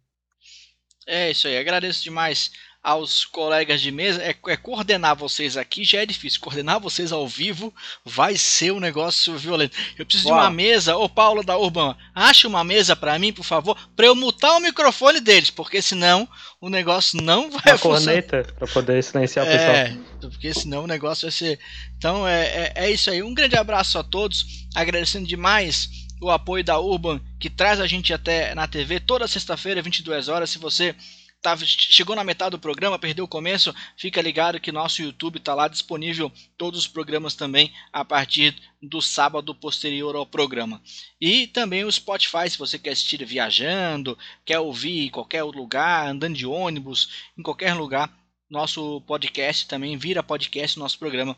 É 1.08 1.32
isso 1.32 1.48
aí, 1.48 1.58
agradeço 1.58 2.04
demais 2.04 2.52
aos 2.84 3.26
colegas 3.26 3.80
de 3.80 3.92
mesa. 3.92 4.22
É, 4.22 4.36
é, 4.48 4.58
coordenar 4.58 5.16
vocês 5.16 5.56
aqui 5.56 5.84
já 5.84 6.02
é 6.02 6.06
difícil. 6.06 6.42
Coordenar 6.42 6.80
vocês 6.80 7.12
ao 7.12 7.28
vivo 7.28 7.74
vai 8.04 8.36
ser 8.38 8.72
um 8.72 8.80
negócio 8.80 9.38
violento. 9.38 9.78
Eu 9.98 10.06
preciso 10.06 10.30
Uau. 10.30 10.40
de 10.40 10.44
uma 10.46 10.52
mesa. 10.52 10.98
Ô 10.98 11.08
Paulo 11.08 11.44
da 11.44 11.58
Urban, 11.58 11.96
ache 12.14 12.48
uma 12.48 12.64
mesa 12.64 12.96
para 12.96 13.18
mim, 13.20 13.32
por 13.32 13.44
favor, 13.44 13.78
para 13.96 14.08
eu 14.08 14.16
mutar 14.16 14.58
o 14.58 14.60
microfone 14.60 15.20
deles, 15.20 15.50
porque 15.50 15.82
senão 15.82 16.28
o 16.60 16.70
negócio 16.70 17.22
não 17.22 17.52
vai 17.52 17.74
uma 17.74 17.78
funcionar. 17.78 18.24
corneta 18.24 18.54
para 18.58 18.68
poder 18.68 19.04
silenciar 19.04 19.46
o 19.46 19.50
é, 19.50 19.58
pessoal. 19.58 20.06
Porque 20.22 20.54
senão 20.54 20.84
o 20.84 20.88
negócio 20.88 21.24
vai 21.24 21.32
ser. 21.32 21.60
Então 21.98 22.28
é, 22.28 22.42
é, 22.44 22.74
é 22.76 22.92
isso 22.92 23.10
aí. 23.10 23.22
Um 23.22 23.34
grande 23.34 23.56
abraço 23.56 23.98
a 24.00 24.04
todos. 24.04 24.62
Agradecendo 24.74 25.28
demais 25.28 25.90
o 26.22 26.30
apoio 26.30 26.64
da 26.64 26.80
Urban, 26.80 27.20
que 27.40 27.50
traz 27.50 27.82
a 27.82 27.88
gente 27.88 28.14
até 28.14 28.54
na 28.54 28.68
TV 28.68 29.00
toda 29.00 29.28
sexta-feira, 29.28 29.82
22 29.82 30.28
horas. 30.28 30.52
Se 30.52 30.60
você 30.60 30.96
tá, 31.42 31.58
chegou 31.58 32.16
na 32.16 32.24
metade 32.24 32.52
do 32.52 32.60
programa, 32.60 33.00
perdeu 33.00 33.26
o 33.26 33.28
começo, 33.28 33.74
fica 33.98 34.22
ligado 34.22 34.60
que 34.60 34.72
nosso 34.72 35.02
YouTube 35.02 35.38
está 35.38 35.56
lá 35.56 35.68
disponível 35.68 36.32
todos 36.56 36.82
os 36.82 36.88
programas 36.88 37.34
também 37.34 37.74
a 37.92 38.06
partir 38.06 38.56
do 38.82 39.02
sábado 39.02 39.56
posterior 39.56 40.16
ao 40.16 40.26
programa. 40.26 40.80
E 41.20 41.48
também 41.48 41.84
o 41.84 41.92
Spotify, 41.92 42.48
se 42.48 42.58
você 42.58 42.78
quer 42.78 42.92
assistir 42.92 43.26
viajando, 43.26 44.18
quer 44.46 44.60
ouvir 44.60 45.08
em 45.08 45.10
qualquer 45.10 45.44
lugar, 45.44 46.08
andando 46.08 46.36
de 46.36 46.46
ônibus, 46.46 47.10
em 47.36 47.42
qualquer 47.42 47.74
lugar, 47.74 48.16
nosso 48.48 49.02
podcast 49.02 49.68
também 49.68 49.98
vira 49.98 50.22
podcast 50.22 50.78
nosso 50.78 51.00
programa 51.00 51.36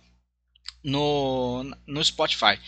no, 0.84 1.64
no 1.88 2.04
Spotify. 2.04 2.60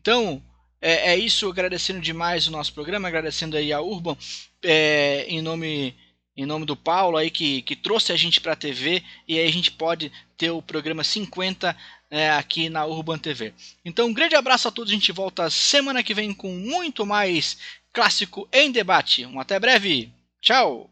Então, 0.00 0.42
é, 0.80 1.12
é, 1.12 1.16
isso, 1.16 1.48
agradecendo 1.48 2.00
demais 2.00 2.46
o 2.46 2.50
nosso 2.50 2.72
programa, 2.72 3.08
agradecendo 3.08 3.56
aí 3.56 3.72
a 3.72 3.80
Urban, 3.80 4.16
é, 4.62 5.26
em 5.28 5.42
nome 5.42 5.94
em 6.36 6.46
nome 6.46 6.64
do 6.64 6.76
Paulo 6.76 7.18
aí 7.18 7.28
que, 7.30 7.60
que 7.62 7.76
trouxe 7.76 8.12
a 8.12 8.16
gente 8.16 8.40
para 8.40 8.52
a 8.52 8.56
TV 8.56 9.02
e 9.28 9.38
aí 9.38 9.46
a 9.46 9.52
gente 9.52 9.70
pode 9.70 10.10
ter 10.38 10.50
o 10.50 10.62
programa 10.62 11.04
50 11.04 11.76
é, 12.10 12.30
aqui 12.30 12.70
na 12.70 12.84
Urban 12.86 13.18
TV. 13.18 13.52
Então, 13.84 14.08
um 14.08 14.14
grande 14.14 14.34
abraço 14.34 14.66
a 14.66 14.70
todos. 14.70 14.90
A 14.90 14.94
gente 14.94 15.12
volta 15.12 15.50
semana 15.50 16.02
que 16.02 16.14
vem 16.14 16.32
com 16.32 16.52
muito 16.52 17.04
mais 17.04 17.58
clássico 17.92 18.48
em 18.52 18.72
debate. 18.72 19.26
Um 19.26 19.38
até 19.38 19.58
breve. 19.60 20.10
Tchau. 20.40 20.90